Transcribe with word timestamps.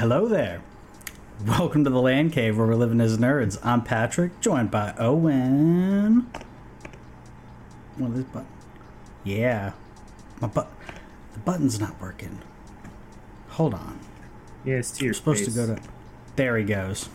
Hello 0.00 0.26
there. 0.26 0.62
Welcome 1.46 1.84
to 1.84 1.90
the 1.90 2.00
Land 2.00 2.32
Cave 2.32 2.56
where 2.56 2.66
we're 2.66 2.74
living 2.74 3.02
as 3.02 3.18
nerds. 3.18 3.58
I'm 3.62 3.82
Patrick, 3.82 4.40
joined 4.40 4.70
by 4.70 4.94
Owen. 4.96 6.22
What 7.98 8.12
is 8.12 8.24
button? 8.24 8.48
Yeah. 9.24 9.72
My 10.40 10.48
butt. 10.48 10.72
the 11.34 11.38
button's 11.40 11.78
not 11.78 12.00
working. 12.00 12.38
Hold 13.50 13.74
on. 13.74 14.00
Yeah, 14.64 14.76
it's 14.76 14.90
to 14.92 15.04
your 15.04 15.10
I'm 15.10 15.16
supposed 15.16 15.44
face. 15.44 15.54
to 15.54 15.66
go 15.66 15.74
to 15.74 15.82
There 16.34 16.56
he 16.56 16.64
goes. 16.64 17.10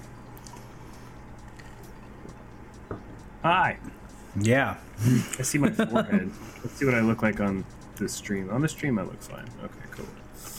Hi. 3.41 3.79
Yeah. 4.39 4.77
I 5.39 5.41
see 5.41 5.57
my 5.57 5.71
forehead. 5.71 6.31
Let's 6.63 6.75
see 6.75 6.85
what 6.85 6.93
I 6.93 7.01
look 7.01 7.23
like 7.23 7.39
on 7.39 7.65
the 7.95 8.07
stream. 8.07 8.51
On 8.51 8.61
the 8.61 8.69
stream, 8.69 8.99
I 8.99 9.01
look 9.01 9.23
fine. 9.23 9.49
Okay, 9.63 9.73
cool. 9.89 10.05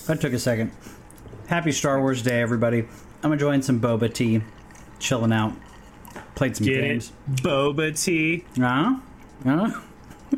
That 0.07 0.21
took 0.21 0.33
a 0.33 0.41
second. 0.41 0.73
Happy 1.49 1.71
Star 1.73 2.01
Wars 2.01 2.23
Day, 2.23 2.41
everybody. 2.43 2.87
I'm 3.23 3.33
enjoying 3.33 3.63
some 3.63 3.81
boba 3.81 4.13
tea, 4.13 4.43
chilling 4.99 5.33
out, 5.33 5.53
played 6.35 6.57
some 6.57 6.67
Get 6.67 6.81
games. 6.81 7.13
it? 7.29 7.37
Boba 7.43 8.03
tea. 8.03 8.45
Huh? 8.59 8.97
Huh? 9.45 9.81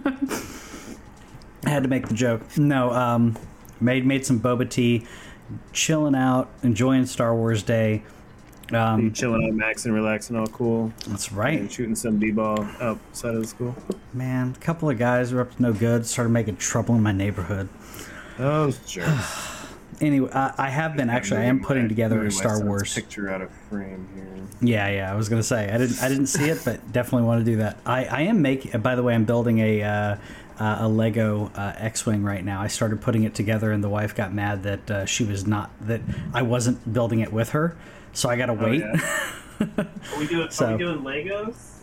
I 1.64 1.70
had 1.70 1.82
to 1.82 1.88
make 1.88 2.08
the 2.08 2.14
joke. 2.14 2.42
No, 2.58 2.92
um, 2.92 3.36
made 3.80 4.04
made 4.06 4.26
some 4.26 4.38
boba 4.40 4.68
tea, 4.68 5.06
chilling 5.72 6.14
out, 6.14 6.50
enjoying 6.62 7.06
Star 7.06 7.34
Wars 7.34 7.62
Day. 7.62 8.02
Um, 8.72 9.14
chilling 9.14 9.46
out, 9.46 9.54
max 9.54 9.86
and 9.86 9.94
relaxing, 9.94 10.36
all 10.36 10.46
cool, 10.48 10.92
that's 11.06 11.32
right. 11.32 11.58
and 11.58 11.72
shooting 11.72 11.94
some 11.94 12.18
b-ball 12.18 12.68
outside 12.82 13.34
of 13.34 13.40
the 13.40 13.46
school. 13.48 13.74
man. 14.12 14.54
A 14.54 14.60
couple 14.60 14.90
of 14.90 14.98
guys 14.98 15.32
were 15.32 15.40
up 15.40 15.56
to 15.56 15.62
no 15.62 15.72
good, 15.72 16.04
started 16.04 16.30
making 16.30 16.56
trouble 16.56 16.94
in 16.94 17.02
my 17.02 17.12
neighborhood. 17.12 17.70
Oh, 18.38 18.70
sure. 18.86 19.06
Anyway, 20.00 20.30
I, 20.32 20.52
I 20.56 20.68
have 20.70 20.96
been 20.96 21.10
actually. 21.10 21.40
I 21.40 21.44
am 21.44 21.60
putting 21.60 21.88
together 21.88 22.24
a 22.24 22.30
Star 22.30 22.62
Wars. 22.64 22.94
picture 22.94 23.28
out 23.30 23.42
of 23.42 23.50
frame 23.68 24.08
here. 24.14 24.26
Yeah, 24.60 24.88
yeah. 24.88 25.12
I 25.12 25.14
was 25.14 25.28
gonna 25.28 25.42
say 25.42 25.70
I 25.70 25.78
didn't. 25.78 26.02
I 26.02 26.08
didn't 26.08 26.26
see 26.28 26.48
it, 26.48 26.62
but 26.64 26.92
definitely 26.92 27.26
want 27.26 27.44
to 27.44 27.50
do 27.50 27.56
that. 27.58 27.78
I, 27.84 28.04
I 28.04 28.20
am 28.22 28.42
making. 28.42 28.80
By 28.80 28.94
the 28.94 29.02
way, 29.02 29.14
I'm 29.14 29.24
building 29.24 29.58
a 29.58 29.82
uh, 29.82 30.16
uh, 30.58 30.76
a 30.80 30.88
Lego 30.88 31.50
uh, 31.54 31.74
X-wing 31.76 32.22
right 32.22 32.44
now. 32.44 32.60
I 32.60 32.66
started 32.68 33.00
putting 33.00 33.24
it 33.24 33.34
together, 33.34 33.72
and 33.72 33.82
the 33.82 33.88
wife 33.88 34.14
got 34.14 34.32
mad 34.32 34.62
that 34.64 34.90
uh, 34.90 35.06
she 35.06 35.24
was 35.24 35.46
not 35.46 35.70
that 35.86 36.00
I 36.34 36.42
wasn't 36.42 36.92
building 36.92 37.20
it 37.20 37.32
with 37.32 37.50
her. 37.50 37.76
So 38.12 38.28
I 38.28 38.36
gotta 38.36 38.54
wait. 38.54 38.80
yeah. 38.80 39.24
Are 39.60 40.18
we 40.18 40.26
doing? 40.26 40.50
So- 40.50 40.66
are 40.66 40.72
we 40.72 40.78
doing 40.78 41.00
Legos? 41.00 41.77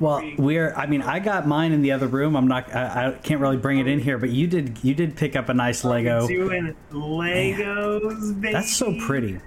Well, 0.00 0.22
we're. 0.38 0.72
I 0.74 0.86
mean, 0.86 1.02
I 1.02 1.18
got 1.18 1.46
mine 1.46 1.72
in 1.72 1.82
the 1.82 1.92
other 1.92 2.06
room. 2.06 2.36
I'm 2.36 2.46
not. 2.48 2.74
I, 2.74 3.08
I 3.08 3.12
can't 3.12 3.40
really 3.40 3.56
bring 3.56 3.78
it 3.78 3.86
in 3.86 3.98
here, 3.98 4.18
but 4.18 4.30
you 4.30 4.46
did. 4.46 4.78
You 4.82 4.94
did 4.94 5.16
pick 5.16 5.36
up 5.36 5.48
a 5.48 5.54
nice 5.54 5.84
Lego. 5.84 6.26
Doing 6.26 6.74
Legos, 6.92 8.40
baby. 8.40 8.52
That's 8.52 8.74
so 8.76 8.94
pretty. 9.00 9.40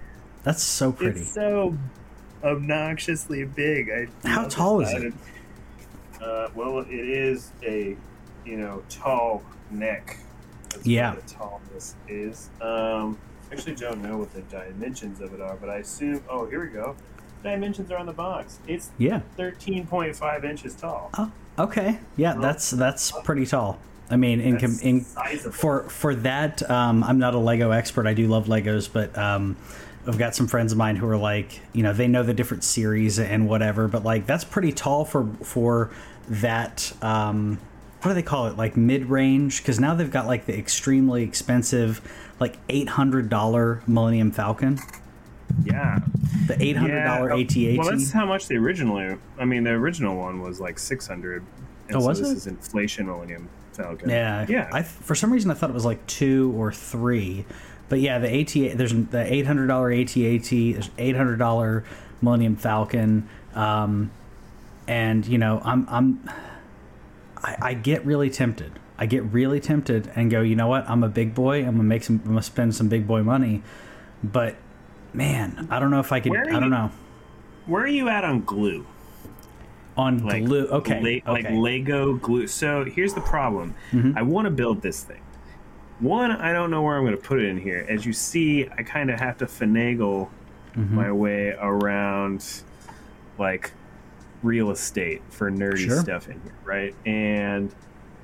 That's 0.43 0.63
so 0.63 0.91
pretty. 0.91 1.21
It's 1.21 1.33
so 1.33 1.77
obnoxiously 2.43 3.45
big. 3.45 3.89
I 3.89 4.27
How 4.27 4.47
tall 4.47 4.81
is 4.81 4.91
it? 4.91 5.13
Uh, 6.21 6.49
well, 6.55 6.79
it 6.79 6.89
is 6.91 7.51
a 7.63 7.95
you 8.45 8.57
know 8.57 8.83
tall 8.89 9.43
neck. 9.69 10.17
That's 10.69 10.85
Yeah. 10.85 11.15
what 11.15 11.27
the 11.27 11.33
tallness 11.33 11.95
is. 12.07 12.49
Um, 12.61 13.17
I 13.49 13.55
actually, 13.55 13.75
don't 13.75 14.01
know 14.01 14.17
what 14.17 14.33
the 14.33 14.41
dimensions 14.43 15.19
of 15.19 15.33
it 15.33 15.41
are, 15.41 15.57
but 15.57 15.69
I 15.69 15.77
assume. 15.77 16.23
Oh, 16.29 16.45
here 16.45 16.63
we 16.63 16.69
go. 16.69 16.95
Dimensions 17.43 17.91
are 17.91 17.97
on 17.97 18.05
the 18.05 18.13
box. 18.13 18.59
It's 18.67 18.89
Yeah. 18.97 19.21
13.5 19.37 20.43
inches 20.43 20.75
tall. 20.75 21.09
Oh, 21.17 21.31
okay. 21.57 21.99
Yeah, 22.17 22.35
that's 22.35 22.71
that's 22.71 23.11
pretty 23.23 23.45
tall. 23.45 23.79
I 24.09 24.17
mean, 24.17 24.41
in 24.41 24.59
com- 24.59 24.77
in 24.81 25.01
for 25.01 25.83
for 25.83 26.13
that, 26.15 26.69
um, 26.69 27.03
I'm 27.03 27.17
not 27.19 27.33
a 27.33 27.39
Lego 27.39 27.71
expert. 27.71 28.05
I 28.07 28.13
do 28.13 28.27
love 28.27 28.47
Legos, 28.47 28.89
but 28.91 29.17
um, 29.17 29.55
I've 30.05 30.17
got 30.17 30.35
some 30.35 30.47
friends 30.47 30.71
of 30.73 30.77
mine 30.77 30.97
who 30.97 31.07
are 31.07 31.17
like, 31.17 31.61
you 31.73 31.81
know, 31.83 31.93
they 31.93 32.07
know 32.07 32.21
the 32.23 32.33
different 32.33 32.63
series 32.63 33.19
and 33.19 33.47
whatever. 33.47 33.87
But 33.87 34.03
like, 34.03 34.25
that's 34.25 34.43
pretty 34.43 34.73
tall 34.73 35.05
for 35.05 35.27
for 35.43 35.91
that. 36.29 36.91
Um, 37.01 37.59
what 38.01 38.09
do 38.09 38.15
they 38.15 38.21
call 38.23 38.47
it? 38.47 38.57
Like 38.57 38.75
mid 38.75 39.05
range? 39.05 39.61
Because 39.61 39.79
now 39.79 39.93
they've 39.95 40.11
got 40.11 40.25
like 40.27 40.45
the 40.45 40.57
extremely 40.57 41.23
expensive, 41.23 42.01
like 42.39 42.57
eight 42.67 42.89
hundred 42.89 43.29
dollar 43.29 43.81
Millennium 43.87 44.31
Falcon, 44.31 44.79
yeah. 45.65 45.99
the 46.47 46.61
eight 46.61 46.75
hundred 46.77 47.03
dollar 47.03 47.35
Yeah. 47.35 47.43
AT-AT. 47.43 47.77
Well, 47.77 47.89
that's 47.91 48.11
how 48.11 48.25
much 48.25 48.47
the 48.47 48.55
originally. 48.57 49.17
I 49.39 49.45
mean, 49.45 49.63
the 49.63 49.71
original 49.71 50.15
one 50.17 50.41
was 50.41 50.59
like 50.59 50.79
600. 50.79 51.43
And 51.87 51.97
Oh, 51.97 51.99
so 52.01 52.07
was 52.07 52.19
this 52.19 52.29
it? 52.29 52.37
is 52.37 52.47
inflation 52.47 53.05
Millennium 53.07 53.49
Falcon. 53.73 54.09
Yeah, 54.09 54.45
Yeah. 54.49 54.69
I 54.71 54.83
for 54.83 55.15
some 55.15 55.31
reason 55.31 55.51
I 55.51 55.53
thought 55.53 55.69
it 55.69 55.73
was 55.73 55.85
like 55.85 56.05
two 56.07 56.53
or 56.57 56.71
three, 56.71 57.45
but 57.89 57.99
yeah, 57.99 58.19
the 58.19 58.29
AT 58.41 58.77
there's 58.77 58.93
the 58.93 59.25
eight 59.31 59.45
hundred 59.47 59.67
dollar 59.67 59.91
AT-AT, 59.91 60.49
there's 60.49 60.89
eight 60.97 61.15
hundred 61.15 61.37
dollar 61.37 61.83
Millennium 62.21 62.55
Falcon, 62.55 63.27
um, 63.55 64.11
and 64.87 65.25
you 65.25 65.37
know 65.37 65.61
I'm 65.65 65.87
I'm 65.89 66.29
I, 67.37 67.57
I 67.61 67.73
get 67.73 68.05
really 68.05 68.29
tempted. 68.29 68.79
I 68.97 69.07
get 69.07 69.23
really 69.23 69.59
tempted 69.59 70.11
and 70.15 70.29
go, 70.29 70.41
you 70.41 70.55
know 70.55 70.67
what? 70.67 70.87
I'm 70.87 71.03
a 71.03 71.09
big 71.09 71.33
boy. 71.33 71.59
I'm 71.65 71.71
gonna 71.71 71.83
make 71.83 72.03
some. 72.03 72.21
I'm 72.23 72.31
gonna 72.31 72.43
spend 72.43 72.75
some 72.75 72.87
big 72.87 73.07
boy 73.07 73.23
money, 73.23 73.63
but 74.23 74.55
man, 75.13 75.67
I 75.69 75.79
don't 75.79 75.91
know 75.91 75.99
if 75.99 76.11
I 76.11 76.19
could. 76.19 76.35
I 76.35 76.43
don't 76.45 76.63
you- 76.63 76.69
know 76.69 76.91
Where 77.65 77.83
are 77.83 77.87
you 77.87 78.09
at 78.09 78.23
on 78.23 78.41
glue? 78.43 78.85
on 79.97 80.25
Like 80.25 80.45
glue. 80.45 80.67
Okay, 80.67 81.21
la- 81.25 81.33
like 81.33 81.45
okay. 81.45 81.53
Mm-hmm. 81.53 81.61
Lego 81.61 82.13
glue. 82.15 82.47
So 82.47 82.85
here's 82.85 83.13
the 83.13 83.21
problem. 83.21 83.75
I 84.15 84.21
want 84.21 84.45
to 84.45 84.51
build 84.51 84.81
this 84.81 85.03
thing. 85.03 85.21
One, 85.99 86.31
I 86.31 86.53
don't 86.53 86.71
know 86.71 86.81
where 86.81 86.97
I'm 86.97 87.03
going 87.03 87.15
to 87.15 87.21
put 87.21 87.39
it 87.39 87.45
in 87.49 87.57
here. 87.57 87.85
As 87.89 88.05
you 88.05 88.13
see, 88.13 88.67
I 88.77 88.83
kind 88.83 89.11
of 89.11 89.19
have 89.19 89.37
to 89.39 89.45
finagle 89.45 90.29
Mm-hmm. 90.75 90.95
my 90.95 91.11
way 91.11 91.49
around 91.59 92.63
like 93.37 93.71
real 94.41 94.71
estate 94.71 95.21
for 95.29 95.51
nerdy 95.51 95.79
Sure. 95.85 95.99
stuff 95.99 96.29
in 96.29 96.39
here, 96.41 96.53
right? 96.63 96.95
And 97.05 97.75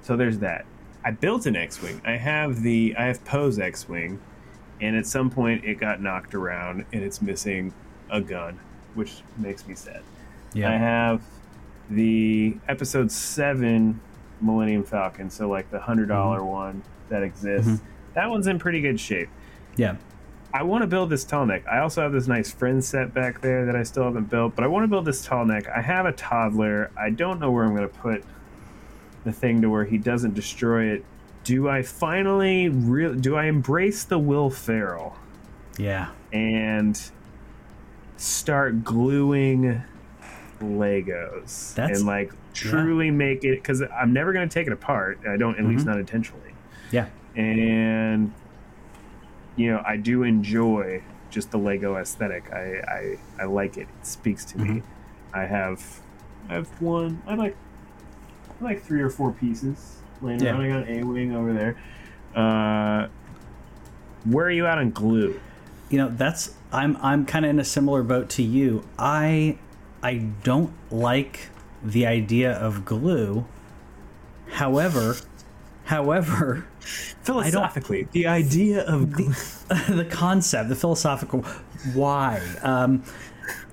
so 0.02 0.16
there's 0.16 0.40
that. 0.40 0.66
I 1.04 1.12
built 1.12 1.46
an 1.46 1.58
X-wing. 1.58 2.02
I 2.06 2.14
have 2.14 2.62
the 2.64 2.96
I 2.98 3.04
have 3.08 3.24
Poe's 3.26 3.60
X-wing, 3.60 4.22
and 4.82 4.96
at 4.96 5.06
some 5.08 5.30
point 5.30 5.64
it 5.66 5.76
got 5.80 6.02
knocked 6.02 6.36
around 6.36 6.86
and 6.94 7.04
it's 7.04 7.22
missing 7.22 7.74
a 8.10 8.22
gun, 8.22 8.60
which 8.96 9.22
makes 9.38 9.68
me 9.68 9.76
sad. 9.76 10.02
I 10.56 10.78
have 10.78 11.22
the 11.90 12.58
episode 12.68 13.12
seven 13.12 14.00
Millennium 14.42 14.84
Falcon, 14.84 15.30
so 15.30 15.48
like 15.50 15.70
the 15.72 15.80
hundred 15.80 16.10
Mm-hmm. 16.10 16.46
one 16.46 16.84
that 17.10 17.24
exists. 17.24 17.82
That 18.16 18.30
one's 18.30 18.48
in 18.48 18.60
pretty 18.60 18.82
good 18.82 19.00
shape. 19.00 19.30
yeah, 19.76 19.96
I 20.54 20.64
want 20.64 20.82
to 20.82 20.88
build 20.88 21.10
this 21.10 21.24
tall 21.24 21.46
neck. 21.46 21.64
I 21.68 21.80
also 21.80 22.02
have 22.02 22.12
this 22.12 22.28
nice 22.28 22.52
friend 22.52 22.84
set 22.84 23.14
back 23.14 23.42
there 23.42 23.66
that 23.66 23.76
I 23.76 23.84
still 23.84 24.04
haven't 24.06 24.30
built, 24.30 24.56
but 24.56 24.64
I 24.64 24.68
want 24.68 24.84
to 24.84 24.88
build 24.88 25.06
this 25.06 25.24
tall 25.24 25.46
neck. 25.46 25.68
I 25.68 25.82
have 25.82 26.06
a 26.06 26.12
toddler. 26.14 26.90
I 26.98 27.10
don't 27.12 27.40
know 27.40 27.52
where 27.52 27.64
I'm 27.66 27.76
going 27.76 27.88
to 27.88 27.94
put 27.96 28.24
the 29.24 29.32
thing 29.32 29.62
to 29.62 29.70
where 29.70 29.86
he 29.86 29.98
doesn't 29.98 30.34
destroy 30.34 30.86
it. 30.86 31.06
Do 31.48 31.70
I 31.70 31.82
finally 31.82 32.68
real 32.68 33.14
do 33.16 33.38
I 33.38 33.46
embrace 33.46 34.04
the 34.04 34.20
Will 34.20 34.50
Ferrell 34.50 35.16
yeah. 35.78 36.10
and 36.34 37.00
start 38.18 38.84
gluing 38.84 39.82
Legos 40.62 41.74
That's- 41.76 42.00
and 42.00 42.06
like 42.08 42.34
truly 42.54 43.12
make 43.12 43.46
it 43.46 43.56
because 43.62 43.82
I'm 43.82 44.12
never 44.12 44.34
going 44.34 44.50
to 44.50 44.54
take 44.54 44.68
it 44.68 44.74
apart. 44.74 45.20
I 45.26 45.38
don't, 45.38 45.58
at 45.58 45.64
least 45.64 45.82
Mm-hmm. 45.86 45.90
not 45.92 46.00
intentionally 46.00 46.52
Yeah. 46.92 47.08
and 47.36 48.34
you 49.56 49.72
know 49.72 49.82
I 49.86 49.96
do 49.96 50.24
enjoy 50.24 51.02
just 51.30 51.52
the 51.52 51.58
Lego 51.60 51.96
aesthetic. 51.96 52.52
I 52.52 53.18
I, 53.40 53.44
I 53.44 53.46
like 53.46 53.78
it. 53.78 53.88
It 54.02 54.06
speaks 54.06 54.44
to 54.46 54.58
me. 54.58 54.68
Mm-hmm. 54.82 55.38
I 55.38 55.46
have 55.46 56.02
I 56.50 56.56
have 56.56 56.82
one. 56.82 57.22
I 57.26 57.36
like 57.36 57.56
I 58.60 58.64
like 58.66 58.84
three 58.84 59.02
or 59.02 59.10
four 59.10 59.32
pieces 59.32 59.94
laying 60.22 60.40
Yeah. 60.42 60.52
around. 60.52 60.62
I 60.62 60.68
got 60.82 60.88
an 60.88 61.00
A 61.00 61.04
wing 61.06 61.36
over 61.36 61.54
there. 61.54 61.76
Uh, 62.36 63.08
where 64.26 64.46
are 64.46 64.52
you 64.52 64.66
at 64.66 64.78
on 64.78 64.92
glue? 64.92 65.40
you 65.90 65.98
know 65.98 66.10
that's 66.10 66.54
I'm 66.74 66.98
I'm 67.02 67.26
kind 67.26 67.46
of 67.46 67.50
in 67.52 67.60
a 67.60 67.64
similar 67.64 68.04
boat 68.04 68.30
to 68.32 68.44
you. 68.44 68.84
I 69.00 69.58
I 70.04 70.16
don't 70.44 70.74
like 70.92 71.50
the 71.84 72.06
idea 72.06 72.52
of 72.52 72.84
glue. 72.84 73.46
However, 74.52 75.16
however, 75.86 76.66
Philosophically, 77.24 78.08
the 78.12 78.28
idea 78.28 78.82
of 78.86 79.12
glue. 79.12 79.34
the 79.90 80.08
concept, 80.10 80.70
the 80.70 80.76
philosophical 80.76 81.42
why. 81.94 82.42
Um, 82.62 83.04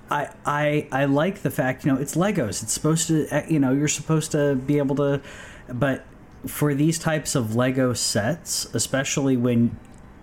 I, 0.09 0.29
I 0.45 0.87
I 0.91 1.05
like 1.05 1.41
the 1.41 1.51
fact 1.51 1.85
you 1.85 1.91
know 1.93 1.99
it's 1.99 2.15
Legos. 2.15 2.63
It's 2.63 2.71
supposed 2.73 3.07
to 3.07 3.27
eh, 3.29 3.45
you 3.49 3.59
know 3.59 3.71
you're 3.73 3.87
supposed 3.87 4.31
to 4.31 4.55
be 4.55 4.77
able 4.77 4.95
to, 4.97 5.21
but 5.67 6.05
for 6.47 6.73
these 6.73 6.99
types 6.99 7.35
of 7.35 7.55
Lego 7.55 7.93
sets, 7.93 8.65
especially 8.73 9.37
when 9.37 9.77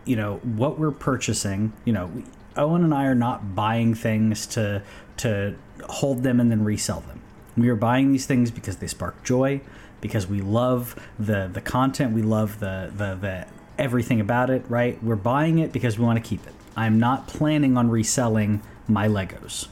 you 0.04 0.16
know 0.16 0.36
what 0.38 0.78
we're 0.78 0.90
purchasing, 0.90 1.72
you 1.84 1.92
know 1.92 2.10
Owen 2.56 2.84
and 2.84 2.92
I 2.94 3.06
are 3.06 3.14
not 3.14 3.54
buying 3.54 3.94
things 3.94 4.46
to 4.48 4.82
to 5.19 5.54
hold 5.88 6.22
them 6.22 6.40
and 6.40 6.50
then 6.50 6.64
resell 6.64 7.00
them. 7.00 7.20
We 7.56 7.69
are 7.69 7.76
buying 7.76 8.12
these 8.12 8.26
things 8.26 8.50
because 8.50 8.76
they 8.76 8.86
spark 8.86 9.22
joy, 9.24 9.60
because 10.00 10.26
we 10.26 10.40
love 10.40 10.94
the 11.19 11.50
the 11.52 11.60
content, 11.60 12.12
we 12.12 12.22
love 12.22 12.60
the 12.60 12.90
the, 12.94 13.14
the 13.14 13.46
everything 13.78 14.20
about 14.20 14.50
it, 14.50 14.64
right? 14.69 15.02
We're 15.02 15.16
buying 15.16 15.58
it 15.58 15.72
because 15.72 15.98
we 15.98 16.04
want 16.04 16.22
to 16.22 16.28
keep 16.28 16.46
it. 16.46 16.54
I'm 16.76 16.98
not 16.98 17.26
planning 17.26 17.76
on 17.76 17.90
reselling 17.90 18.62
my 18.88 19.08
Legos. 19.08 19.69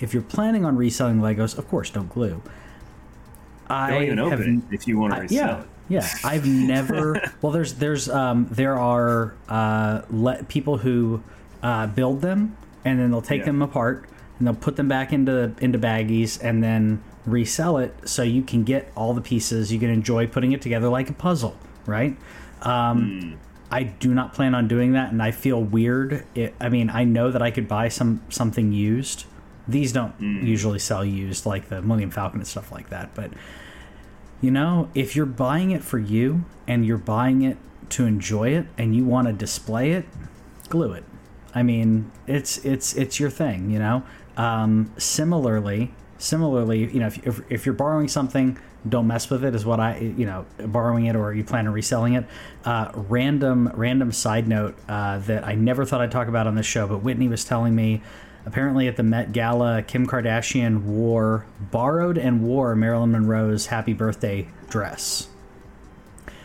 If 0.00 0.14
you're 0.14 0.22
planning 0.22 0.64
on 0.64 0.76
reselling 0.76 1.18
Legos, 1.20 1.58
of 1.58 1.68
course, 1.68 1.90
don't 1.90 2.08
glue. 2.08 2.42
I 3.68 3.90
Don't 3.90 4.02
even 4.04 4.18
have 4.18 4.32
open 4.40 4.62
it 4.70 4.74
if 4.74 4.86
you 4.88 4.98
want 4.98 5.12
to 5.12 5.18
I- 5.18 5.22
resell 5.22 5.46
yeah, 5.46 5.60
it. 5.60 5.66
Yeah. 5.88 6.06
I've 6.24 6.46
never. 6.46 7.20
well, 7.42 7.52
there's 7.52 7.74
there's 7.74 8.08
um 8.08 8.46
there 8.50 8.78
are 8.78 9.34
uh 9.48 10.02
le- 10.10 10.42
people 10.44 10.78
who 10.78 11.22
uh, 11.62 11.86
build 11.88 12.20
them 12.22 12.56
and 12.84 12.98
then 13.00 13.10
they'll 13.10 13.20
take 13.22 13.40
Yeah. 13.40 13.46
them 13.46 13.62
apart 13.62 14.08
and 14.38 14.46
they'll 14.46 14.54
put 14.54 14.76
them 14.76 14.88
back 14.88 15.12
into 15.12 15.52
into 15.60 15.78
baggies 15.78 16.38
and 16.42 16.62
then 16.62 17.02
resell 17.26 17.76
it 17.78 17.94
so 18.08 18.22
you 18.22 18.42
can 18.42 18.64
get 18.64 18.90
all 18.96 19.12
the 19.14 19.20
pieces. 19.20 19.72
You 19.72 19.78
can 19.80 19.90
enjoy 19.90 20.26
putting 20.26 20.52
it 20.52 20.62
together 20.62 20.88
like 20.88 21.10
a 21.10 21.12
puzzle, 21.12 21.56
right? 21.86 22.16
Um, 22.62 23.38
I 23.70 23.82
do 23.82 24.14
not 24.14 24.32
plan 24.32 24.54
on 24.54 24.66
doing 24.66 24.92
that, 24.92 25.12
and 25.12 25.22
I 25.22 25.30
feel 25.30 25.62
weird. 25.62 26.24
It, 26.34 26.54
I 26.58 26.68
mean, 26.70 26.88
I 26.88 27.04
know 27.04 27.30
that 27.30 27.42
I 27.42 27.50
could 27.50 27.68
buy 27.68 27.88
some 27.88 28.22
something 28.30 28.72
used. 28.72 29.24
These 29.66 29.92
don't 29.92 30.14
usually 30.20 30.78
sell 30.78 31.04
used 31.04 31.44
like 31.44 31.68
the 31.68 31.82
Millennium 31.82 32.10
Falcon 32.10 32.40
and 32.40 32.46
stuff 32.48 32.72
like 32.72 32.88
that, 32.88 33.14
but 33.14 33.30
you 34.40 34.50
know, 34.50 34.88
if 34.94 35.16
you're 35.16 35.26
buying 35.26 35.70
it 35.70 35.82
for 35.82 35.98
you 35.98 36.44
and 36.66 36.86
you're 36.86 36.98
buying 36.98 37.42
it 37.42 37.56
to 37.90 38.06
enjoy 38.06 38.50
it 38.50 38.66
and 38.76 38.94
you 38.94 39.04
want 39.04 39.26
to 39.26 39.32
display 39.32 39.92
it, 39.92 40.06
glue 40.68 40.92
it. 40.92 41.04
I 41.54 41.62
mean, 41.62 42.10
it's 42.26 42.58
it's 42.64 42.94
it's 42.94 43.18
your 43.18 43.30
thing, 43.30 43.70
you 43.70 43.78
know. 43.78 44.02
Um, 44.36 44.92
similarly, 44.96 45.92
similarly, 46.18 46.80
you 46.92 47.00
know, 47.00 47.06
if, 47.06 47.26
if 47.26 47.40
if 47.50 47.66
you're 47.66 47.74
borrowing 47.74 48.06
something, 48.06 48.58
don't 48.88 49.06
mess 49.06 49.28
with 49.30 49.44
it. 49.44 49.54
Is 49.54 49.64
what 49.64 49.80
I 49.80 49.98
you 49.98 50.26
know 50.26 50.46
borrowing 50.58 51.06
it 51.06 51.16
or 51.16 51.32
you 51.32 51.42
plan 51.42 51.66
on 51.66 51.72
reselling 51.72 52.14
it. 52.14 52.26
Uh, 52.64 52.92
random 52.94 53.72
random 53.74 54.12
side 54.12 54.46
note 54.46 54.76
uh, 54.88 55.18
that 55.20 55.44
I 55.44 55.54
never 55.54 55.84
thought 55.84 56.00
I'd 56.00 56.12
talk 56.12 56.28
about 56.28 56.46
on 56.46 56.54
this 56.54 56.66
show, 56.66 56.86
but 56.86 56.98
Whitney 56.98 57.28
was 57.28 57.44
telling 57.44 57.74
me. 57.74 58.02
Apparently, 58.48 58.88
at 58.88 58.96
the 58.96 59.02
Met 59.02 59.32
Gala, 59.32 59.82
Kim 59.82 60.06
Kardashian 60.06 60.84
wore 60.84 61.44
borrowed 61.70 62.16
and 62.16 62.42
wore 62.42 62.74
Marilyn 62.74 63.12
Monroe's 63.12 63.66
"Happy 63.66 63.92
Birthday" 63.92 64.48
dress. 64.70 65.28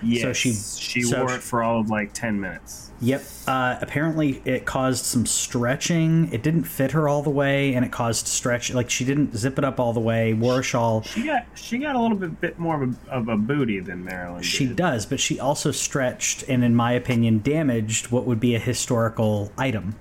Yes, 0.01 0.21
so 0.21 0.33
she- 0.33 0.51
she 0.51 1.01
so 1.03 1.23
wore 1.23 1.35
it 1.35 1.41
for 1.41 1.63
all 1.63 1.79
of 1.79 1.89
like 1.89 2.11
ten 2.11 2.41
minutes. 2.41 2.91
Yep. 2.99 3.23
Uh, 3.47 3.77
apparently, 3.79 4.41
it 4.43 4.65
caused 4.65 5.05
some 5.05 5.25
stretching. 5.25 6.27
It 6.33 6.43
didn't 6.43 6.65
fit 6.65 6.91
her 6.91 7.07
all 7.07 7.21
the 7.23 7.29
way, 7.29 7.73
and 7.73 7.85
it 7.85 7.91
caused 7.93 8.27
stretch. 8.27 8.73
Like 8.73 8.89
she 8.89 9.05
didn't 9.05 9.37
zip 9.37 9.57
it 9.57 9.63
up 9.63 9.79
all 9.79 9.93
the 9.93 10.01
way. 10.01 10.33
Wore 10.33 10.59
a 10.59 10.63
shawl. 10.63 11.03
She 11.03 11.23
got 11.23 11.45
she 11.55 11.77
got 11.77 11.95
a 11.95 12.01
little 12.01 12.17
bit, 12.17 12.41
bit 12.41 12.59
more 12.59 12.83
of 12.83 12.89
a, 13.07 13.09
of 13.11 13.29
a 13.29 13.37
booty 13.37 13.79
than 13.79 14.03
Marilyn. 14.03 14.43
She 14.43 14.65
did. 14.67 14.75
does, 14.75 15.05
but 15.05 15.21
she 15.21 15.39
also 15.39 15.71
stretched 15.71 16.43
and, 16.49 16.65
in 16.65 16.75
my 16.75 16.91
opinion, 16.91 17.39
damaged 17.41 18.11
what 18.11 18.25
would 18.25 18.41
be 18.41 18.55
a 18.55 18.59
historical 18.59 19.53
item. 19.57 19.95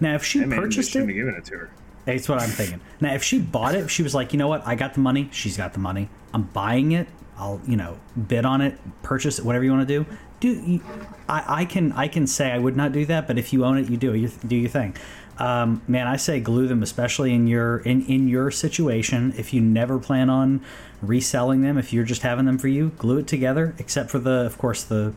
Now, 0.00 0.14
if 0.14 0.24
she 0.24 0.40
They 0.40 0.46
maybe 0.46 0.62
purchased 0.62 0.94
it, 0.94 1.06
given 1.06 1.34
it 1.34 1.44
to 1.46 1.58
her. 1.58 1.70
That's 2.04 2.28
what 2.28 2.40
I'm 2.40 2.48
thinking. 2.48 2.80
Now, 3.00 3.14
if 3.14 3.22
she 3.22 3.38
bought 3.38 3.74
it, 3.74 3.90
she 3.90 4.02
was 4.02 4.14
like, 4.14 4.32
you 4.32 4.38
know 4.38 4.48
what, 4.48 4.66
I 4.66 4.74
got 4.74 4.94
the 4.94 5.00
money. 5.00 5.28
She's 5.30 5.56
got 5.56 5.74
the 5.74 5.78
money. 5.78 6.08
I'm 6.32 6.44
buying 6.44 6.92
it. 6.92 7.08
I'll, 7.36 7.60
you 7.66 7.76
know, 7.76 7.98
bid 8.26 8.44
on 8.44 8.60
it, 8.60 8.78
purchase 9.02 9.38
it, 9.38 9.44
whatever 9.44 9.64
you 9.64 9.70
want 9.70 9.86
to 9.86 10.04
do. 10.04 10.06
Do 10.40 10.48
you, 10.48 10.80
I, 11.28 11.60
I 11.60 11.64
can 11.64 11.92
I 11.92 12.08
can 12.08 12.26
say 12.26 12.50
I 12.50 12.58
would 12.58 12.76
not 12.76 12.92
do 12.92 13.04
that, 13.06 13.26
but 13.26 13.38
if 13.38 13.52
you 13.52 13.64
own 13.64 13.78
it, 13.78 13.88
you 13.88 13.96
do 13.96 14.14
you 14.14 14.28
do 14.28 14.56
your 14.56 14.70
thing. 14.70 14.96
Um, 15.38 15.82
man, 15.86 16.06
I 16.06 16.16
say 16.16 16.40
glue 16.40 16.66
them, 16.66 16.82
especially 16.82 17.32
in 17.32 17.46
your 17.46 17.78
in 17.78 18.04
in 18.06 18.28
your 18.28 18.50
situation. 18.50 19.34
If 19.36 19.52
you 19.52 19.60
never 19.60 19.98
plan 19.98 20.30
on 20.30 20.64
reselling 21.00 21.62
them, 21.62 21.78
if 21.78 21.92
you're 21.92 22.04
just 22.04 22.22
having 22.22 22.46
them 22.46 22.58
for 22.58 22.68
you, 22.68 22.90
glue 22.98 23.18
it 23.18 23.26
together. 23.26 23.74
Except 23.78 24.10
for 24.10 24.18
the, 24.18 24.46
of 24.46 24.58
course, 24.58 24.82
the 24.82 25.14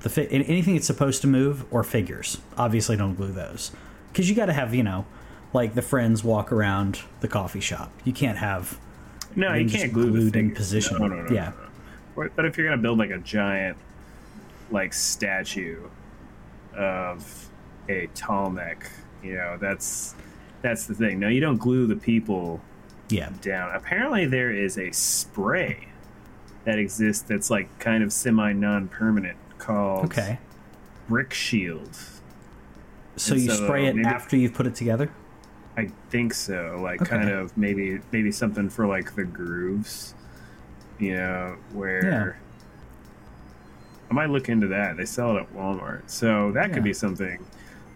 the 0.00 0.10
fi- 0.10 0.26
anything 0.26 0.74
that's 0.74 0.86
supposed 0.86 1.22
to 1.22 1.26
move 1.26 1.64
or 1.72 1.84
figures. 1.84 2.38
Obviously, 2.58 2.96
don't 2.96 3.14
glue 3.14 3.32
those 3.32 3.72
because 4.12 4.28
you 4.28 4.36
got 4.36 4.46
to 4.46 4.52
have 4.52 4.74
you 4.74 4.82
know 4.82 5.06
like 5.52 5.74
the 5.74 5.82
friends 5.82 6.22
walk 6.22 6.52
around 6.52 7.00
the 7.20 7.28
coffee 7.28 7.60
shop. 7.60 7.90
You 8.04 8.12
can't 8.12 8.38
have 8.38 8.78
No, 9.34 9.54
you 9.54 9.68
can't 9.68 9.92
glue 9.92 10.10
glued 10.10 10.36
in 10.36 10.54
position. 10.54 10.98
No, 10.98 11.06
no, 11.08 11.22
no, 11.22 11.32
Yeah. 11.32 11.52
But 12.14 12.44
if 12.44 12.58
you're 12.58 12.66
gonna 12.68 12.82
build 12.82 12.98
like 12.98 13.10
a 13.10 13.18
giant, 13.18 13.78
like 14.70 14.92
statue 14.92 15.80
of 16.76 17.48
a 17.88 18.08
tall 18.14 18.50
neck, 18.50 18.90
you 19.22 19.34
know 19.34 19.56
that's 19.60 20.14
that's 20.60 20.86
the 20.86 20.94
thing. 20.94 21.18
No, 21.18 21.28
you 21.28 21.40
don't 21.40 21.58
glue 21.58 21.86
the 21.86 21.96
people 21.96 22.60
yeah 23.08 23.30
down. 23.40 23.74
Apparently, 23.74 24.26
there 24.26 24.52
is 24.52 24.78
a 24.78 24.90
spray 24.92 25.88
that 26.64 26.78
exists 26.78 27.22
that's 27.22 27.50
like 27.50 27.78
kind 27.78 28.04
of 28.04 28.12
semi 28.12 28.52
non-permanent 28.52 29.36
called 29.58 30.06
okay. 30.06 30.38
Brick 31.08 31.32
Shield. 31.32 31.98
So 33.22 33.34
And 33.34 33.42
you 33.44 33.50
so 33.50 33.64
spray 33.64 33.86
it 33.86 33.94
maybe- 33.96 34.08
after 34.08 34.36
you've 34.36 34.52
put 34.54 34.66
it 34.66 34.74
together. 34.74 35.08
I 35.76 35.90
think 36.10 36.34
so. 36.34 36.80
Like 36.82 37.00
Okay. 37.02 37.10
kind 37.16 37.30
of 37.30 37.56
maybe 37.56 38.00
maybe 38.10 38.30
something 38.32 38.68
for 38.68 38.86
like 38.86 39.14
the 39.14 39.24
grooves, 39.24 40.14
you 40.98 41.14
know, 41.14 41.56
where 41.72 42.36
I 44.10 44.14
might 44.14 44.28
look 44.30 44.48
into 44.48 44.66
that. 44.68 44.96
They 44.96 45.04
sell 45.06 45.36
it 45.36 45.40
at 45.40 45.54
Walmart, 45.54 46.02
so 46.06 46.52
that 46.52 46.68
Yeah. 46.68 46.74
could 46.74 46.84
be 46.84 46.92
something 46.92 47.38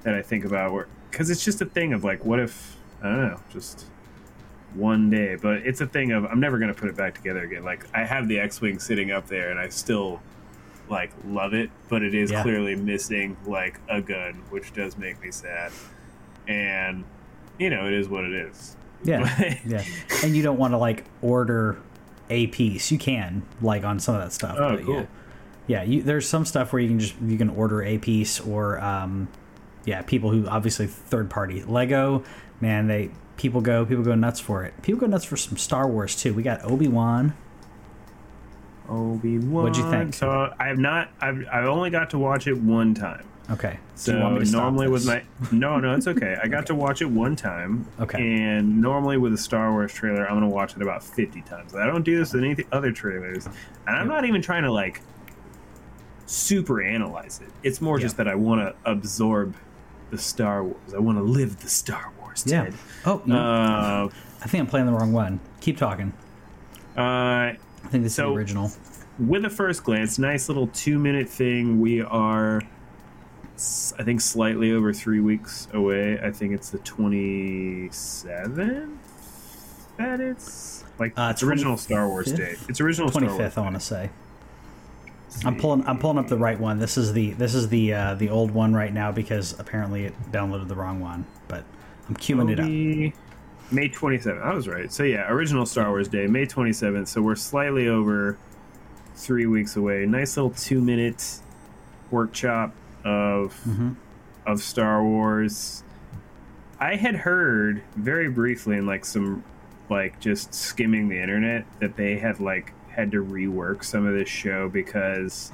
that 0.05 0.15
I 0.15 0.23
think 0.23 0.45
about. 0.45 0.73
Where 0.73 0.87
because 1.11 1.29
it's 1.29 1.45
just 1.45 1.61
a 1.61 1.67
thing 1.67 1.93
of 1.93 2.05
like, 2.05 2.25
what 2.25 2.39
if 2.41 2.77
I 3.03 3.09
don't 3.11 3.21
know, 3.29 3.41
just 3.51 3.87
one 4.75 5.11
day. 5.11 5.35
But 5.35 5.59
it's 5.67 5.81
a 5.81 5.87
thing 5.87 6.13
of 6.13 6.25
I'm 6.25 6.41
never 6.41 6.59
gonna 6.59 6.73
put 6.75 6.89
it 6.89 6.97
back 6.97 7.15
together 7.15 7.43
again. 7.43 7.65
Like 7.65 7.85
I 7.93 8.05
have 8.05 8.29
the 8.29 8.39
X-wing 8.39 8.79
sitting 8.79 9.11
up 9.11 9.27
there, 9.27 9.51
and 9.51 9.59
I 9.59 9.69
still 9.69 10.23
like 10.89 11.11
love 11.27 11.55
it, 11.55 11.71
but 11.89 12.03
it 12.03 12.15
is 12.15 12.31
Yeah. 12.31 12.43
clearly 12.43 12.75
missing 12.75 13.37
like 13.47 13.81
a 13.89 14.01
gun, 14.01 14.43
which 14.51 14.73
does 14.73 14.97
make 14.97 15.21
me 15.23 15.31
sad. 15.31 15.73
And 16.49 17.05
you 17.59 17.71
know, 17.71 17.87
it 17.87 17.95
is 17.95 18.09
what 18.09 18.25
it 18.25 18.33
is. 18.33 18.77
Yeah, 19.03 19.55
yeah. 19.67 19.83
And 20.25 20.37
you 20.37 20.43
don't 20.43 20.59
want 20.59 20.73
to 20.73 20.79
like 20.79 21.05
order 21.23 21.79
a 22.31 22.47
piece. 22.49 22.91
You 22.91 22.99
can 22.99 23.43
like 23.61 23.85
on 23.85 23.99
some 24.01 24.15
of 24.15 24.21
that 24.23 24.33
stuff. 24.33 24.57
Oh, 24.59 24.77
but 24.77 24.85
cool. 24.85 24.95
Yeah, 24.97 25.07
yeah. 25.67 25.83
You, 25.83 26.03
there's 26.03 26.29
some 26.29 26.45
stuff 26.45 26.73
where 26.73 26.81
you 26.81 26.89
can 26.89 26.99
just 26.99 27.15
you 27.23 27.39
can 27.39 27.51
order 27.51 27.83
a 27.83 27.99
piece 27.99 28.41
or 28.41 28.81
um, 28.81 29.29
yeah. 29.85 30.03
People 30.03 30.31
who 30.31 30.47
obviously 30.49 30.87
third 30.87 31.31
party 31.31 31.63
Lego, 31.65 32.25
man, 32.61 32.87
they 32.89 33.11
people 33.37 33.61
go 33.61 33.85
people 33.87 34.05
go 34.05 34.15
nuts 34.15 34.41
for 34.41 34.65
it. 34.65 34.75
People 34.83 35.01
go 35.01 35.07
nuts 35.07 35.25
for 35.25 35.37
some 35.37 35.57
Star 35.57 35.89
Wars 35.89 36.15
too. 36.17 36.35
We 36.35 36.43
got 36.43 36.65
Obi 36.65 36.89
Wan. 36.89 37.35
Obi 38.89 39.39
Wan. 39.39 39.65
What'd 39.65 39.77
you 39.77 39.91
think? 39.91 40.15
So 40.15 40.53
I 40.59 40.67
have 40.69 40.79
not. 40.79 41.11
I've 41.21 41.45
I've 41.53 41.67
only 41.67 41.91
got 41.91 42.11
to 42.11 42.19
watch 42.19 42.47
it 42.47 42.55
one 42.57 42.95
time. 42.95 43.25
Okay. 43.49 43.79
So 43.95 44.11
Do 44.13 44.19
you 44.19 44.25
want 44.25 44.35
me 44.35 44.41
to 44.41 44.47
stop 44.47 44.63
normally 44.63 44.89
with 44.89 45.07
my 45.07 45.23
no 45.53 45.79
no 45.79 45.95
it's 45.95 46.09
okay. 46.09 46.37
I 46.43 46.49
got 46.49 46.67
to 46.67 46.75
watch 46.75 47.01
it 47.01 47.07
one 47.07 47.37
time. 47.37 47.87
Okay. 48.01 48.19
And 48.19 48.81
normally 48.81 49.19
with 49.19 49.33
a 49.35 49.39
Star 49.39 49.71
Wars 49.73 49.93
trailer, 49.93 50.27
I'm 50.29 50.35
gonna 50.37 50.49
watch 50.49 50.75
it 50.75 50.83
about 50.83 51.05
50 51.05 51.43
times. 51.43 51.75
I 51.75 51.87
don't 51.87 52.03
do 52.03 52.19
this 52.19 52.33
with 52.33 52.43
any 52.43 52.57
other 52.73 52.91
trailers, 52.93 53.47
and 53.47 53.97
I'm 53.97 54.07
Yep. 54.09 54.15
not 54.17 54.25
even 54.25 54.43
trying 54.43 54.65
to 54.65 54.73
like 54.73 55.01
super 56.27 56.83
analyze 56.83 57.41
it. 57.41 57.49
It's 57.63 57.81
more 57.81 57.99
just 57.99 58.17
that 58.17 58.27
I 58.29 58.35
want 58.35 58.61
to 58.63 58.75
absorb 58.91 59.55
the 60.11 60.19
Star 60.19 60.65
Wars. 60.65 60.95
I 60.95 60.99
want 60.99 61.19
to 61.19 61.23
live 61.23 61.61
the 61.61 61.69
Star 61.69 62.13
Wars. 62.21 62.45
Yeah. 62.47 62.71
Oh, 63.05 63.23
no, 63.27 63.37
Uh, 63.39 64.09
I 64.43 64.49
think 64.49 64.61
I'm 64.63 64.67
playing 64.67 64.87
the 64.87 64.93
wrong 64.93 65.13
one. 65.13 65.41
Keep 65.61 65.79
talking. 65.79 66.13
uh, 66.97 67.53
I 67.87 67.89
think 67.89 68.05
this 68.05 68.13
is 68.13 68.17
So- 68.17 68.31
the 68.31 68.37
original. 68.37 68.71
with 69.19 69.45
a 69.45 69.51
first 69.51 69.85
glance, 69.85 70.19
nice 70.19 70.49
little 70.49 70.67
two 70.69 70.99
minute 70.99 71.29
thing. 71.29 71.81
We 71.81 72.03
are, 72.03 72.61
I 73.99 74.03
think, 74.03 74.21
slightly 74.21 74.73
over 74.73 74.93
three 74.93 75.21
weeks 75.21 75.69
away. 75.73 76.19
I 76.21 76.31
think 76.33 76.53
it's 76.53 76.71
the 76.71 76.79
27th 76.79 78.89
that 79.99 80.21
it's 80.21 80.85
like 80.99 81.13
Uh, 81.17 81.29
its 81.31 81.43
original 81.43 81.77
Star 81.79 82.07
Wars 82.09 82.31
date. 82.33 82.59
Its 82.69 82.81
original 82.81 83.09
Star 83.09 83.21
Twenty 83.23 83.39
Wars. 83.39 83.57
I 83.57 83.61
want 83.63 83.75
to 83.75 83.81
say. 83.81 84.11
I'm 85.45 85.57
pulling. 85.57 85.87
I'm 85.87 85.99
pulling 85.99 86.19
up 86.19 86.29
the 86.29 86.37
right 86.39 86.59
one. 86.59 86.79
This 86.79 86.97
is 86.99 87.13
the 87.13 87.33
this 87.33 87.55
is 87.55 87.69
the 87.69 87.93
uh, 87.95 88.15
the 88.15 88.29
old 88.31 88.51
one 88.51 88.75
right 88.75 88.93
now 88.93 89.13
because 89.13 89.55
apparently 89.59 90.05
it 90.07 90.15
downloaded 90.33 90.69
the 90.69 90.75
wrong 90.75 91.01
one. 91.01 91.25
But 91.49 91.65
I'm 92.09 92.17
queuing 92.17 92.51
it 92.51 92.59
up. 92.61 92.67
May 93.71 93.89
27th. 93.89 94.43
I 94.43 94.55
was 94.55 94.69
right. 94.69 94.93
So 94.93 95.03
yeah, 95.03 95.31
original 95.31 95.67
Star 95.67 95.89
Wars 95.91 96.09
Day, 96.09 96.27
May 96.27 96.47
27th. 96.47 97.09
So 97.09 97.21
we're 97.23 97.35
slightly 97.37 97.89
over 97.89 98.39
three 99.17 99.47
weeks 99.47 99.77
away. 99.77 100.07
Nice 100.07 100.37
little 100.37 100.51
two 100.51 100.81
minute 100.81 101.41
workshop 102.11 102.73
of 103.05 103.53
Mm-hmm. 103.67 103.93
of 104.47 104.61
Star 104.61 105.03
Wars. 105.03 105.83
I 106.79 106.97
had 106.97 107.15
heard 107.17 107.83
very 107.97 108.29
briefly 108.29 108.77
in 108.77 108.87
like 108.87 109.05
some 109.05 109.43
like 109.89 110.21
just 110.21 110.53
skimming 110.55 111.09
the 111.09 111.21
internet 111.21 111.65
that 111.81 111.97
they 111.97 112.19
had 112.19 112.39
like 112.41 112.73
had 112.91 113.11
to 113.13 113.25
rework 113.25 113.85
some 113.85 114.07
of 114.07 114.15
this 114.15 114.29
show 114.29 114.69
because 114.69 115.53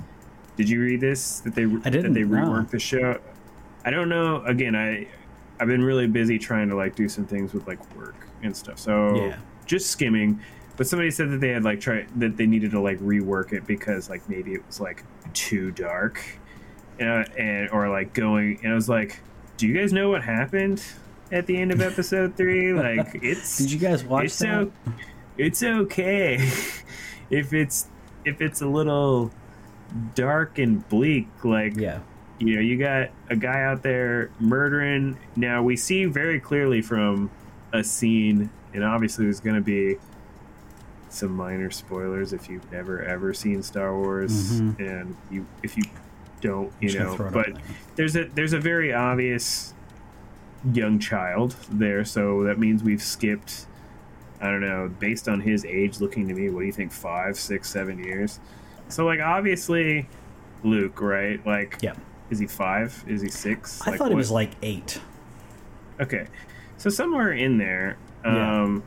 did 0.56 0.68
you 0.68 0.80
read 0.80 1.00
this 1.00 1.40
that 1.40 1.54
they 1.54 1.64
I 1.64 1.66
didn't, 1.90 2.02
that 2.02 2.14
they 2.14 2.24
no. 2.24 2.36
reworked 2.46 2.70
the 2.70 2.78
show? 2.78 3.18
I 3.84 3.90
don't 3.90 4.08
know. 4.08 4.42
Again, 4.44 4.74
I 4.76 5.06
I've 5.62 5.68
been 5.68 5.84
really 5.84 6.08
busy 6.08 6.40
trying 6.40 6.68
to 6.70 6.74
like 6.74 6.96
do 6.96 7.08
some 7.08 7.24
things 7.24 7.54
with 7.54 7.68
like 7.68 7.78
work 7.96 8.26
and 8.42 8.56
stuff. 8.56 8.78
So 8.80 9.14
Yeah. 9.14 9.36
just 9.64 9.90
skimming. 9.90 10.40
But 10.76 10.88
somebody 10.88 11.12
said 11.12 11.30
that 11.30 11.40
they 11.40 11.50
had 11.50 11.62
like 11.62 11.80
tried 11.80 12.08
that 12.16 12.36
they 12.36 12.46
needed 12.46 12.72
to 12.72 12.80
like 12.80 12.98
rework 12.98 13.52
it 13.52 13.64
because 13.66 14.10
like 14.10 14.28
maybe 14.28 14.54
it 14.54 14.66
was 14.66 14.80
like 14.80 15.04
too 15.34 15.70
dark, 15.70 16.20
uh, 17.00 17.24
and 17.38 17.70
or 17.70 17.88
like 17.90 18.12
going. 18.12 18.58
And 18.64 18.72
I 18.72 18.74
was 18.74 18.88
like, 18.88 19.20
"Do 19.56 19.68
you 19.68 19.74
guys 19.78 19.92
know 19.92 20.08
what 20.10 20.22
happened 20.24 20.82
at 21.30 21.46
the 21.46 21.56
end 21.56 21.70
of 21.72 21.80
episode 21.80 22.34
three? 22.38 22.72
Like, 22.72 23.20
it's 23.22 23.58
Did 23.58 23.70
you 23.70 23.78
guys 23.78 24.02
watch 24.02 24.24
it's 24.24 24.38
that? 24.40 24.50
o- 24.62 24.72
it's 25.38 25.62
okay 25.62 26.36
if 27.30 27.52
it's 27.52 27.86
if 28.24 28.40
it's 28.40 28.62
a 28.62 28.66
little 28.66 29.30
dark 30.14 30.58
and 30.58 30.88
bleak. 30.88 31.28
Like, 31.44 31.76
Yeah. 31.76 32.00
You 32.46 32.56
know, 32.56 32.60
you 32.60 32.76
got 32.76 33.10
a 33.30 33.36
guy 33.36 33.62
out 33.62 33.82
there 33.82 34.30
murdering. 34.40 35.16
Now 35.36 35.62
we 35.62 35.76
see 35.76 36.04
very 36.06 36.40
clearly 36.40 36.82
from 36.82 37.30
a 37.72 37.84
scene, 37.84 38.50
and 38.74 38.82
obviously 38.84 39.24
there's 39.26 39.40
going 39.40 39.56
to 39.56 39.62
be 39.62 39.96
some 41.08 41.32
minor 41.36 41.70
spoilers 41.70 42.32
if 42.32 42.48
you've 42.48 42.70
never 42.72 43.02
ever 43.02 43.32
seen 43.34 43.62
Star 43.62 43.96
Wars, 43.96 44.60
Mhm. 44.60 44.78
and 44.80 45.16
you 45.30 45.46
if 45.62 45.76
you 45.76 45.84
don't, 46.40 46.72
you 46.80 46.98
know. 46.98 47.16
But 47.16 47.46
there. 47.54 47.54
there's 47.96 48.16
a 48.16 48.24
there's 48.24 48.52
a 48.54 48.58
very 48.60 48.92
obvious 48.92 49.74
young 50.72 50.98
child 50.98 51.54
there, 51.70 52.04
so 52.04 52.42
that 52.44 52.58
means 52.58 52.82
we've 52.82 53.02
skipped. 53.02 53.66
I 54.40 54.46
don't 54.50 54.60
know, 54.62 54.90
based 54.98 55.28
on 55.28 55.40
his 55.40 55.64
age, 55.64 56.00
looking 56.00 56.26
to 56.26 56.34
me, 56.34 56.50
what 56.50 56.60
do 56.60 56.66
you 56.66 56.72
think? 56.72 56.90
Five, 56.90 57.36
six, 57.36 57.70
seven 57.70 58.02
years. 58.02 58.40
So 58.88 59.06
like 59.06 59.20
obviously, 59.20 60.08
Luke, 60.64 61.00
right? 61.00 61.44
Like, 61.46 61.78
Yeah. 61.80 61.92
Is 62.32 62.38
he 62.38 62.46
five? 62.46 63.04
Is 63.06 63.20
he 63.20 63.28
six? 63.28 63.80
I 63.86 63.90
Like, 63.90 63.98
thought 63.98 64.06
it 64.10 64.14
what- 64.14 64.16
was 64.16 64.30
like 64.30 64.52
eight. 64.62 65.00
Okay, 66.00 66.26
so 66.78 66.88
somewhere 66.90 67.32
in 67.32 67.58
there, 67.58 67.96
Yeah. 68.24 68.62
um, 68.62 68.82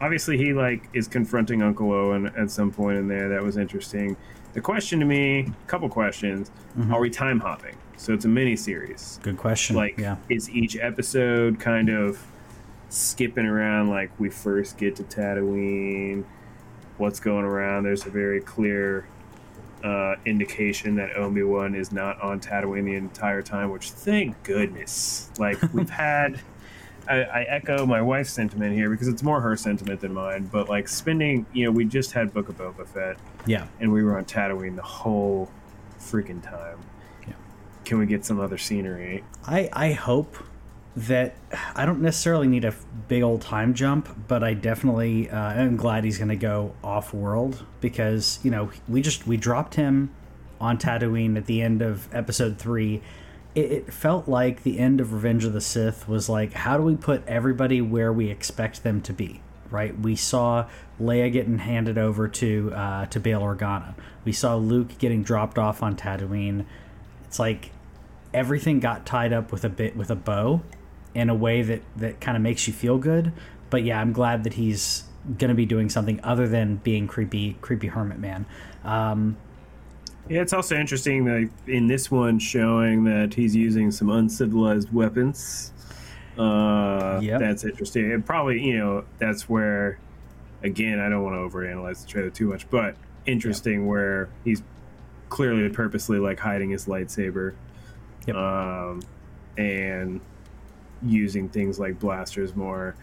obviously 0.00 0.38
he 0.38 0.54
like 0.54 0.88
is 0.94 1.06
confronting 1.06 1.62
Uncle 1.62 1.92
Owen 1.92 2.32
at 2.36 2.50
some 2.50 2.72
point 2.72 2.96
in 2.98 3.06
there. 3.06 3.28
That 3.28 3.42
was 3.42 3.56
interesting. 3.58 4.16
The 4.54 4.62
question 4.62 4.98
to 5.00 5.04
me, 5.06 5.40
a 5.40 5.66
couple 5.68 5.88
questions: 5.90 6.50
Mm-hmm. 6.78 6.94
Are 6.94 7.00
we 7.00 7.10
time 7.10 7.38
hopping? 7.40 7.76
So 7.98 8.14
it's 8.14 8.24
a 8.24 8.28
mini 8.28 8.56
series. 8.56 9.20
Good 9.22 9.36
question. 9.36 9.76
Like, 9.76 9.98
yeah. 9.98 10.16
is 10.30 10.48
each 10.50 10.76
episode 10.76 11.60
kind 11.60 11.90
of 11.90 12.18
skipping 12.88 13.44
around? 13.44 13.88
Like 13.90 14.10
we 14.18 14.30
first 14.30 14.78
get 14.78 14.96
to 14.96 15.02
Tatooine, 15.04 16.24
what's 16.96 17.20
going 17.20 17.44
around? 17.44 17.82
There's 17.84 18.06
a 18.06 18.10
very 18.10 18.40
clear 18.40 19.06
uh, 19.84 20.16
indication 20.24 20.94
that 20.96 21.16
Obi 21.16 21.42
Wan 21.42 21.74
is 21.74 21.92
not 21.92 22.20
on 22.20 22.40
Tatooine 22.40 22.84
the 22.84 22.94
entire 22.94 23.42
time, 23.42 23.70
which 23.70 23.90
thank 23.90 24.40
goodness. 24.42 25.30
Like 25.38 25.58
we've 25.72 25.90
had. 25.90 26.40
I, 27.08 27.22
I 27.22 27.42
echo 27.44 27.86
my 27.86 28.02
wife's 28.02 28.30
sentiment 28.30 28.74
here 28.74 28.90
because 28.90 29.08
it's 29.08 29.22
more 29.22 29.40
her 29.40 29.56
sentiment 29.56 30.00
than 30.02 30.12
mine. 30.12 30.46
But 30.52 30.68
like 30.68 30.88
spending, 30.88 31.46
you 31.54 31.64
know, 31.64 31.70
we 31.70 31.86
just 31.86 32.12
had 32.12 32.34
Book 32.34 32.50
of 32.50 32.58
Boba 32.58 32.86
Fett, 32.86 33.16
Yeah. 33.46 33.66
and 33.80 33.90
we 33.90 34.02
were 34.04 34.18
on 34.18 34.26
Tatooine 34.26 34.76
the 34.76 34.82
whole 34.82 35.50
freaking 35.98 36.42
time. 36.42 36.78
Yeah. 37.26 37.32
Can 37.86 37.98
we 37.98 38.04
get 38.04 38.26
some 38.26 38.38
other 38.38 38.58
scenery? 38.58 39.24
I 39.46 39.70
I 39.72 39.92
hope 39.92 40.36
that 40.98 41.36
I 41.76 41.86
don't 41.86 42.00
necessarily 42.00 42.48
need 42.48 42.64
a 42.64 42.74
big 43.06 43.22
old 43.22 43.40
time 43.40 43.74
jump, 43.74 44.08
but 44.26 44.42
I 44.42 44.54
definitely 44.54 45.30
uh, 45.30 45.52
am 45.52 45.76
glad 45.76 46.02
he's 46.02 46.18
going 46.18 46.28
to 46.28 46.36
go 46.36 46.74
off 46.82 47.14
world 47.14 47.64
because 47.80 48.40
you 48.42 48.50
know 48.50 48.70
we 48.88 49.00
just 49.00 49.26
we 49.26 49.36
dropped 49.36 49.76
him 49.76 50.12
on 50.60 50.76
Tatooine 50.76 51.36
at 51.36 51.46
the 51.46 51.62
end 51.62 51.82
of 51.82 52.12
episode 52.12 52.58
three. 52.58 53.00
It, 53.54 53.70
it 53.70 53.92
felt 53.92 54.28
like 54.28 54.64
the 54.64 54.80
end 54.80 55.00
of 55.00 55.12
Revenge 55.12 55.44
of 55.44 55.52
the 55.52 55.60
Sith 55.60 56.08
was 56.08 56.28
like, 56.28 56.52
how 56.52 56.76
do 56.76 56.82
we 56.82 56.96
put 56.96 57.24
everybody 57.28 57.80
where 57.80 58.12
we 58.12 58.28
expect 58.28 58.82
them 58.82 59.00
to 59.02 59.12
be? 59.12 59.40
Right? 59.70 59.96
We 59.96 60.16
saw 60.16 60.68
Leia 61.00 61.32
getting 61.32 61.58
handed 61.58 61.96
over 61.96 62.26
to 62.26 62.72
uh, 62.74 63.06
to 63.06 63.20
Bail 63.20 63.42
Organa. 63.42 63.94
We 64.24 64.32
saw 64.32 64.56
Luke 64.56 64.98
getting 64.98 65.22
dropped 65.22 65.58
off 65.58 65.80
on 65.80 65.94
Tatooine. 65.94 66.66
It's 67.26 67.38
like 67.38 67.70
everything 68.34 68.80
got 68.80 69.06
tied 69.06 69.32
up 69.32 69.52
with 69.52 69.64
a 69.64 69.68
bit 69.68 69.96
with 69.96 70.10
a 70.10 70.16
bow 70.16 70.62
in 71.18 71.28
a 71.28 71.34
way 71.34 71.62
that 71.62 71.82
that 71.96 72.20
kind 72.20 72.36
of 72.36 72.42
makes 72.42 72.66
you 72.66 72.72
feel 72.72 72.98
good 72.98 73.32
but 73.70 73.82
yeah 73.84 74.00
i'm 74.00 74.12
glad 74.12 74.44
that 74.44 74.54
he's 74.54 75.04
going 75.36 75.48
to 75.48 75.54
be 75.54 75.66
doing 75.66 75.88
something 75.90 76.18
other 76.22 76.48
than 76.48 76.76
being 76.76 77.06
creepy 77.06 77.56
creepy 77.60 77.88
hermit 77.88 78.18
man 78.18 78.46
um 78.84 79.36
Yeah, 80.28 80.42
it's 80.42 80.52
also 80.52 80.76
interesting 80.76 81.24
that 81.24 81.50
in 81.66 81.86
this 81.86 82.10
one 82.10 82.38
showing 82.38 83.04
that 83.04 83.34
he's 83.34 83.56
using 83.56 83.90
some 83.90 84.10
uncivilized 84.10 84.92
weapons. 84.92 85.72
Uh, 86.38 87.18
Yep. 87.22 87.40
That's 87.40 87.64
interesting. 87.64 88.12
And 88.12 88.24
probably, 88.24 88.62
you 88.62 88.78
know, 88.78 89.04
that's 89.18 89.48
where, 89.48 89.98
again, 90.62 91.00
I 91.00 91.08
don't 91.08 91.22
want 91.24 91.34
to 91.34 91.56
overanalyze 91.56 92.02
the 92.04 92.08
trailer 92.08 92.30
too 92.30 92.46
much, 92.48 92.68
but 92.70 92.94
interesting 93.26 93.86
where 93.86 94.28
he's 94.44 94.62
clearly 95.30 95.68
purposely 95.70 96.18
like 96.18 96.38
hiding 96.38 96.70
his 96.70 96.86
lightsaber 96.86 97.54
Yep. 98.26 98.36
um, 98.36 99.02
and 99.56 100.20
using 101.02 101.48
things 101.48 101.78
like 101.78 101.98
blasters 101.98 102.54
more. 102.56 102.94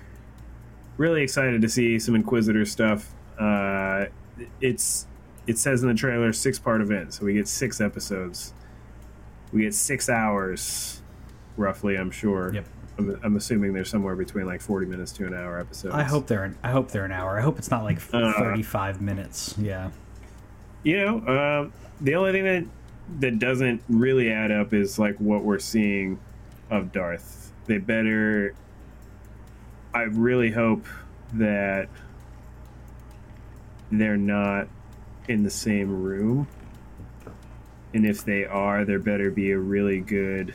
Really 0.98 1.22
excited 1.24 1.62
to 1.62 1.70
see 1.70 2.00
some 2.00 2.16
Inquisitor 2.16 2.66
stuff. 2.66 3.14
Uh, 3.40 4.06
it's 4.62 5.08
it 5.48 5.58
says 5.58 5.84
in 5.84 5.90
the 5.90 5.96
trailer 5.96 6.32
six 6.34 6.58
part 6.58 6.82
event, 6.82 7.14
so 7.14 7.26
we 7.26 7.34
get 7.34 7.48
six 7.48 7.80
episodes. 7.82 8.54
We 9.52 9.62
get 9.62 9.74
six 9.74 10.10
hours, 10.10 11.02
roughly. 11.58 11.96
I'm 11.98 12.12
sure. 12.12 12.54
Yep. 12.54 12.66
I'm, 12.98 13.20
I'm 13.24 13.36
assuming 13.36 13.74
they're 13.74 13.84
somewhere 13.86 14.16
between 14.16 14.46
like 14.46 14.62
40 14.62 14.86
minutes 14.88 15.12
to 15.14 15.28
an 15.28 15.34
hour 15.34 15.60
episodes. 15.60 15.94
i 15.94 16.04
hope 16.04 16.28
they're 16.28 16.46
an, 16.46 16.58
i 16.64 16.72
hope 16.72 16.92
they're 16.92 17.04
an 17.04 17.12
hour 17.12 17.38
i 17.38 17.42
hope 17.42 17.58
it's 17.60 17.70
not 17.70 17.84
like 17.84 17.98
Uh. 18.14 18.32
35 18.40 19.02
minutes 19.02 19.54
yeah 19.58 19.90
you 20.84 20.96
know 20.98 21.18
um, 21.28 21.74
the 22.00 22.16
only 22.16 22.32
thing 22.32 22.46
that 22.46 22.64
that 23.20 23.38
doesn't 23.40 23.84
really 23.90 24.32
add 24.32 24.50
up 24.50 24.74
is 24.74 24.98
like 24.98 25.18
what 25.18 25.44
we're 25.44 25.60
seeing 25.60 26.18
of 26.70 26.94
darth 26.94 27.45
they 27.66 27.78
better 27.78 28.54
i 29.94 30.04
really 30.04 30.52
hope 30.52 30.86
that 31.34 31.88
they're 33.92 34.18
not 34.18 34.68
in 35.28 35.44
the 35.44 35.50
same 35.50 35.90
room 36.04 36.48
and 37.94 38.06
if 38.06 38.24
they 38.26 38.46
are 38.46 38.86
there 38.86 39.00
better 39.00 39.32
be 39.32 39.52
a 39.52 39.58
really 39.58 40.00
good 40.00 40.54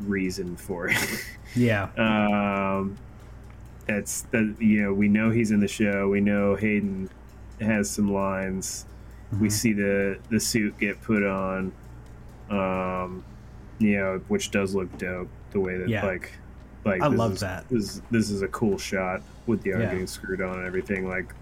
reason 0.00 0.56
for 0.56 0.88
it 0.88 0.96
yeah 1.56 1.88
um, 1.96 2.96
that's 3.86 4.22
that 4.30 4.56
you 4.60 4.82
know 4.82 4.92
we 4.94 5.08
know 5.08 5.30
he's 5.30 5.50
in 5.50 5.58
the 5.60 5.68
show. 5.68 6.08
We 6.08 6.20
know 6.20 6.54
Hayden 6.54 7.10
has 7.60 7.90
some 7.90 8.12
lines. 8.12 8.86
We 9.40 9.48
Mhm. 9.48 9.52
see 9.52 9.72
the 9.72 10.18
the 10.30 10.38
suit 10.38 10.78
get 10.78 11.02
put 11.02 11.24
on, 11.24 11.72
um, 12.48 13.24
you 13.80 13.96
know, 13.98 14.20
which 14.28 14.50
does 14.52 14.74
look 14.74 14.96
dope. 14.98 15.28
The 15.52 15.60
way 15.60 15.76
that 15.78 15.88
Yeah. 15.88 16.04
like 16.06 16.32
like 16.84 17.00
I 17.00 17.08
this 17.08 17.18
love 17.18 17.32
is- 17.34 17.40
that. 17.40 17.68
This 17.68 18.02
this 18.10 18.30
is 18.30 18.42
a 18.42 18.48
cool 18.48 18.78
shot 18.78 19.22
with 19.46 19.62
the 19.62 19.72
arm 19.74 19.82
Yeah. 19.82 19.90
getting 19.92 20.06
screwed 20.06 20.40
on 20.40 20.58
and 20.58 20.66
everything. 20.66 21.06
Like 21.08 21.32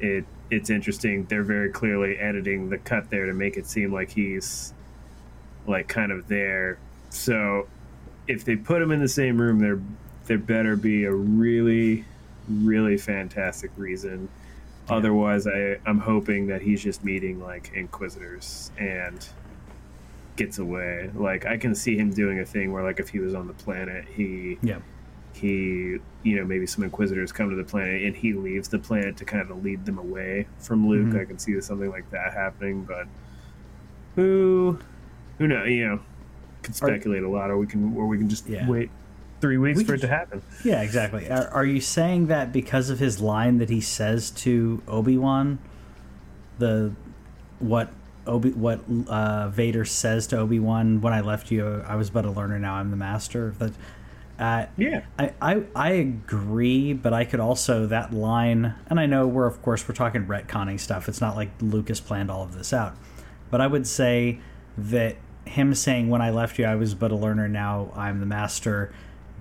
it 0.00 0.24
it's 0.50 0.70
interesting. 0.70 1.24
They're 1.26 1.42
very 1.42 1.70
clearly 1.70 2.16
editing 2.18 2.70
the 2.70 2.78
cut 2.78 3.10
there 3.10 3.26
to 3.26 3.34
make 3.34 3.56
it 3.56 3.66
seem 3.66 3.92
like 3.92 4.10
he's 4.10 4.72
like 5.66 5.88
kind 5.88 6.10
of 6.10 6.26
there. 6.28 6.78
So 7.10 7.66
if 8.26 8.44
they 8.44 8.56
put 8.56 8.80
him 8.82 8.90
in 8.90 9.00
the 9.00 9.08
same 9.08 9.40
room, 9.40 9.58
there 9.58 9.78
there 10.26 10.38
better 10.38 10.76
be 10.76 11.04
a 11.04 11.12
really, 11.12 12.04
really 12.48 12.96
fantastic 12.98 13.70
reason. 13.76 14.28
Yeah. 14.88 14.96
Otherwise, 14.96 15.46
I 15.46 15.76
I'm 15.86 15.98
hoping 15.98 16.46
that 16.48 16.62
he's 16.62 16.82
just 16.82 17.04
meeting 17.04 17.40
like 17.40 17.70
inquisitors 17.74 18.70
and 18.78 19.26
gets 20.38 20.56
away. 20.58 21.10
Like 21.14 21.44
I 21.44 21.58
can 21.58 21.74
see 21.74 21.98
him 21.98 22.10
doing 22.10 22.40
a 22.40 22.46
thing 22.46 22.72
where 22.72 22.82
like 22.82 22.98
if 23.00 23.10
he 23.10 23.18
was 23.18 23.34
on 23.34 23.46
the 23.46 23.52
planet, 23.52 24.06
he 24.16 24.56
yeah 24.62 24.78
he 25.34 25.98
you 26.24 26.36
know 26.36 26.44
maybe 26.44 26.66
some 26.66 26.82
inquisitors 26.82 27.30
come 27.30 27.50
to 27.50 27.54
the 27.54 27.62
planet 27.62 28.02
and 28.02 28.16
he 28.16 28.32
leaves 28.32 28.66
the 28.68 28.78
planet 28.78 29.16
to 29.18 29.24
kind 29.26 29.48
of 29.50 29.62
lead 29.62 29.84
them 29.84 29.98
away 29.98 30.48
from 30.58 30.88
luke 30.88 31.08
Mhm. 31.14 31.20
i 31.20 31.24
can 31.26 31.38
see 31.38 31.60
something 31.60 31.90
like 31.90 32.10
that 32.10 32.32
happening 32.32 32.82
but 32.82 33.06
who 34.16 34.78
who 35.36 35.46
know 35.46 35.64
you 35.64 35.86
know 35.86 36.00
could 36.62 36.74
speculate 36.74 37.22
a 37.22 37.28
lot 37.28 37.50
or 37.50 37.58
we 37.58 37.66
can 37.66 37.94
or 37.96 38.06
we 38.08 38.18
can 38.18 38.28
just 38.28 38.48
Yeah. 38.48 38.68
wait 38.68 38.90
three 39.40 39.58
weeks 39.58 39.78
We 39.78 39.84
for 39.84 39.94
it 39.94 40.00
to 40.00 40.08
happen 40.08 40.42
Yeah, 40.64 40.82
exactly. 40.82 41.30
Are, 41.30 41.46
are 41.48 41.64
you 41.66 41.80
saying 41.80 42.26
that 42.28 42.52
because 42.52 42.90
of 42.90 42.98
his 42.98 43.20
line 43.20 43.58
that 43.58 43.68
he 43.70 43.80
says 43.80 44.30
to 44.32 44.82
Obi 44.88 45.16
Wan, 45.16 45.60
the 46.58 46.92
what 47.60 47.90
Obi 48.28 48.50
what 48.50 48.80
uh, 49.08 49.48
Vader 49.48 49.84
says 49.84 50.26
to 50.28 50.38
Obi 50.38 50.60
Wan 50.60 51.00
when 51.00 51.12
I 51.12 51.20
left 51.20 51.50
you, 51.50 51.82
I 51.86 51.96
was 51.96 52.10
but 52.10 52.24
a 52.24 52.30
learner, 52.30 52.58
now 52.58 52.74
I'm 52.74 52.90
the 52.90 52.96
master. 52.96 53.54
That 53.58 53.72
uh, 54.38 54.66
yeah 54.76 55.04
I, 55.18 55.32
I 55.40 55.62
I 55.74 55.90
agree, 55.92 56.92
but 56.92 57.12
I 57.12 57.24
could 57.24 57.40
also 57.40 57.86
that 57.86 58.12
line, 58.12 58.74
and 58.88 59.00
I 59.00 59.06
know 59.06 59.26
we're 59.26 59.46
of 59.46 59.60
course 59.62 59.88
we're 59.88 59.94
talking 59.94 60.26
retconning 60.26 60.78
stuff. 60.78 61.08
It's 61.08 61.20
not 61.20 61.34
like 61.34 61.50
Lucas 61.60 62.00
planned 62.00 62.30
all 62.30 62.42
of 62.42 62.54
this 62.54 62.72
out, 62.72 62.94
but 63.50 63.60
I 63.60 63.66
would 63.66 63.86
say 63.86 64.38
that 64.76 65.16
him 65.44 65.74
saying 65.74 66.10
when 66.10 66.20
I 66.20 66.30
left 66.30 66.58
you 66.58 66.66
I 66.66 66.74
was 66.74 66.94
but 66.94 67.10
a 67.10 67.16
learner, 67.16 67.48
now 67.48 67.90
I'm 67.96 68.20
the 68.20 68.26
master, 68.26 68.92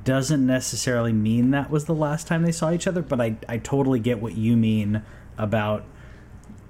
doesn't 0.03 0.45
necessarily 0.45 1.11
mean 1.11 1.51
that 1.51 1.69
was 1.69 1.85
the 1.85 1.93
last 1.93 2.27
time 2.27 2.43
they 2.43 2.51
saw 2.51 2.71
each 2.71 2.87
other. 2.87 3.01
But 3.01 3.21
I 3.21 3.35
I 3.47 3.57
totally 3.57 3.99
get 3.99 4.21
what 4.21 4.35
you 4.35 4.55
mean 4.55 5.03
about 5.37 5.83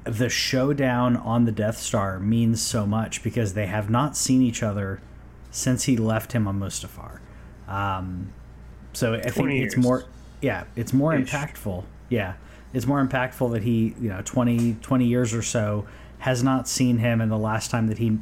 the 0.08 0.30
showdown 0.30 1.18
on 1.18 1.46
the 1.46 1.52
Death 1.52 1.78
Star 1.78 2.20
means 2.20 2.62
so 2.62 2.86
much 2.86 3.24
because 3.24 3.54
they 3.54 3.66
have 3.66 3.90
not 3.90 4.16
seen 4.16 4.42
each 4.42 4.64
other 4.64 5.02
since 5.52 5.84
he 5.84 5.98
left 5.98 6.34
him 6.34 6.48
on 6.48 6.60
Mustafar. 6.60 7.20
Um, 7.68 8.34
so 8.94 9.14
I 9.14 9.22
think 9.22 9.36
20 9.36 9.64
it's 9.64 9.78
more, 9.78 10.06
yeah, 10.42 10.66
it's 10.76 10.94
more 10.94 11.16
Ish. 11.16 11.30
impactful. 11.30 11.84
Yeah, 12.10 12.36
it's 12.74 12.86
more 12.86 13.06
impactful 13.06 13.52
that 13.54 13.64
he, 13.64 13.96
you 14.00 14.10
know, 14.10 14.22
20, 14.24 14.76
20 14.82 15.06
years 15.06 15.34
or 15.34 15.42
so 15.42 15.86
has 16.20 16.42
not 16.44 16.68
seen 16.68 16.98
him, 16.98 17.22
and 17.22 17.32
the 17.32 17.38
last 17.38 17.70
time 17.70 17.88
that 17.88 17.98
he 17.98 18.20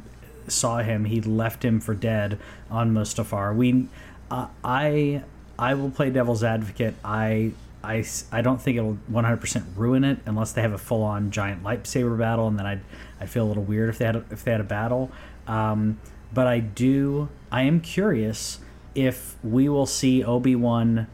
saw 0.48 0.78
him, 0.78 1.04
he 1.06 1.20
left 1.20 1.64
him 1.64 1.80
for 1.80 1.94
dead 1.94 2.38
on 2.70 2.92
Mustafar. 2.92 3.54
We, 3.54 3.88
uh, 4.30 4.48
I, 4.62 5.22
I 5.58 5.74
will 5.74 5.90
play 5.90 6.10
devil's 6.10 6.44
advocate. 6.44 6.94
I. 7.04 7.52
I, 7.86 8.04
I 8.32 8.42
don't 8.42 8.60
think 8.60 8.76
it'll 8.76 8.98
100% 9.10 9.64
ruin 9.76 10.04
it 10.04 10.18
unless 10.26 10.52
they 10.52 10.62
have 10.62 10.72
a 10.72 10.78
full 10.78 11.02
on 11.02 11.30
giant 11.30 11.62
lightsaber 11.62 12.18
battle, 12.18 12.48
and 12.48 12.58
then 12.58 12.66
I'd, 12.66 12.80
I'd 13.20 13.30
feel 13.30 13.44
a 13.44 13.48
little 13.48 13.62
weird 13.62 13.88
if 13.88 13.98
they 13.98 14.04
had 14.04 14.16
a, 14.16 14.24
if 14.30 14.44
they 14.44 14.50
had 14.50 14.60
a 14.60 14.64
battle. 14.64 15.10
Um, 15.46 16.00
but 16.34 16.46
I 16.46 16.58
do 16.58 17.28
I 17.50 17.62
am 17.62 17.80
curious 17.80 18.58
if 18.94 19.36
we 19.42 19.68
will 19.68 19.86
see 19.86 20.24
Obi 20.24 20.56
Wan 20.56 21.06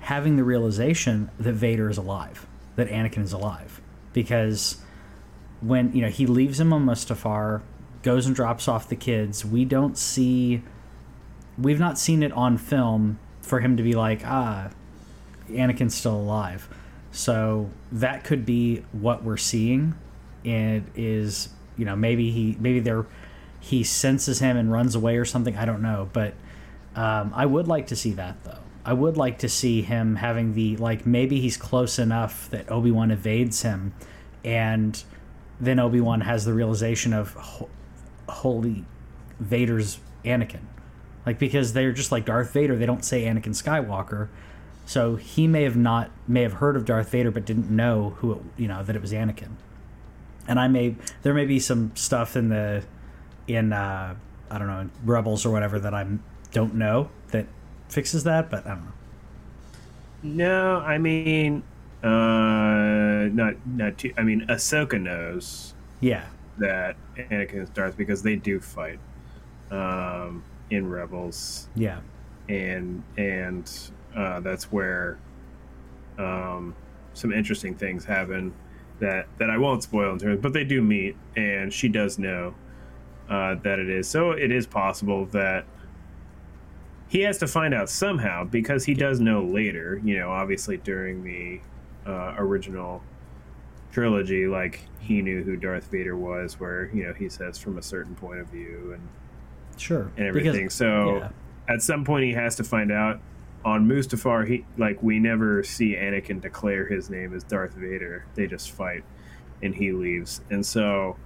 having 0.00 0.36
the 0.36 0.44
realization 0.44 1.30
that 1.38 1.52
Vader 1.52 1.88
is 1.88 1.96
alive, 1.96 2.46
that 2.74 2.88
Anakin 2.88 3.22
is 3.22 3.32
alive, 3.32 3.80
because 4.12 4.78
when 5.60 5.92
you 5.94 6.02
know 6.02 6.08
he 6.08 6.26
leaves 6.26 6.58
him 6.58 6.72
on 6.72 6.84
Mustafar, 6.84 7.62
goes 8.02 8.26
and 8.26 8.34
drops 8.34 8.68
off 8.68 8.88
the 8.88 8.96
kids, 8.96 9.44
we 9.44 9.64
don't 9.64 9.96
see 9.96 10.62
we've 11.56 11.80
not 11.80 11.98
seen 11.98 12.22
it 12.22 12.32
on 12.32 12.58
film 12.58 13.18
for 13.40 13.60
him 13.60 13.76
to 13.76 13.82
be 13.82 13.94
like 13.94 14.22
ah 14.24 14.68
Anakin's 15.48 15.94
still 15.94 16.16
alive. 16.16 16.68
So 17.12 17.70
that 17.92 18.24
could 18.24 18.44
be 18.44 18.84
what 18.92 19.24
we're 19.24 19.36
seeing. 19.36 19.94
It 20.44 20.82
is, 20.94 21.48
you 21.76 21.84
know, 21.84 21.96
maybe 21.96 22.30
he 22.30 22.56
maybe 22.60 22.80
they're 22.80 23.06
he 23.58 23.82
senses 23.82 24.38
him 24.38 24.56
and 24.56 24.70
runs 24.70 24.94
away 24.94 25.16
or 25.16 25.24
something. 25.24 25.56
I 25.56 25.64
don't 25.64 25.82
know, 25.82 26.08
but 26.12 26.34
um, 26.94 27.32
I 27.34 27.46
would 27.46 27.68
like 27.68 27.88
to 27.88 27.96
see 27.96 28.12
that 28.12 28.44
though. 28.44 28.58
I 28.84 28.92
would 28.92 29.16
like 29.16 29.38
to 29.38 29.48
see 29.48 29.82
him 29.82 30.16
having 30.16 30.54
the 30.54 30.76
like 30.76 31.04
maybe 31.06 31.40
he's 31.40 31.56
close 31.56 31.98
enough 31.98 32.48
that 32.50 32.70
Obi 32.70 32.90
Wan 32.92 33.10
evades 33.10 33.62
him, 33.62 33.92
and 34.44 35.02
then 35.60 35.80
Obi 35.80 36.00
Wan 36.00 36.20
has 36.20 36.44
the 36.44 36.54
realization 36.54 37.12
of 37.12 37.34
ho- 37.34 37.70
holy 38.28 38.84
Vader's 39.40 39.98
Anakin, 40.24 40.62
like 41.24 41.38
because 41.38 41.72
they're 41.72 41.92
just 41.92 42.12
like 42.12 42.24
Darth 42.26 42.52
Vader. 42.52 42.76
They 42.76 42.86
don't 42.86 43.04
say 43.04 43.24
Anakin 43.24 43.60
Skywalker, 43.60 44.28
so 44.86 45.16
he 45.16 45.46
may 45.46 45.64
have 45.64 45.76
not 45.76 46.10
may 46.26 46.42
have 46.42 46.54
heard 46.54 46.76
of 46.76 46.84
Darth 46.86 47.10
Vader 47.10 47.30
but 47.30 47.44
didn't 47.44 47.68
know 47.70 48.10
who 48.18 48.32
it, 48.32 48.38
you 48.56 48.68
know 48.68 48.82
that 48.82 48.96
it 48.96 49.02
was 49.02 49.12
Anakin. 49.12 49.50
And 50.48 50.58
I 50.58 50.68
may 50.68 50.96
there 51.22 51.34
may 51.34 51.44
be 51.44 51.58
some 51.60 51.90
stuff 51.96 52.36
in 52.36 52.48
the 52.48 52.84
in 53.48 53.72
uh, 53.72 54.14
I 54.50 54.58
don't 54.58 54.68
know 54.68 54.88
Rebels 55.04 55.44
or 55.44 55.50
whatever 55.50 55.78
that 55.80 55.92
I 55.92 56.06
don't 56.52 56.74
know 56.74 57.10
that 57.32 57.46
fixes 57.88 58.24
that, 58.24 58.48
but 58.48 58.64
I 58.66 58.70
don't 58.70 58.84
know. 58.84 58.92
No, 60.22 60.78
I 60.78 60.98
mean, 60.98 61.62
uh, 62.02 63.28
not 63.32 63.54
not 63.66 63.98
too. 63.98 64.12
I 64.16 64.22
mean, 64.22 64.46
Ahsoka 64.48 65.00
knows 65.00 65.74
Yeah, 66.00 66.26
that 66.58 66.96
Anakin 67.16 67.62
is 67.62 67.70
Darth 67.70 67.96
because 67.96 68.22
they 68.22 68.36
do 68.36 68.60
fight 68.60 68.98
um, 69.70 70.42
in 70.70 70.88
Rebels, 70.88 71.68
yeah, 71.74 72.00
and 72.48 73.02
and 73.16 73.70
uh, 74.16 74.40
that's 74.40 74.72
where 74.72 75.18
um, 76.18 76.74
some 77.14 77.32
interesting 77.32 77.74
things 77.74 78.04
happen 78.04 78.52
that 78.98 79.26
that 79.38 79.50
I 79.50 79.58
won't 79.58 79.82
spoil 79.82 80.12
in 80.12 80.18
terms, 80.18 80.40
but 80.40 80.52
they 80.52 80.64
do 80.64 80.80
meet, 80.82 81.16
and 81.36 81.72
she 81.72 81.88
does 81.88 82.18
know 82.18 82.54
uh, 83.28 83.56
that 83.56 83.78
it 83.78 83.90
is. 83.90 84.08
So 84.08 84.30
it 84.32 84.50
is 84.50 84.66
possible 84.66 85.26
that 85.26 85.66
he 87.08 87.20
has 87.20 87.38
to 87.38 87.46
find 87.46 87.74
out 87.74 87.88
somehow 87.90 88.44
because 88.44 88.84
he 88.84 88.94
does 88.94 89.20
know 89.20 89.44
later. 89.44 90.00
You 90.04 90.18
know, 90.18 90.30
obviously 90.30 90.78
during 90.78 91.22
the 91.22 91.60
uh, 92.10 92.34
original 92.38 93.02
trilogy, 93.92 94.46
like 94.46 94.80
he 95.00 95.20
knew 95.22 95.42
who 95.42 95.56
Darth 95.56 95.90
Vader 95.90 96.16
was, 96.16 96.58
where 96.58 96.90
you 96.94 97.04
know 97.04 97.12
he 97.12 97.28
says 97.28 97.58
from 97.58 97.76
a 97.78 97.82
certain 97.82 98.14
point 98.14 98.40
of 98.40 98.46
view 98.48 98.92
and 98.94 99.08
sure. 99.76 100.10
and 100.16 100.32
Because- 100.32 100.36
everything. 100.48 100.70
so 100.70 101.16
yeah. 101.18 101.28
at 101.68 101.82
some 101.82 102.02
point 102.04 102.24
he 102.24 102.32
has 102.32 102.56
to 102.56 102.64
find 102.64 102.90
out. 102.90 103.20
On 103.66 103.88
Mustafar, 103.88 104.46
he 104.46 104.64
like 104.78 105.02
we 105.02 105.18
never 105.18 105.64
see 105.64 105.96
Anakin 105.96 106.40
declare 106.40 106.86
his 106.86 107.10
name 107.10 107.34
as 107.34 107.42
Darth 107.42 107.74
Vader. 107.74 108.24
They 108.36 108.46
just 108.46 108.70
fight, 108.70 109.02
and 109.60 109.74
he 109.74 109.90
leaves. 109.90 110.40
And 110.50 110.64
so, 110.64 111.16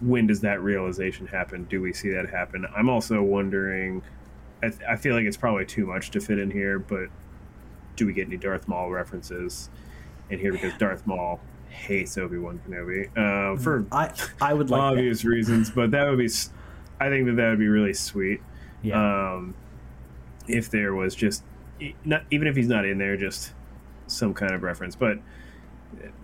when 0.00 0.28
does 0.28 0.40
that 0.42 0.62
realization 0.62 1.26
happen? 1.26 1.64
Do 1.64 1.80
we 1.82 1.92
see 1.92 2.10
that 2.10 2.30
happen? 2.30 2.64
I'm 2.76 2.88
also 2.88 3.20
wondering. 3.22 4.02
I, 4.62 4.68
th- 4.68 4.82
I 4.88 4.94
feel 4.94 5.16
like 5.16 5.24
it's 5.24 5.36
probably 5.36 5.66
too 5.66 5.84
much 5.84 6.10
to 6.12 6.20
fit 6.20 6.38
in 6.38 6.52
here, 6.52 6.78
but 6.78 7.08
do 7.96 8.06
we 8.06 8.12
get 8.12 8.28
any 8.28 8.36
Darth 8.36 8.68
Maul 8.68 8.88
references 8.90 9.68
in 10.30 10.38
here? 10.38 10.52
Because 10.52 10.72
Darth 10.78 11.04
Maul 11.04 11.40
hates 11.70 12.16
Obi 12.16 12.38
Wan 12.38 12.60
Kenobi 12.64 13.08
uh, 13.16 13.58
for 13.60 13.84
I 13.90 14.12
I 14.40 14.54
would 14.54 14.70
like 14.70 14.78
that. 14.80 14.84
obvious 14.84 15.24
reasons, 15.24 15.70
but 15.70 15.90
that 15.90 16.08
would 16.08 16.18
be. 16.18 16.30
I 17.00 17.08
think 17.08 17.26
that 17.26 17.34
that 17.34 17.50
would 17.50 17.58
be 17.58 17.66
really 17.66 17.94
sweet. 17.94 18.40
Yeah. 18.82 19.32
Um, 19.34 19.54
if 20.48 20.70
there 20.70 20.94
was 20.94 21.14
just, 21.14 21.42
not 22.04 22.24
even 22.30 22.46
if 22.46 22.56
he's 22.56 22.68
not 22.68 22.84
in 22.84 22.98
there, 22.98 23.16
just 23.16 23.52
some 24.06 24.34
kind 24.34 24.52
of 24.52 24.62
reference. 24.62 24.94
But 24.96 25.18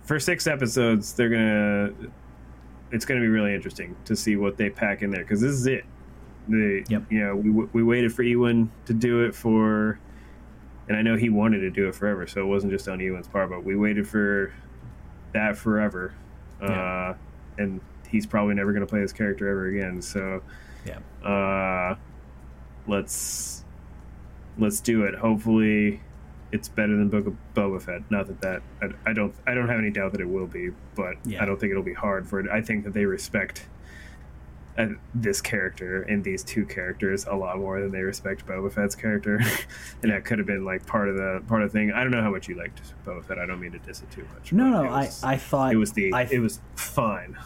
for 0.03 0.19
six 0.19 0.47
episodes, 0.47 1.13
they're 1.13 1.29
gonna. 1.29 1.91
It's 2.91 3.05
gonna 3.05 3.21
be 3.21 3.27
really 3.27 3.53
interesting 3.53 3.95
to 4.05 4.15
see 4.15 4.35
what 4.35 4.57
they 4.57 4.69
pack 4.69 5.03
in 5.03 5.11
there 5.11 5.21
because 5.23 5.41
this 5.41 5.51
is 5.51 5.67
it. 5.67 5.85
The 6.47 6.83
Yep. 6.89 7.03
you 7.11 7.19
know 7.19 7.35
we 7.35 7.49
we 7.51 7.83
waited 7.83 8.11
for 8.13 8.23
Ewan 8.23 8.71
to 8.85 8.93
do 8.93 9.23
it 9.25 9.35
for, 9.35 9.99
and 10.87 10.97
I 10.97 11.01
know 11.03 11.15
he 11.15 11.29
wanted 11.29 11.59
to 11.59 11.69
do 11.69 11.87
it 11.87 11.93
forever, 11.93 12.25
so 12.25 12.41
it 12.41 12.45
wasn't 12.47 12.71
just 12.73 12.87
on 12.87 12.99
Ewan's 12.99 13.27
part, 13.27 13.49
but 13.51 13.63
we 13.63 13.75
waited 13.75 14.07
for 14.07 14.51
that 15.33 15.55
forever, 15.55 16.13
Yeah. 16.61 16.69
uh, 16.69 17.15
and 17.59 17.79
he's 18.09 18.25
probably 18.25 18.55
never 18.55 18.73
to 18.73 18.85
play 18.87 19.01
this 19.01 19.13
character 19.13 19.47
ever 19.47 19.67
again. 19.67 20.01
So, 20.01 20.41
yeah. 20.83 20.97
uh, 21.23 21.95
let's 22.87 23.58
let's 24.59 24.79
do 24.81 25.03
it. 25.03 25.15
Hopefully, 25.15 26.01
it's 26.51 26.67
better 26.67 26.95
than 26.95 27.09
Book 27.09 27.27
of 27.27 27.35
Boba 27.55 27.81
Fett. 27.81 28.01
Not 28.09 28.27
that 28.27 28.41
that 28.41 28.61
I, 28.81 29.11
I 29.11 29.13
don't 29.13 29.33
I 29.47 29.53
don't 29.53 29.67
have 29.69 29.79
any 29.79 29.91
doubt 29.91 30.11
that 30.13 30.21
it 30.21 30.27
will 30.29 30.47
be, 30.47 30.71
but 30.95 31.15
Yeah. 31.25 31.41
I 31.41 31.45
don't 31.45 31.59
think 31.59 31.71
it'll 31.71 31.83
be 31.83 31.93
hard 31.93 32.27
for 32.27 32.39
it. 32.39 32.49
I 32.49 32.61
think 32.61 32.83
that 32.85 32.93
they 32.93 33.05
respect 33.05 33.67
uh, 34.77 34.87
this 35.13 35.41
character 35.41 36.03
and 36.03 36.23
these 36.23 36.41
two 36.43 36.65
characters 36.65 37.25
a 37.25 37.35
lot 37.35 37.57
more 37.57 37.81
than 37.81 37.91
they 37.91 38.01
respect 38.01 38.45
Boba 38.45 38.71
Fett's 38.71 38.95
character, 38.95 39.41
and 40.01 40.11
that 40.11 40.23
could 40.25 40.37
have 40.39 40.47
been 40.47 40.63
like 40.63 40.85
part 40.85 41.09
of 41.09 41.15
the 41.17 41.43
part 41.47 41.63
of 41.63 41.71
the 41.71 41.77
thing. 41.77 41.91
I 41.91 42.01
don't 42.01 42.11
know 42.11 42.21
how 42.21 42.31
much 42.31 42.47
you 42.47 42.55
liked 42.55 42.81
Boba 43.05 43.23
Fett. 43.25 43.37
I 43.39 43.45
don't 43.45 43.59
mean 43.59 43.73
to 43.73 43.79
diss 43.79 44.01
it 44.01 44.09
too 44.11 44.25
much. 44.33 44.53
No, 44.53 44.69
no, 44.69 44.83
it 44.85 44.89
I 44.89 45.33
I 45.33 45.37
thought 45.37 45.73
it 45.73 45.77
was 45.77 45.93
the 45.93 46.13
I, 46.13 46.23
it 46.31 46.39
was 46.39 46.59
fine. 46.75 47.37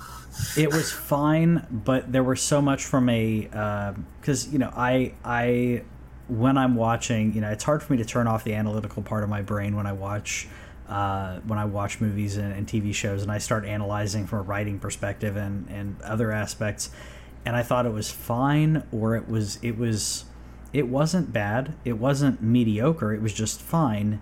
it 0.58 0.71
was 0.71 0.91
fine, 0.91 1.65
but 1.71 2.12
there 2.12 2.23
was 2.23 2.41
so 2.41 2.62
much 2.62 2.86
from 2.86 3.10
a 3.10 3.93
because 4.21 4.52
you 4.54 4.60
know 4.60 4.71
I 4.76 5.13
I 5.26 5.84
when 6.28 6.58
I'm 6.58 6.76
watching, 6.76 7.34
you 7.34 7.42
know, 7.42 7.50
it's 7.50 7.64
hard 7.64 7.84
for 7.84 7.94
me 7.94 7.98
to 7.98 8.06
turn 8.06 8.28
off 8.28 8.44
the 8.44 8.54
analytical 8.54 9.04
part 9.04 9.24
of 9.24 9.30
my 9.30 9.42
brain 9.42 9.76
when 9.76 9.86
I 9.86 9.94
watch 9.94 10.48
uh, 10.88 11.40
when 11.48 11.58
I 11.58 11.66
watch 11.66 12.02
movies 12.02 12.38
and, 12.38 12.54
and 12.54 12.68
TV 12.68 12.94
shows, 12.94 13.24
and 13.24 13.32
I 13.32 13.38
start 13.38 13.66
analyzing 13.66 14.28
from 14.28 14.40
a 14.40 14.42
writing 14.42 14.80
perspective 14.80 15.36
and 15.36 15.68
and 15.70 16.02
other 16.02 16.32
aspects. 16.32 16.90
And 17.46 17.56
I 17.56 17.64
thought 17.64 17.86
it 17.86 17.94
was 17.94 18.12
fine, 18.12 18.84
or 18.92 19.16
it 19.16 19.28
was 19.28 19.60
it 19.62 19.78
was 19.78 20.26
it 20.72 20.88
wasn't 20.88 21.32
bad. 21.32 21.74
It 21.86 21.94
wasn't 21.94 22.42
mediocre. 22.42 23.14
It 23.14 23.22
was 23.22 23.34
just 23.34 23.62
fine. 23.62 24.22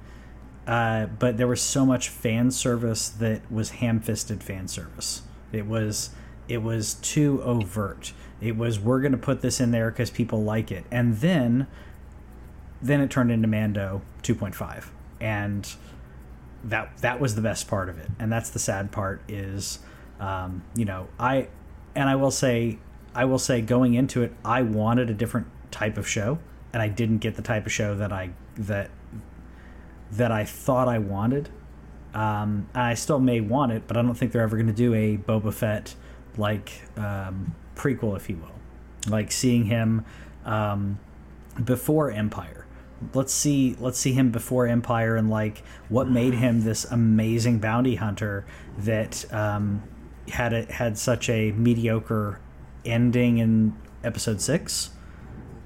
Uh, 0.68 1.08
but 1.08 1.38
there 1.38 1.48
was 1.48 1.62
so 1.62 1.86
much 1.86 2.10
fan 2.10 2.52
service 2.52 3.10
that 3.10 3.52
was 3.52 3.72
ham-fisted 3.72 4.44
fan 4.44 4.68
service. 4.68 5.24
It 5.52 5.66
was 5.66 6.12
it 6.48 6.62
was 6.62 6.96
too 6.96 7.42
overt. 7.44 8.14
It 8.40 8.58
was 8.58 8.80
we're 8.80 9.02
going 9.02 9.12
to 9.14 9.18
put 9.18 9.42
this 9.42 9.60
in 9.60 9.72
there 9.72 9.90
because 9.90 10.10
people 10.10 10.44
like 10.44 10.72
it, 10.72 10.86
and 10.92 11.18
then 11.18 11.68
then 12.82 13.02
it 13.02 13.10
turned 13.10 13.32
into 13.32 13.48
Mando 13.48 14.02
2.5, 14.24 14.88
and 15.20 15.74
that 16.64 16.98
that 17.00 17.20
was 17.20 17.36
the 17.36 17.42
best 17.42 17.68
part 17.68 17.90
of 17.90 17.98
it, 17.98 18.10
and 18.20 18.32
that's 18.32 18.50
the 18.50 18.60
sad 18.60 18.92
part 18.92 19.22
is, 19.28 19.80
um, 20.20 20.64
you 20.76 20.86
know, 20.86 21.08
I 21.20 21.48
and 21.96 22.10
I 22.10 22.16
will 22.16 22.32
say 22.32 22.80
I 23.14 23.26
will 23.26 23.40
say 23.40 23.62
going 23.62 23.94
into 23.94 24.24
it, 24.24 24.34
I 24.46 24.62
wanted 24.62 25.10
a 25.10 25.14
different 25.14 25.48
type 25.72 25.98
of 25.98 26.08
show, 26.08 26.40
and 26.74 26.82
I 26.82 26.88
didn't 26.88 27.20
get 27.20 27.36
the 27.36 27.42
type 27.42 27.66
of 27.66 27.72
show 27.72 27.96
that 27.96 28.12
I 28.12 28.32
that 28.56 28.90
that 30.12 30.32
I 30.32 30.46
thought 30.46 30.88
I 30.88 31.00
wanted. 31.00 31.50
Um, 32.14 32.68
I 32.76 32.94
still 32.96 33.20
may 33.20 33.40
want 33.40 33.72
it, 33.72 33.84
but 33.88 33.96
I 33.96 34.02
don't 34.02 34.16
think 34.16 34.34
they're 34.34 34.42
ever 34.42 34.58
going 34.58 34.68
to 34.68 34.74
do 34.74 34.94
a 34.94 35.18
Boba 35.18 35.54
Fett 35.54 35.96
like 36.38 36.82
um, 36.98 37.56
prequel, 37.76 38.16
if 38.18 38.30
you 38.30 38.38
will, 38.38 39.12
like 39.12 39.32
seeing 39.32 39.66
him 39.66 40.06
um, 40.46 41.00
before 41.64 42.12
Empire. 42.12 42.61
Let's 43.14 43.34
see, 43.34 43.76
let's 43.80 43.98
see 43.98 44.14
him 44.14 44.32
before 44.32 44.68
Empire 44.68 45.16
and 45.16 45.30
like 45.30 45.64
what 45.90 46.10
made 46.10 46.36
him 46.36 46.62
this 46.62 46.86
amazing 46.86 47.60
bounty 47.60 47.96
hunter 47.96 48.46
that 48.78 49.32
um, 49.34 49.84
had 50.30 50.54
a, 50.54 50.72
had 50.72 50.98
such 50.98 51.30
a 51.30 51.52
mediocre 51.52 52.40
ending 52.86 53.40
in 53.40 53.76
Episode 54.04 54.42
Six 54.42 54.92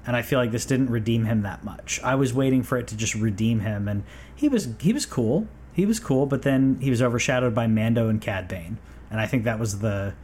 and 0.06 0.14
I 0.14 0.22
feel 0.22 0.38
like 0.38 0.52
this 0.52 0.64
didn't 0.64 0.90
redeem 0.90 1.24
him 1.24 1.42
that 1.42 1.64
much. 1.64 2.00
I 2.02 2.14
was 2.14 2.32
waiting 2.32 2.62
for 2.62 2.78
it 2.78 2.86
to 2.88 2.96
just 2.96 3.14
redeem 3.14 3.60
him, 3.60 3.88
and 3.88 4.04
he 4.34 4.48
was 4.48 4.68
he 4.80 4.92
was 4.92 5.04
cool. 5.04 5.48
He 5.72 5.84
was 5.84 5.98
cool, 5.98 6.26
but 6.26 6.42
then 6.42 6.78
he 6.80 6.90
was 6.90 7.02
overshadowed 7.02 7.54
by 7.54 7.66
Mando 7.66 8.08
and 8.08 8.20
Cad 8.20 8.46
Bane, 8.46 8.78
and 9.10 9.20
I 9.20 9.26
think 9.26 9.44
that 9.44 9.58
was 9.58 9.80
the 9.80 10.14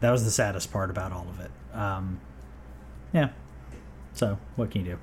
that 0.00 0.10
was 0.10 0.24
the 0.24 0.30
saddest 0.30 0.72
part 0.72 0.90
about 0.90 1.12
all 1.12 1.26
of 1.28 1.40
it. 1.40 1.50
Um, 1.76 2.20
yeah. 3.12 3.28
So 4.14 4.38
what 4.56 4.70
can 4.70 4.84
you 4.84 4.92
do? 4.92 4.98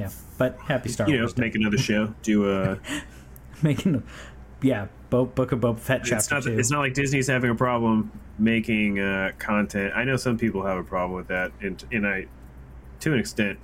Yeah, 0.00 0.10
but 0.38 0.58
happy 0.60 0.88
Star 0.88 1.08
You 1.08 1.16
know, 1.16 1.22
Wars. 1.24 1.36
make 1.36 1.54
another 1.54 1.78
show. 1.78 2.14
Do 2.22 2.50
a. 2.50 2.78
making, 3.62 4.02
yeah, 4.62 4.86
Bo- 5.10 5.26
Book 5.26 5.52
of 5.52 5.60
Boba 5.60 5.78
Fett 5.78 6.00
It's 6.00 6.08
chapter 6.10 6.34
not. 6.36 6.42
two. 6.44 6.58
It's 6.58 6.70
not 6.70 6.80
like 6.80 6.94
Disney's 6.94 7.26
having 7.28 7.50
a 7.50 7.54
problem 7.54 8.10
making 8.38 8.98
uh, 9.00 9.32
content. 9.38 9.92
I 9.94 10.04
know 10.04 10.16
some 10.16 10.38
people 10.38 10.64
have 10.64 10.78
a 10.78 10.82
problem 10.84 11.12
with 11.16 11.28
that, 11.28 11.52
and 11.60 11.82
and 11.92 12.06
I, 12.06 12.26
to 13.00 13.12
an 13.12 13.18
extent, 13.18 13.58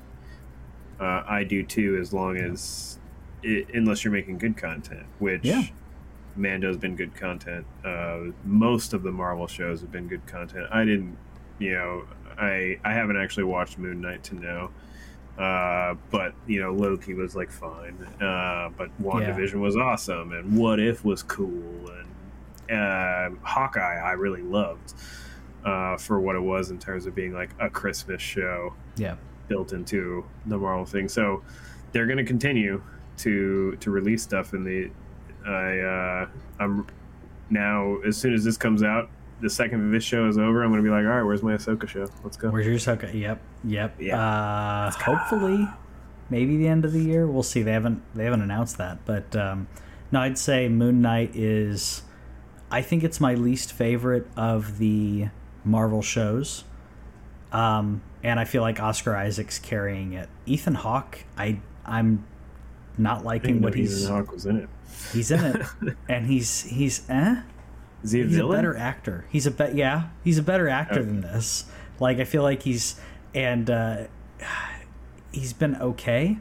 uh, 1.01 1.23
I 1.27 1.45
do 1.45 1.63
too. 1.63 1.99
As 2.01 2.13
long 2.13 2.37
as, 2.37 2.99
it, 3.43 3.69
unless 3.75 4.05
you're 4.05 4.13
making 4.13 4.39
good 4.39 4.57
content, 4.57 5.05
which 5.19 5.45
Yeah. 5.45 5.63
Mando's 6.37 6.77
been 6.77 6.97
good 6.97 7.15
content. 7.15 7.67
Uh, 7.85 8.33
most 8.45 8.93
of 8.93 9.03
the 9.03 9.11
Marvel 9.13 9.47
shows 9.47 9.81
have 9.81 9.91
been 9.93 10.09
good 10.09 10.27
content. 10.27 10.67
I 10.71 10.85
didn't, 10.85 11.17
you 11.59 11.73
know, 11.73 12.05
I 12.39 12.79
I 12.85 12.93
haven't 12.93 13.17
actually 13.17 13.45
watched 13.45 13.79
Moon 13.79 14.01
Knight 14.03 14.23
to 14.25 14.35
know. 14.35 14.71
Uh, 15.39 15.95
but 16.11 16.33
you 16.47 16.61
know, 16.61 16.73
Loki 16.73 17.15
was 17.15 17.37
like 17.37 17.51
fine. 17.51 17.97
Uh, 18.21 18.71
but 18.77 18.91
WandaVision 19.03 19.61
was 19.61 19.77
awesome, 19.77 20.33
and 20.33 20.57
What 20.57 20.81
If 20.81 21.05
was 21.05 21.23
cool, 21.23 21.91
and 21.91 22.07
uh, 22.71 23.37
Hawkeye 23.43 24.01
I 24.03 24.13
really 24.13 24.43
loved 24.43 24.95
uh, 25.65 25.97
for 25.99 26.21
what 26.21 26.37
it 26.37 26.41
was 26.41 26.71
in 26.71 26.79
terms 26.79 27.07
of 27.07 27.15
being 27.15 27.35
like 27.35 27.51
a 27.61 27.69
Christmas 27.69 28.23
show 28.23 28.75
yeah, 28.97 29.17
built 29.49 29.73
into 29.73 30.25
the 30.47 30.57
Marvel 30.57 30.87
thing. 30.87 31.09
So 31.09 31.43
they're 31.93 32.07
going 32.07 32.19
to 32.19 32.25
continue 32.25 32.83
to 33.19 33.77
to 33.77 33.91
release 33.91 34.23
stuff 34.23 34.55
in 34.55 34.65
the. 34.65 34.91
I 35.47 35.79
uh, 35.79 36.29
I'm 36.59 36.87
now 37.51 37.99
as 38.07 38.17
soon 38.17 38.35
as 38.35 38.43
this 38.45 38.57
comes 38.57 38.83
out, 38.83 39.11
the 39.41 39.51
second 39.51 39.91
this 39.91 40.05
show 40.05 40.27
is 40.29 40.39
over, 40.39 40.63
I'm 40.63 40.71
going 40.71 40.83
to 40.83 40.89
be 40.89 40.95
like, 40.95 41.05
all 41.05 41.11
right, 41.11 41.23
where's 41.23 41.43
my 41.43 41.55
Ahsoka 41.55 41.89
show? 41.89 42.07
Let's 42.25 42.37
go. 42.37 42.51
where's 42.51 42.67
your 42.67 42.77
Ahsoka? 42.77 43.13
Yep, 43.13 43.41
yep. 43.65 43.95
Yeah. 43.99 44.21
Uh, 44.21 44.91
hopefully, 44.91 45.69
maybe 46.31 46.57
the 46.57 46.69
end 46.69 46.85
of 46.85 46.93
the 46.93 47.03
year. 47.03 47.27
We'll 47.27 47.43
see. 47.43 47.63
They 47.63 47.73
haven't 47.73 48.03
they 48.15 48.25
haven't 48.25 48.43
announced 48.43 48.79
that, 48.79 49.05
but 49.05 49.35
um, 49.37 49.69
no, 50.11 50.21
I'd 50.21 50.39
say 50.39 50.69
Moon 50.69 51.01
Knight 51.01 51.35
is. 51.35 52.03
I 52.71 52.83
think 52.83 53.05
it's 53.05 53.21
my 53.21 53.35
least 53.35 53.73
favorite 53.73 54.27
of 54.37 54.79
the 54.79 55.29
Marvel 55.65 56.03
shows. 56.03 56.65
Um, 57.53 58.03
and 58.25 58.41
I 58.41 58.45
feel 58.45 58.63
like 58.63 58.81
Oscar 58.81 59.15
Isaac's 59.17 59.59
carrying 59.59 60.15
it. 60.15 60.29
Ethan 60.47 60.75
Hawke, 60.75 61.25
I 61.39 61.61
I'm 61.85 62.27
not 62.99 63.25
liking 63.25 63.63
what 63.63 63.75
he's 63.75 64.03
Ethan 64.03 64.15
Hawke 64.17 64.33
was 64.33 64.47
in 64.47 64.57
it. 64.57 64.69
he's 65.13 65.31
in 65.31 65.45
it, 65.45 65.67
and 66.09 66.27
he's 66.27 66.63
he's 66.63 67.09
eh. 67.09 67.43
Is 68.03 68.13
he 68.13 68.21
a 68.21 68.25
He's 68.25 68.37
villain? 68.37 68.53
a 68.53 68.59
better 68.59 68.77
actor. 68.77 69.25
He's 69.31 69.47
a 69.47 69.51
bet. 69.51 69.75
Yeah, 69.75 70.09
he's 70.23 70.39
a 70.39 70.43
better 70.43 70.69
actor 70.69 71.05
than 71.05 71.21
this. 71.23 71.65
Like 71.99 72.19
I 72.19 72.25
feel 72.25 72.43
like 72.43 72.63
he's 72.63 73.01
and 73.35 73.69
uh, 73.71 74.05
he's 75.33 75.53
been 75.53 75.77
okay, 75.77 76.39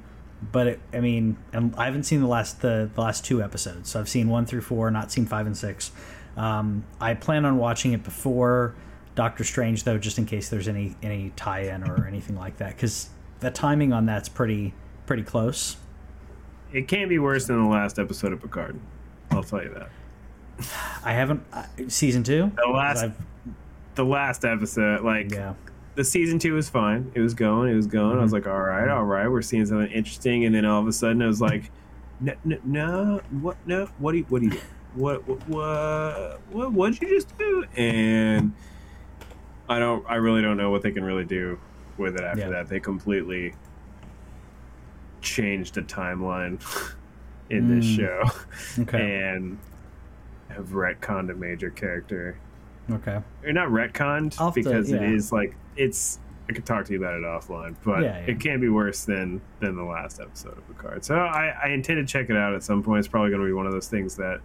but 0.52 0.68
it, 0.68 0.80
I 0.94 1.00
mean, 1.00 1.38
and 1.54 1.74
I 1.78 1.86
haven't 1.86 2.04
seen 2.04 2.22
the 2.22 2.28
last 2.28 2.62
the, 2.62 2.89
the 2.94 3.02
last 3.02 3.26
two 3.26 3.41
episodes. 3.41 3.89
So 3.89 4.00
I've 4.00 4.10
seen 4.10 4.30
one 4.30 4.46
through 4.46 4.62
four, 4.62 4.91
not 4.91 5.12
seen 5.12 5.26
five 5.26 5.46
and 5.48 5.58
six. 5.58 5.91
Um, 6.38 6.84
I 7.00 7.13
plan 7.13 7.46
on 7.46 7.58
watching 7.58 7.94
it 7.94 8.04
before 8.04 8.76
Doctor 9.15 9.44
Strange, 9.46 9.86
though, 9.86 9.98
just 9.98 10.18
in 10.18 10.26
case 10.26 10.50
there's 10.50 10.68
any 10.68 10.96
any 11.02 11.32
tie-in 11.38 11.84
or 11.89 12.06
anything 12.06 12.36
like 12.36 12.58
that, 12.58 12.76
because 12.76 13.10
the 13.39 13.50
timing 13.50 13.94
on 13.94 14.06
that's 14.06 14.28
pretty 14.30 14.74
pretty 15.06 15.24
close. 15.24 15.78
It 16.74 16.89
can't 16.89 17.08
be 17.10 17.20
worse 17.20 17.48
than 17.48 17.63
the 17.63 17.70
last 17.70 17.98
episode 17.98 18.34
of 18.34 18.41
Picard. 18.41 18.78
I'll 19.32 19.44
tell 19.44 19.63
you 19.63 19.74
that. 19.76 19.89
I 21.04 21.13
haven't 21.13 21.44
uh, 21.52 21.63
season 21.88 22.24
two. 22.24 22.52
The 22.56 22.72
last, 22.72 23.06
the 23.96 24.06
last 24.06 24.46
episode, 24.46 25.02
like 25.04 25.32
yeah, 25.32 25.54
the 25.96 26.04
season 26.04 26.39
two 26.39 26.54
was 26.54 26.70
fine. 26.70 27.12
It 27.15 27.20
was 27.22 27.34
going, 27.34 27.72
it 27.72 27.76
was 27.76 27.88
going. 27.88 28.18
I 28.18 28.22
was 28.22 28.34
like, 28.34 28.48
all 28.48 28.60
right, 28.62 28.88
all 28.89 29.04
right, 29.04 29.28
we're 29.28 29.41
seeing 29.41 29.65
something 29.65 29.91
interesting. 29.91 30.46
And 30.46 30.56
then 30.56 30.65
all 30.65 30.82
of 30.82 30.88
a 30.88 30.94
sudden, 30.94 31.22
it 31.22 31.28
was 31.28 31.41
like, 31.41 31.72
no, 32.20 32.34
no, 32.44 32.58
no 32.63 33.22
what, 33.30 33.58
no, 33.65 33.88
what 33.98 34.13
do 34.13 34.20
you, 34.20 34.26
what 34.30 34.41
do 34.41 34.48
you? 34.48 34.62
What, 34.94 35.28
what, 35.28 35.48
what, 35.48 36.41
what, 36.50 36.72
what 36.72 36.94
did 36.94 37.02
you 37.02 37.15
just 37.15 37.38
do? 37.38 37.65
And 37.76 38.54
I 39.68 39.78
don't, 39.80 40.06
I 40.10 40.15
really 40.15 40.41
don't 40.41 40.56
know 40.58 40.70
what 40.72 40.84
they 40.84 40.91
can 40.91 41.04
really 41.04 41.26
do 41.26 41.60
with 41.98 42.15
it 42.15 42.22
after 42.24 42.39
Yeah. 42.41 42.50
that. 42.50 42.70
They 42.70 42.80
completely 42.80 43.54
changed 45.22 45.76
the 45.76 45.82
timeline 45.82 46.62
in 47.50 47.68
this 47.76 47.86
Mm. 47.86 47.96
show 47.98 48.82
okay, 48.84 49.22
and 49.36 49.60
have 50.50 50.70
retconned 50.70 51.32
a 51.32 51.36
major 51.36 51.70
character 51.70 52.38
okay. 52.92 53.20
or 53.44 53.54
not 53.54 53.70
retconned 53.70 54.40
Off 54.40 54.56
because 54.56 54.92
it 54.92 55.02
yeah. 55.02 55.10
is 55.10 55.32
like 55.32 55.56
it's 55.76 56.20
I 56.48 56.54
could 56.54 56.66
talk 56.66 56.86
to 56.86 56.94
you 56.94 57.00
about 57.00 57.16
it 57.16 57.24
offline, 57.24 57.76
but 57.84 58.04
Yeah, 58.04 58.20
yeah. 58.20 58.32
it 58.32 58.40
can 58.40 58.60
be 58.60 58.70
worse 58.70 59.04
than 59.06 59.42
than 59.60 59.76
the 59.76 59.84
last 59.84 60.20
episode 60.20 60.58
of 60.58 60.68
Picard. 60.68 61.04
So 61.04 61.16
I, 61.16 61.56
I 61.64 61.70
intend 61.70 62.06
to 62.08 62.12
check 62.12 62.30
it 62.30 62.38
out 62.38 62.54
at 62.54 62.64
some 62.64 62.84
point. 62.84 63.00
It's 63.00 63.08
probably 63.08 63.32
going 63.32 63.42
to 63.42 63.48
be 63.48 63.54
one 63.54 63.66
of 63.66 63.74
those 63.74 63.88
things 63.88 64.16
that 64.18 64.42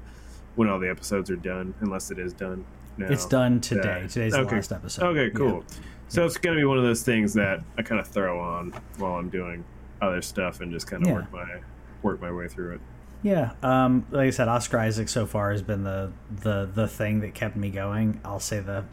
when 0.56 0.68
all 0.68 0.78
the 0.78 0.88
episodes 0.88 1.30
are 1.30 1.36
done, 1.36 1.74
unless 1.80 2.10
it 2.10 2.18
is 2.18 2.32
done. 2.32 2.64
Now, 2.96 3.06
It's 3.06 3.26
done 3.26 3.60
today. 3.60 4.00
Yeah. 4.02 4.06
Today's 4.08 4.34
Okay. 4.34 4.48
the 4.48 4.54
last 4.56 4.72
episode. 4.72 5.16
Okay, 5.16 5.30
cool. 5.36 5.64
So 6.08 6.24
it's 6.24 6.36
going 6.38 6.56
to 6.56 6.60
be 6.60 6.64
one 6.64 6.76
of 6.76 6.84
those 6.84 7.02
things 7.02 7.34
that 7.34 7.62
I 7.78 7.82
kind 7.82 8.00
of 8.00 8.08
throw 8.08 8.40
on 8.40 8.72
while 8.98 9.14
I'm 9.14 9.28
doing 9.28 9.64
other 10.02 10.22
stuff 10.22 10.60
and 10.60 10.72
just 10.72 10.86
kind 10.86 11.06
of 11.06 11.12
work 11.12 11.32
my 11.32 11.60
work 12.02 12.20
my 12.20 12.32
way 12.32 12.48
through 12.48 12.74
it. 12.74 12.80
Yeah, 13.22 13.52
um, 13.62 14.06
like 14.10 14.28
I 14.28 14.30
said, 14.30 14.48
Oscar 14.48 14.78
Isaac 14.78 15.08
so 15.08 15.26
far 15.26 15.52
has 15.52 15.62
been 15.62 15.84
the 15.84 16.12
the 16.30 16.70
the 16.72 16.88
thing 16.88 17.20
that 17.20 17.34
kept 17.34 17.56
me 17.56 17.70
going. 17.70 18.20
I'll 18.24 18.40
say 18.40 18.60
the 18.60 18.84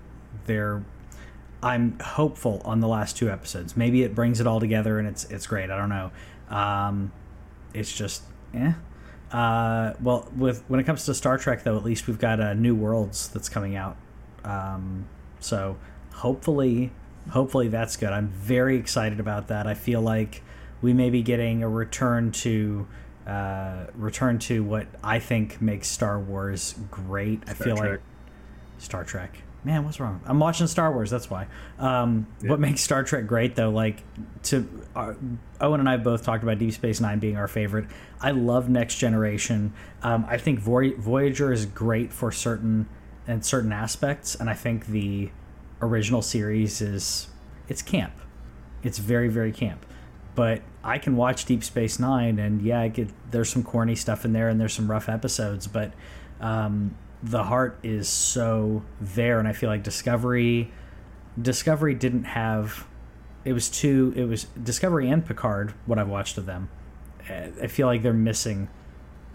they're. 0.46 0.84
I'm 1.64 1.98
hopeful 2.00 2.62
on 2.66 2.82
the 2.82 2.88
last 2.88 3.18
two 3.18 3.32
episodes. 3.32 3.76
Maybe 3.76 4.04
it 4.04 4.14
brings 4.14 4.40
it 4.40 4.46
all 4.46 4.60
together 4.60 5.00
and 5.00 5.08
it's 5.08 5.24
it's 5.26 5.48
great. 5.48 5.72
I 5.72 5.78
don't 5.78 5.90
know. 5.90 6.12
Um, 6.50 7.12
it's 7.74 7.96
just 7.96 8.24
eh. 8.54 8.74
Uh, 9.32 9.94
well, 10.02 10.30
with 10.36 10.64
when 10.68 10.80
it 10.80 10.84
comes 10.84 11.06
to 11.06 11.14
Star 11.14 11.38
Trek, 11.38 11.64
though, 11.64 11.78
at 11.78 11.84
least 11.84 12.08
we've 12.08 12.20
got 12.20 12.40
uh, 12.40 12.54
New 12.54 12.76
Worlds 12.76 13.30
that's 13.30 13.50
coming 13.50 13.76
out. 13.76 13.98
Um, 14.44 15.08
so 15.40 15.78
hopefully, 16.14 16.92
hopefully 17.32 17.68
that's 17.70 17.98
good. 17.98 18.10
I'm 18.10 18.30
very 18.30 18.78
excited 18.78 19.20
about 19.20 19.48
that. 19.48 19.68
I 19.68 19.74
feel 19.74 20.02
like 20.02 20.44
we 20.82 20.94
may 20.94 21.10
be 21.10 21.22
getting 21.22 21.64
a 21.64 21.70
return 21.70 22.32
to 22.32 22.88
uh, 23.28 23.88
return 23.96 24.40
to 24.40 24.64
what 24.64 24.88
I 25.04 25.20
think 25.20 25.62
makes 25.62 25.88
Star 25.88 26.20
Wars 26.20 26.76
great. 26.90 27.44
I 27.48 27.54
feel 27.54 27.76
like 27.76 28.00
Star 28.78 29.04
Trek. 29.04 29.42
Man, 29.64 29.84
what's 29.84 30.00
wrong? 30.00 30.22
I'm 30.26 30.40
watching 30.40 30.66
Star 30.68 30.94
Wars. 30.94 31.10
That's 31.10 31.30
why. 31.30 31.48
Um, 31.78 32.28
Yeah. 32.42 32.52
What 32.52 32.60
makes 32.62 32.80
Star 32.82 33.04
Trek 33.04 33.28
great, 33.28 33.56
though, 33.56 33.70
like 33.70 34.02
to 34.44 34.66
uh, 34.96 35.14
Owen 35.60 35.82
and 35.82 35.90
I 35.90 35.98
both 35.98 36.24
talked 36.24 36.42
about 36.44 36.58
Deep 36.58 36.72
Space 36.74 37.02
Nine 37.02 37.20
being 37.20 37.36
our 37.36 37.50
favorite. 37.50 37.88
I 38.22 38.32
love 38.32 38.70
Next 38.70 38.96
Generation. 38.98 39.74
Um, 40.04 40.26
I 40.30 40.38
think 40.38 40.60
Voy- 40.60 40.96
Voyager 40.96 41.52
is 41.52 41.66
great 41.66 42.14
for 42.14 42.32
certain 42.32 42.88
and 43.28 43.44
certain 43.46 43.74
aspects, 43.74 44.36
and 44.36 44.50
I 44.50 44.54
think 44.54 44.86
the 44.86 45.32
original 45.82 46.22
series 46.22 46.80
is 46.80 47.28
it's 47.68 47.82
camp. 47.82 48.14
It's 48.84 49.00
very 49.00 49.28
very 49.28 49.52
camp. 49.52 49.86
But 50.38 50.62
I 50.84 51.00
can 51.00 51.16
watch 51.16 51.46
Deep 51.46 51.64
Space 51.64 51.98
Nine, 51.98 52.38
and 52.38 52.62
yeah, 52.62 52.80
I 52.80 52.90
get 52.90 53.10
there's 53.32 53.50
some 53.50 53.64
corny 53.64 53.96
stuff 53.96 54.24
in 54.24 54.34
there, 54.34 54.50
and 54.50 54.62
there's 54.62 54.72
some 54.72 54.90
rough 54.90 55.10
episodes, 55.10 55.66
but 55.66 55.94
um, 56.40 56.96
the 57.24 57.44
heart 57.44 57.80
is 57.82 58.08
so 58.08 58.84
there, 59.02 59.40
and 59.40 59.48
I 59.48 59.54
feel 59.54 59.68
like 59.68 59.82
Discovery, 59.82 60.72
Discovery 61.42 61.96
didn't 61.96 62.26
have. 62.26 62.86
It 63.46 63.54
was 63.54 63.68
too. 63.68 64.14
It 64.16 64.26
was 64.26 64.44
Discovery 64.62 65.10
and 65.10 65.26
Picard. 65.26 65.74
What 65.88 65.98
I've 65.98 66.08
watched 66.08 66.38
of 66.38 66.46
them, 66.46 66.70
Uh, 67.28 67.48
I 67.64 67.66
feel 67.66 67.88
like 67.88 68.04
they're 68.04 68.14
missing. 68.14 68.70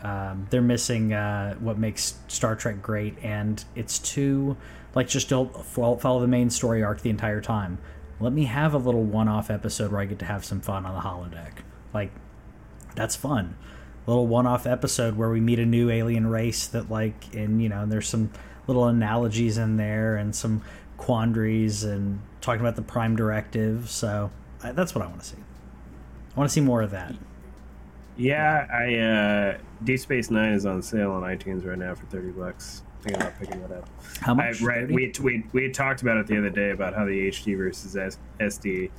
Um, 0.05 0.47
they're 0.51 0.63
missing 0.63 1.13
uh, 1.13 1.55
what 1.55 1.79
makes 1.79 2.15
Star 2.29 2.55
Trek 2.55 2.81
great, 2.81 3.19
and 3.25 3.65
it's 3.75 3.99
too 3.99 4.57
like 4.95 5.09
just 5.09 5.29
don't 5.29 5.67
follow 5.67 6.21
the 6.21 6.29
main 6.29 6.49
story 6.49 6.85
arc 6.85 7.01
the 7.01 7.11
entire 7.11 7.41
time. 7.41 7.79
Let 8.23 8.33
me 8.33 8.45
have 8.45 8.73
a 8.73 8.79
little 8.79 9.03
one-off 9.03 9.51
episode 9.51 9.91
where 9.91 10.01
I 10.01 10.05
get 10.05 10.21
to 10.21 10.25
have 10.25 10.45
some 10.45 10.61
fun 10.61 10.87
on 10.87 10.95
the 10.95 11.01
holodeck. 11.01 11.65
Like 11.93 12.13
that's 12.95 13.17
fun. 13.17 13.57
A 14.07 14.11
little 14.11 14.27
one-off 14.27 14.67
episode 14.67 15.17
where 15.17 15.29
we 15.29 15.41
meet 15.41 15.59
a 15.59 15.67
new 15.67 15.91
alien 15.91 16.29
race 16.29 16.67
that 16.69 16.91
like, 16.91 17.35
and 17.35 17.63
you 17.63 17.69
know, 17.69 17.85
there's 17.85 18.09
some 18.09 18.31
little 18.67 18.87
analogies 18.87 19.59
in 19.59 19.77
there 19.77 20.17
and 20.17 20.35
some 20.35 20.63
quandaries 20.97 21.83
and 21.83 22.21
talking 22.41 22.61
about 22.61 22.77
the 22.77 22.83
Prime 22.83 23.17
Directive. 23.17 23.91
So 23.91 24.31
I, 24.63 24.73
that's 24.73 24.95
what 24.95 25.05
I 25.05 25.09
want 25.09 25.21
to 25.21 25.27
see. 25.27 25.37
I 26.35 26.39
want 26.39 26.49
to 26.49 26.55
see 26.55 26.61
more 26.61 26.81
of 26.83 26.93
that. 26.93 27.15
Yeah, 28.17 28.67
I 28.73 28.95
uh, 28.95 29.59
Deep 29.83 29.99
Space 29.99 30.31
Nine 30.31 30.53
is 30.53 30.65
on 30.65 30.81
sale 30.83 31.13
on 31.13 31.23
iTunes 31.23 31.65
right 31.67 31.79
now 31.79 31.95
for 31.95 32.07
thirty 32.07 32.31
bucks. 32.31 32.83
I 33.03 33.05
think 33.05 33.17
about 33.17 33.39
picking 33.39 33.61
that 33.63 33.73
up. 33.73 33.89
How 34.21 34.35
much? 34.35 34.61
read 34.61 34.89
30? 34.89 34.95
we, 34.95 35.13
we 35.23 35.45
we 35.53 35.63
had 35.65 35.75
talked 35.75 36.03
about 36.03 36.19
it 36.19 36.27
the 36.29 36.39
other 36.39 36.51
day 36.51 36.71
about 36.71 36.95
how 36.95 37.05
the 37.05 37.29
HD 37.31 37.57
versus 37.57 37.97
S, 37.97 38.19
SD, 38.39 38.91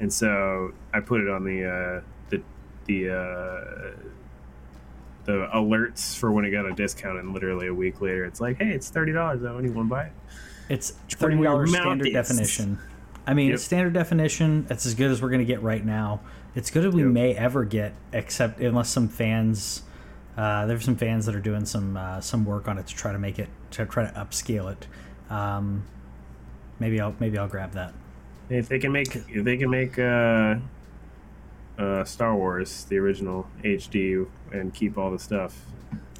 and 0.00 0.12
so 0.12 0.72
I 0.94 1.00
put 1.00 1.20
it 1.20 1.28
on 1.28 1.44
the 1.44 1.64
uh, 1.64 2.00
the 2.30 2.42
the 2.86 3.10
uh, 3.10 3.96
the 5.24 5.48
alerts 5.54 6.16
for 6.16 6.30
when 6.30 6.44
it 6.44 6.50
got 6.50 6.66
a 6.66 6.72
discount, 6.72 7.18
and 7.18 7.32
literally 7.34 7.66
a 7.66 7.74
week 7.74 8.00
later, 8.00 8.24
it's 8.24 8.40
like, 8.40 8.58
hey, 8.58 8.68
it's 8.70 8.90
thirty 8.90 9.12
dollars. 9.12 9.42
I 9.44 9.48
only 9.48 9.70
want 9.70 9.88
to 9.88 9.94
buy 9.94 10.04
it. 10.04 10.12
It's 10.68 10.90
thirty 11.10 11.42
dollars 11.42 11.70
standard 11.72 12.06
is. 12.06 12.12
definition. 12.12 12.78
I 13.26 13.34
mean, 13.34 13.48
Yep. 13.48 13.54
it's 13.56 13.64
standard 13.64 13.92
definition. 13.92 14.66
It's 14.70 14.86
as 14.86 14.94
good 14.94 15.10
as 15.10 15.20
we're 15.20 15.28
going 15.30 15.40
to 15.40 15.44
get 15.44 15.62
right 15.62 15.84
now. 15.84 16.20
It's 16.54 16.70
good 16.70 16.86
as 16.86 16.94
we 16.94 17.02
Yep. 17.02 17.10
may 17.12 17.34
ever 17.34 17.64
get, 17.64 17.92
except 18.12 18.60
unless 18.60 18.88
some 18.88 19.08
fans. 19.08 19.82
Uh, 20.38 20.66
there's 20.66 20.84
some 20.84 20.94
fans 20.96 21.26
that 21.26 21.34
are 21.34 21.40
doing 21.40 21.66
some 21.66 21.96
uh, 21.96 22.20
some 22.20 22.44
work 22.44 22.68
on 22.68 22.78
it 22.78 22.86
to 22.86 22.94
try 22.94 23.10
to 23.12 23.18
make 23.18 23.40
it 23.40 23.48
to 23.72 23.84
try 23.86 24.06
to 24.06 24.12
upscale 24.12 24.70
it. 24.70 24.86
Um, 25.30 25.82
maybe 26.78 27.00
I'll 27.00 27.14
maybe 27.18 27.36
I'll 27.38 27.48
grab 27.48 27.72
that. 27.72 27.92
If 28.48 28.68
they 28.68 28.78
can 28.78 28.92
make 28.92 29.16
if 29.16 29.42
they 29.44 29.56
can 29.56 29.68
make 29.68 29.98
uh, 29.98 30.54
uh, 31.76 32.04
Star 32.04 32.36
Wars 32.36 32.84
the 32.84 32.98
original 32.98 33.48
HD 33.64 34.26
and 34.52 34.72
keep 34.72 34.96
all 34.96 35.10
the 35.10 35.18
stuff, 35.18 35.56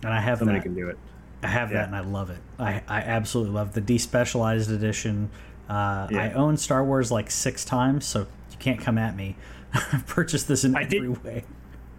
And 0.03 0.13
I 0.13 0.21
have 0.21 0.39
somebody 0.39 0.59
that. 0.59 0.65
can 0.65 0.75
do 0.75 0.89
it. 0.89 0.99
I 1.45 1.47
have 1.47 1.71
Yeah. 1.71 1.79
that, 1.79 1.87
and 1.87 1.97
I 1.97 2.01
love 2.01 2.31
it. 2.31 2.39
I, 2.59 2.83
I 2.89 2.99
absolutely 3.03 3.55
love 3.55 3.73
the 3.73 3.81
despecialized 3.81 4.73
edition. 4.75 5.31
Uh, 5.69 6.09
Yeah. 6.11 6.25
I 6.25 6.33
own 6.33 6.57
Star 6.57 6.85
Wars 6.85 7.13
like 7.13 7.31
six 7.31 7.65
times, 7.65 8.05
so 8.05 8.21
you 8.51 8.57
can't 8.59 8.81
come 8.81 8.99
at 8.99 9.15
me. 9.15 9.37
I've 9.73 10.07
purchased 10.09 10.49
this 10.49 10.65
in 10.65 10.77
I 10.77 10.83
every 10.83 10.99
did- 11.01 11.25
way. 11.25 11.45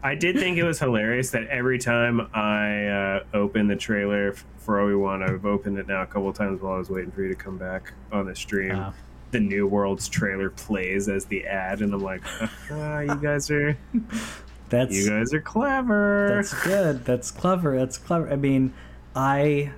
I 0.02 0.16
did 0.16 0.38
think 0.38 0.58
it 0.58 0.64
was 0.64 0.80
hilarious 0.80 1.32
that 1.32 1.48
every 1.48 1.78
time 1.78 2.30
I 2.34 2.88
uh, 2.88 3.24
open 3.34 3.68
the 3.68 3.76
trailer 3.76 4.34
for 4.58 4.80
Obi 4.80 4.96
Wan, 4.96 5.22
I've 5.22 5.46
opened 5.46 5.78
it 5.78 5.88
now 5.88 6.04
a 6.04 6.08
couple 6.08 6.32
times 6.32 6.62
while 6.62 6.74
I 6.74 6.78
was 6.78 6.90
waiting 6.90 7.12
for 7.12 7.22
you 7.22 7.30
to 7.30 7.36
come 7.36 7.58
back 7.58 7.94
on 8.12 8.26
the 8.26 8.36
stream. 8.36 8.80
Uh, 8.80 8.92
the 9.32 9.40
New 9.40 9.68
Worlds 9.68 10.08
trailer 10.08 10.50
plays 10.50 11.08
as 11.08 11.26
the 11.26 11.46
ad, 11.46 11.82
and 11.82 11.94
I'm 11.94 12.02
like, 12.02 12.24
ah, 12.72 13.00
you 13.00 13.16
guys 13.16 13.52
are 13.52 13.78
That's 14.70 14.96
you 14.96 15.10
guys 15.10 15.34
are 15.34 15.42
clever. 15.42 16.30
That's 16.36 16.54
good. 16.64 17.04
That's 17.06 17.32
clever. 17.32 17.78
That's 17.78 17.98
clever. 17.98 18.32
I 18.32 18.36
mean, 18.36 18.74
I 19.16 19.72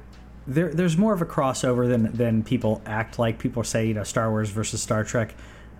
there 0.45 0.73
there's 0.73 0.97
more 0.97 1.13
of 1.13 1.21
a 1.21 1.25
crossover 1.25 1.87
than 1.87 2.11
than 2.13 2.43
people 2.43 2.81
act 2.85 3.17
like. 3.17 3.39
People 3.39 3.63
say, 3.63 3.87
you 3.87 3.93
know, 3.93 4.03
Star 4.03 4.29
Wars 4.29 4.49
versus 4.49 4.81
Star 4.81 5.03
Trek. 5.03 5.33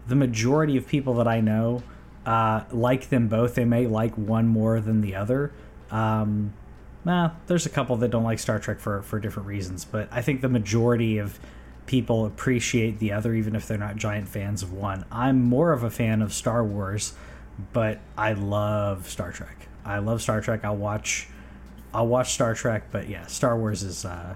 The 0.07 0.15
majority 0.15 0.77
of 0.77 0.87
people 0.87 1.13
that 1.15 1.27
I 1.27 1.41
know 1.41 1.83
uh, 2.25 2.63
like 2.71 3.09
them 3.09 3.27
both. 3.27 3.55
They 3.55 3.65
may 3.65 3.87
like 3.87 4.17
one 4.17 4.47
more 4.47 4.79
than 4.79 5.01
the 5.01 5.15
other. 5.15 5.51
Um, 5.89 6.53
nah, 7.03 7.31
there's 7.47 7.65
a 7.65 7.69
couple 7.69 7.95
that 7.97 8.09
don't 8.09 8.23
like 8.23 8.39
Star 8.39 8.59
Trek 8.59 8.79
for 8.79 9.01
for 9.01 9.19
different 9.19 9.47
reasons, 9.47 9.85
but 9.85 10.07
I 10.11 10.21
think 10.21 10.41
the 10.41 10.49
majority 10.49 11.17
of 11.17 11.39
people 11.85 12.25
appreciate 12.25 12.99
the 12.99 13.11
other, 13.11 13.33
even 13.33 13.55
if 13.55 13.67
they're 13.67 13.77
not 13.77 13.95
giant 13.95 14.27
fans 14.27 14.63
of 14.63 14.71
one. 14.71 15.05
I'm 15.11 15.43
more 15.43 15.73
of 15.73 15.83
a 15.83 15.89
fan 15.89 16.21
of 16.21 16.33
Star 16.33 16.63
Wars, 16.63 17.13
but 17.73 17.99
I 18.17 18.33
love 18.33 19.09
Star 19.09 19.31
Trek. 19.31 19.67
I 19.83 19.97
love 19.97 20.21
Star 20.21 20.41
Trek. 20.41 20.63
I'll 20.63 20.77
watch, 20.77 21.27
I'll 21.93 22.07
watch 22.07 22.33
Star 22.33 22.53
Trek, 22.53 22.83
but 22.91 23.09
yeah, 23.09 23.25
Star 23.25 23.57
Wars 23.57 23.83
is 23.83 24.05
uh, 24.05 24.35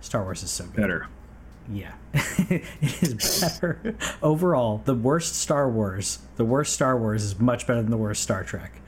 Star 0.00 0.22
Wars 0.22 0.42
is 0.42 0.50
so 0.50 0.64
good. 0.64 0.76
Better. 0.76 1.08
Yeah, 1.72 1.92
it 2.12 3.02
is 3.02 3.40
better 3.40 3.94
overall. 4.22 4.82
The 4.84 4.94
worst 4.94 5.36
Star 5.36 5.70
Wars, 5.70 6.18
the 6.36 6.44
worst 6.44 6.72
Star 6.72 6.98
Wars 6.98 7.22
is 7.22 7.38
much 7.38 7.66
better 7.66 7.80
than 7.80 7.90
the 7.90 7.96
worst 7.96 8.22
Star 8.22 8.42
Trek. 8.42 8.80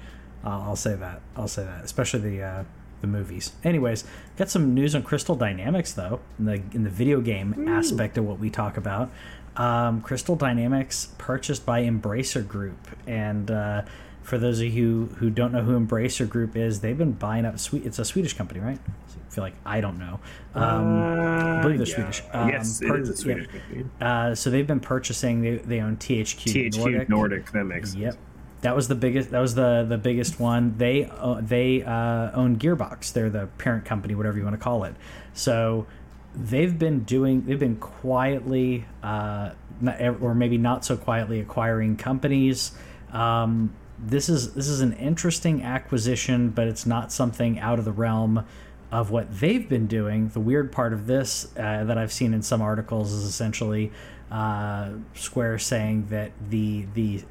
Uh, 0.44 0.60
I'll 0.62 0.76
say 0.76 0.96
that. 0.96 1.20
I'll 1.36 1.48
say 1.48 1.64
that, 1.64 1.84
especially 1.84 2.20
the 2.20 2.42
uh, 2.42 2.64
the 3.00 3.06
movies. 3.06 3.52
Anyways, 3.62 4.04
got 4.36 4.48
some 4.50 4.74
news 4.74 4.94
on 4.94 5.02
Crystal 5.02 5.36
Dynamics 5.36 5.92
though 5.92 6.20
in 6.38 6.46
the 6.46 6.62
in 6.72 6.84
the 6.84 6.90
video 6.90 7.20
game 7.20 7.68
aspect 7.68 8.18
of 8.18 8.24
what 8.24 8.38
we 8.38 8.50
talk 8.50 8.76
about. 8.76 9.10
Um, 9.56 10.00
Crystal 10.00 10.34
Dynamics 10.34 11.08
purchased 11.18 11.66
by 11.66 11.82
Embracer 11.82 12.46
Group, 12.46 12.88
and 13.06 13.50
uh, 13.50 13.82
for 14.22 14.38
those 14.38 14.60
of 14.60 14.66
you 14.66 15.06
who 15.18 15.30
don't 15.30 15.52
know 15.52 15.62
who 15.62 15.78
Embracer 15.78 16.28
Group 16.28 16.56
is, 16.56 16.80
they've 16.80 16.96
been 16.96 17.12
buying 17.12 17.44
up. 17.44 17.58
Sweet, 17.58 17.84
It's 17.84 17.98
a 17.98 18.04
Swedish 18.04 18.34
company, 18.34 18.60
right? 18.60 18.78
I 18.78 19.34
feel 19.34 19.42
like 19.42 19.54
I 19.64 19.80
don't 19.80 19.98
know. 19.98 20.20
Um, 20.54 21.02
I 21.02 21.62
believe 21.62 21.78
they're 21.78 21.86
Swedish. 21.86 22.22
Um, 22.32 22.48
yes, 22.50 22.82
it 22.82 22.90
is 23.00 23.08
a 23.08 23.12
yeah. 23.12 23.16
Swedish 23.16 23.46
company. 23.46 23.84
uh, 24.00 24.34
so 24.34 24.50
they've 24.50 24.66
been 24.66 24.80
purchasing. 24.80 25.40
They, 25.40 25.56
they 25.56 25.80
own 25.80 25.96
THQ, 25.96 26.70
THQ 26.70 26.78
Nordic. 26.78 27.08
Nordic. 27.08 27.52
That 27.52 27.64
makes 27.64 27.94
Yep, 27.94 28.16
that 28.60 28.76
was 28.76 28.88
the 28.88 28.94
biggest. 28.94 29.30
That 29.30 29.40
was 29.40 29.54
the 29.54 29.84
the 29.88 29.98
biggest 29.98 30.38
one. 30.38 30.76
They 30.76 31.06
uh, 31.10 31.40
they 31.40 31.82
uh, 31.82 32.30
own 32.32 32.58
Gearbox. 32.58 33.12
They're 33.12 33.30
the 33.30 33.46
parent 33.58 33.84
company, 33.84 34.14
whatever 34.14 34.38
you 34.38 34.44
want 34.44 34.54
to 34.54 34.62
call 34.62 34.84
it. 34.84 34.94
So 35.34 35.86
they've 36.34 36.78
been 36.78 37.04
doing. 37.04 37.44
They've 37.46 37.58
been 37.58 37.76
quietly, 37.76 38.84
uh, 39.02 39.52
not, 39.80 40.00
or 40.20 40.34
maybe 40.34 40.58
not 40.58 40.84
so 40.84 40.96
quietly, 40.96 41.40
acquiring 41.40 41.96
companies. 41.96 42.72
Um, 43.12 43.74
this 44.02 44.28
is 44.28 44.52
this 44.54 44.68
is 44.68 44.80
an 44.80 44.92
interesting 44.94 45.62
acquisition, 45.62 46.50
but 46.50 46.66
it's 46.66 46.84
not 46.84 47.12
something 47.12 47.58
out 47.60 47.78
of 47.78 47.84
the 47.84 47.92
realm 47.92 48.44
of 48.90 49.10
what 49.10 49.40
they've 49.40 49.68
been 49.68 49.86
doing. 49.86 50.28
The 50.28 50.40
weird 50.40 50.72
part 50.72 50.92
of 50.92 51.06
this 51.06 51.46
uh, 51.56 51.84
that 51.84 51.96
I've 51.96 52.12
seen 52.12 52.34
in 52.34 52.42
some 52.42 52.60
articles 52.60 53.12
is 53.12 53.24
essentially 53.24 53.92
uh, 54.30 54.90
Square 55.14 55.58
saying 55.60 56.06
that 56.10 56.32
the 56.50 56.86
the 56.94 57.22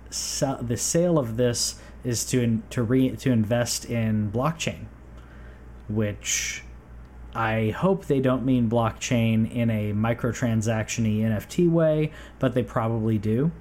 the 0.62 0.78
sale 0.78 1.20
of 1.20 1.38
this 1.38 1.80
is 2.04 2.26
to 2.28 2.64
to 2.70 2.84
re, 2.84 3.16
to 3.18 3.32
invest 3.32 3.86
in 3.86 4.32
blockchain, 4.32 4.86
which 5.90 6.64
I 7.36 7.70
hope 7.78 8.06
they 8.06 8.20
don't 8.20 8.46
mean 8.46 8.70
blockchain 8.70 9.52
in 9.52 9.70
a 9.70 9.94
microtransaction-y 9.94 11.30
NFT 11.30 11.70
way, 11.70 12.12
but 12.40 12.54
they 12.54 12.64
probably 12.64 13.18
do. 13.18 13.52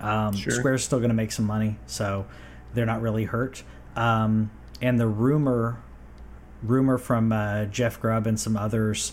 Um, 0.00 0.34
Sure. 0.36 0.52
Square's 0.52 0.84
still 0.84 0.98
going 0.98 1.08
to 1.10 1.14
make 1.14 1.32
some 1.32 1.46
money, 1.46 1.78
so 1.86 2.26
they're 2.74 2.86
not 2.86 3.00
really 3.02 3.24
hurt. 3.24 3.62
Um, 3.96 4.50
and 4.82 4.98
the 5.00 5.06
rumor, 5.06 5.80
rumor 6.62 6.98
from 6.98 7.32
uh, 7.32 7.66
Jeff 7.66 8.00
Grubb 8.00 8.26
and 8.26 8.38
some 8.38 8.56
others, 8.56 9.12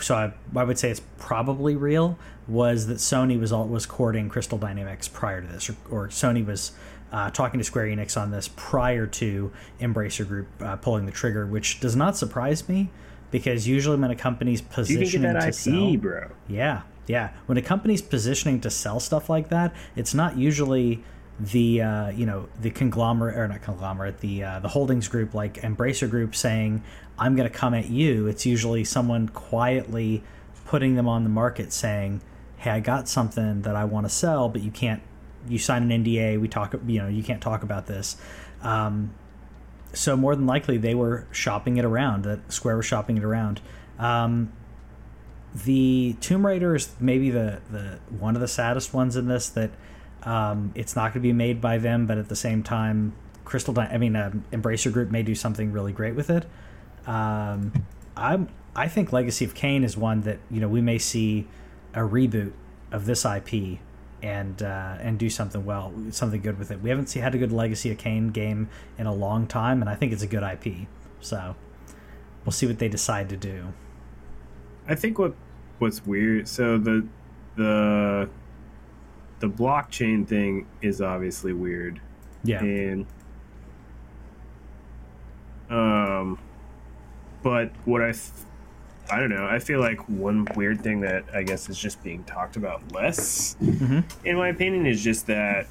so 0.00 0.14
I, 0.14 0.32
I 0.56 0.64
would 0.64 0.78
say 0.78 0.90
it's 0.90 1.02
probably 1.18 1.74
real, 1.74 2.16
was 2.46 2.86
that 2.86 2.98
Sony 2.98 3.38
was 3.38 3.52
all, 3.52 3.66
was 3.66 3.86
courting 3.86 4.28
Crystal 4.28 4.56
Dynamics 4.58 5.08
prior 5.08 5.40
to 5.40 5.46
this, 5.48 5.68
or, 5.68 5.76
or 5.90 6.08
Sony 6.08 6.46
was 6.46 6.72
uh, 7.12 7.28
talking 7.30 7.58
to 7.58 7.64
Square 7.64 7.86
Enix 7.86 8.16
on 8.20 8.30
this 8.30 8.48
prior 8.54 9.06
to 9.08 9.52
Embracer 9.80 10.26
Group 10.26 10.46
uh, 10.60 10.76
pulling 10.76 11.06
the 11.06 11.12
trigger, 11.12 11.44
which 11.44 11.80
does 11.80 11.96
not 11.96 12.16
surprise 12.16 12.68
me 12.68 12.88
because 13.32 13.66
usually 13.66 13.96
when 13.96 14.10
a 14.12 14.16
company's 14.16 14.60
You 14.60 14.66
can 14.66 14.74
positioning 14.74 15.32
get 15.32 15.40
that 15.40 15.40
to 15.42 15.48
IP, 15.48 15.54
sell, 15.54 15.96
bro. 15.96 16.30
yeah, 16.48 16.82
yeah. 17.10 17.30
When 17.46 17.58
a 17.58 17.62
company's 17.62 18.02
positioning 18.02 18.60
to 18.60 18.70
sell 18.70 19.00
stuff 19.00 19.28
like 19.28 19.48
that, 19.48 19.74
it's 19.96 20.14
not 20.14 20.36
usually 20.36 21.02
the 21.40 21.80
uh, 21.80 22.08
you 22.10 22.26
know 22.26 22.48
the 22.60 22.70
conglomerate 22.70 23.36
or 23.36 23.48
not 23.48 23.62
conglomerate 23.62 24.18
the 24.20 24.44
uh, 24.44 24.60
the 24.60 24.68
holdings 24.68 25.08
group 25.08 25.34
like 25.34 25.54
Embracer 25.62 26.08
Group 26.08 26.36
saying 26.36 26.82
I'm 27.18 27.34
going 27.36 27.48
to 27.48 27.54
come 27.54 27.74
at 27.74 27.88
you. 27.88 28.26
It's 28.26 28.46
usually 28.46 28.84
someone 28.84 29.28
quietly 29.28 30.22
putting 30.66 30.94
them 30.94 31.08
on 31.08 31.24
the 31.24 31.30
market 31.30 31.72
saying, 31.72 32.20
"Hey, 32.58 32.70
I 32.70 32.80
got 32.80 33.08
something 33.08 33.62
that 33.62 33.74
I 33.74 33.84
want 33.84 34.06
to 34.06 34.10
sell, 34.10 34.48
but 34.48 34.62
you 34.62 34.70
can't. 34.70 35.02
You 35.48 35.58
sign 35.58 35.90
an 35.90 36.04
NDA. 36.04 36.40
We 36.40 36.48
talk. 36.48 36.74
You 36.86 37.02
know, 37.02 37.08
you 37.08 37.22
can't 37.22 37.42
talk 37.42 37.62
about 37.62 37.86
this." 37.86 38.16
Um, 38.62 39.14
so 39.92 40.16
more 40.16 40.36
than 40.36 40.46
likely 40.46 40.76
they 40.76 40.94
were 40.94 41.26
shopping 41.32 41.78
it 41.78 41.84
around. 41.84 42.24
That 42.24 42.52
Square 42.52 42.76
was 42.76 42.86
shopping 42.86 43.16
it 43.16 43.24
around. 43.24 43.60
Um, 43.98 44.52
the 45.54 46.16
Tomb 46.20 46.46
Raider 46.46 46.74
is 46.74 46.90
maybe 47.00 47.30
the, 47.30 47.60
the 47.70 47.98
one 48.18 48.34
of 48.36 48.40
the 48.40 48.48
saddest 48.48 48.94
ones 48.94 49.16
in 49.16 49.26
this 49.26 49.48
that 49.50 49.70
Um, 50.22 50.72
it's 50.74 50.94
not 50.94 51.14
going 51.14 51.22
to 51.22 51.28
be 51.28 51.32
made 51.32 51.60
by 51.60 51.78
them, 51.78 52.06
but 52.06 52.18
at 52.18 52.28
the 52.28 52.36
same 52.36 52.62
time, 52.62 53.14
Crystal, 53.44 53.72
Dy- 53.72 53.88
I 53.90 53.98
mean, 53.98 54.16
um, 54.16 54.44
Embracer 54.52 54.92
Group 54.92 55.10
may 55.10 55.22
do 55.22 55.34
something 55.34 55.72
really 55.72 55.92
great 55.92 56.14
with 56.14 56.28
it. 56.30 56.44
Um, 57.06 57.72
I'm, 58.16 58.48
I 58.76 58.86
think 58.88 59.12
Legacy 59.12 59.44
of 59.44 59.54
Kain 59.54 59.82
is 59.82 59.96
one 59.96 60.20
that 60.22 60.38
you 60.50 60.60
know 60.60 60.68
we 60.68 60.80
may 60.82 60.98
see 60.98 61.48
a 61.94 62.00
reboot 62.00 62.52
of 62.92 63.06
this 63.06 63.24
IP 63.24 63.78
and 64.22 64.62
uh, 64.62 64.98
and 65.00 65.18
do 65.18 65.30
something 65.30 65.64
well, 65.64 65.92
something 66.10 66.42
good 66.42 66.58
with 66.58 66.70
it. 66.70 66.82
We 66.82 66.90
haven't 66.90 67.10
had 67.12 67.34
a 67.34 67.38
good 67.38 67.50
Legacy 67.52 67.90
of 67.90 67.98
Kain 67.98 68.28
game 68.28 68.68
in 68.98 69.06
a 69.06 69.14
long 69.14 69.46
time, 69.46 69.80
and 69.80 69.88
I 69.88 69.94
think 69.94 70.12
it's 70.12 70.22
a 70.22 70.26
good 70.26 70.42
IP. 70.42 70.86
So 71.20 71.56
we'll 72.44 72.52
see 72.52 72.66
what 72.66 72.78
they 72.78 72.88
decide 72.88 73.30
to 73.30 73.36
do. 73.36 73.72
I 74.90 74.94
think 74.96 75.18
what 75.18 75.34
what's 75.78 76.04
weird. 76.04 76.46
So 76.48 76.76
the 76.76 77.06
the 77.56 78.28
the 79.38 79.48
blockchain 79.48 80.26
thing 80.26 80.66
is 80.82 81.00
obviously 81.00 81.52
weird, 81.54 82.00
Yeah, 82.44 82.60
and 82.62 83.06
um, 85.70 86.38
but 87.42 87.70
what 87.84 88.02
I 88.02 88.10
th- 88.12 88.24
I 89.10 89.18
don't 89.18 89.30
know. 89.30 89.46
I 89.46 89.58
feel 89.60 89.80
like 89.80 90.08
one 90.08 90.46
weird 90.56 90.82
thing 90.82 91.00
that 91.00 91.24
I 91.34 91.42
guess 91.42 91.68
is 91.68 91.78
just 91.78 92.02
being 92.02 92.22
talked 92.24 92.56
about 92.56 92.92
less, 92.92 93.56
Mhm. 93.62 94.04
in 94.24 94.36
my 94.36 94.48
opinion, 94.48 94.86
is 94.86 95.02
just 95.02 95.26
that 95.28 95.66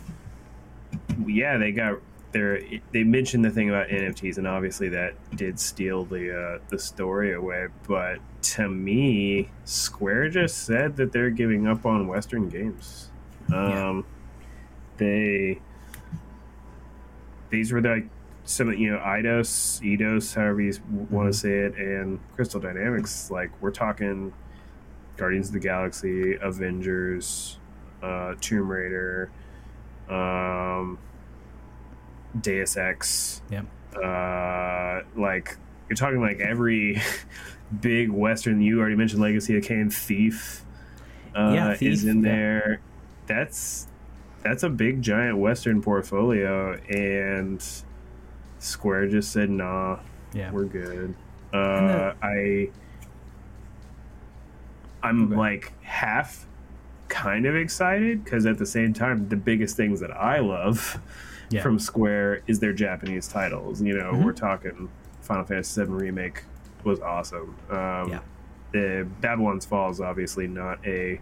yeah, 1.28 1.58
they 1.58 1.72
got 1.74 2.00
their 2.32 2.62
they 2.92 3.04
mentioned 3.04 3.44
the 3.44 3.50
thing 3.50 3.70
about 3.70 3.90
NFTs, 3.90 4.38
and 4.38 4.48
obviously 4.48 4.88
that 4.90 5.14
did 5.36 5.60
steal 5.60 6.06
the 6.06 6.36
uh, 6.56 6.60
the 6.70 6.80
story 6.80 7.34
away. 7.34 7.68
But 7.88 8.20
to 8.42 8.70
me, 8.70 9.50
Square 9.66 10.30
just 10.30 10.66
said 10.66 10.96
that 10.98 11.12
they're 11.12 11.30
giving 11.30 11.68
up 11.68 11.86
on 11.86 12.08
Western 12.08 12.50
games. 12.50 13.10
Um, 13.54 14.06
They 14.98 15.60
these 17.50 17.72
were 17.72 17.82
like 17.82 18.06
some 18.44 18.72
you 18.74 18.92
know 18.92 19.00
Eidos, 19.00 19.82
Eidos, 19.82 20.36
however 20.36 20.62
you 20.62 20.74
want 21.10 21.32
to 21.32 21.38
say 21.38 21.60
it, 21.60 21.76
and 21.78 22.20
Crystal 22.36 22.60
Dynamics. 22.60 23.32
Like 23.32 23.52
we're 23.62 23.72
talking 23.72 24.34
Guardians 25.18 25.48
of 25.48 25.54
the 25.54 25.60
Galaxy, 25.60 26.36
Avengers, 26.42 27.58
uh, 28.04 28.36
Tomb 28.40 28.70
Raider, 28.70 29.32
um, 30.10 30.98
Deus 32.40 32.78
Ex. 32.78 33.42
Yep. 33.50 33.66
Uh, 33.96 35.02
like 35.16 35.58
you're 35.90 35.96
talking 35.96 36.22
like 36.22 36.40
every 36.40 37.02
big 37.82 38.10
Western. 38.10 38.62
You 38.62 38.80
already 38.80 38.96
mentioned 38.96 39.22
Legacy 39.22 39.58
of 39.58 39.64
Kain, 39.64 39.90
Thief. 39.90 40.64
Uh, 41.36 41.52
Yeah, 41.54 41.74
Thief, 41.76 41.92
is 41.94 42.06
in 42.06 42.24
yeah. 42.24 42.32
there. 42.32 42.80
That's 43.28 43.88
that's 44.44 44.64
a 44.64 44.70
big 44.70 45.02
giant 45.02 45.38
Western 45.38 45.82
portfolio, 45.82 46.74
and 46.90 47.64
Square 48.60 49.10
just 49.10 49.32
said, 49.32 49.50
"Nah, 49.50 50.00
yeah, 50.34 50.52
we're 50.52 50.66
good." 50.66 51.14
Uh, 51.54 52.14
I 52.22 52.70
I'm 55.02 55.26
Okay. 55.28 55.36
like 55.36 55.74
half 55.82 56.46
kind 57.08 57.46
of 57.46 57.56
excited 57.56 58.24
because 58.24 58.46
at 58.46 58.58
the 58.58 58.66
same 58.66 58.94
time, 58.94 59.30
the 59.30 59.36
biggest 59.36 59.76
things 59.78 60.00
that 60.02 60.12
I 60.12 60.40
love 60.40 61.00
yeah. 61.50 61.62
from 61.62 61.80
Square 61.80 62.42
is 62.48 62.60
their 62.60 62.74
Japanese 62.74 63.28
titles. 63.28 63.82
You 63.82 63.98
know, 63.98 64.12
Mhm. 64.14 64.26
we're 64.26 64.34
talking 64.34 64.90
Final 65.22 65.44
Fantasy 65.46 65.84
VII 65.84 65.92
remake 65.92 66.44
was 66.84 67.00
awesome. 67.00 67.56
Um, 67.70 68.10
Yeah. 68.10 68.20
The 68.72 69.08
Babylon's 69.20 69.66
Fall 69.66 69.90
is 69.90 70.00
obviously 70.00 70.48
not 70.48 70.86
a 70.86 71.20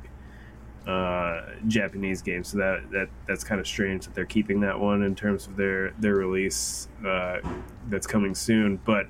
uh, 0.85 1.41
Japanese 1.67 2.21
game, 2.21 2.43
so 2.43 2.57
that 2.57 2.89
that 2.91 3.09
that's 3.25 3.43
kind 3.43 3.59
of 3.61 3.67
strange 3.67 4.05
that 4.05 4.15
they're 4.15 4.25
keeping 4.25 4.59
that 4.61 4.77
one 4.79 5.03
in 5.03 5.15
terms 5.15 5.47
of 5.47 5.55
their 5.55 5.91
their 5.99 6.15
release 6.15 6.87
uh, 7.05 7.39
that's 7.89 8.07
coming 8.07 8.35
soon. 8.35 8.79
But 8.85 9.07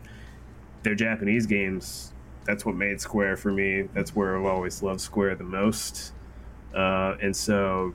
their 0.84 0.94
Japanese 0.96 1.46
games, 1.48 2.14
that's 2.46 2.66
what 2.66 2.76
made 2.76 3.02
Square 3.02 3.38
for 3.38 3.52
me. 3.52 3.84
That's 3.94 4.16
where 4.16 4.38
I've 4.38 4.46
always 4.46 4.82
loved 4.84 5.02
Square 5.02 5.36
the 5.36 5.44
most, 5.44 6.14
uh, 6.76 7.16
and 7.22 7.36
so 7.36 7.94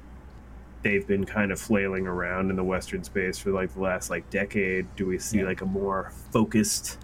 they've 0.82 1.06
been 1.06 1.24
kind 1.24 1.52
of 1.52 1.60
flailing 1.60 2.08
around 2.08 2.50
in 2.50 2.56
the 2.56 2.64
Western 2.64 3.04
space 3.04 3.38
for 3.38 3.50
like 3.52 3.72
the 3.74 3.80
last 3.80 4.10
like 4.10 4.28
decade. 4.30 4.86
Do 4.96 5.06
we 5.06 5.18
see 5.18 5.38
Yeah. 5.38 5.44
like 5.44 5.60
a 5.60 5.66
more 5.66 6.10
focused 6.32 6.98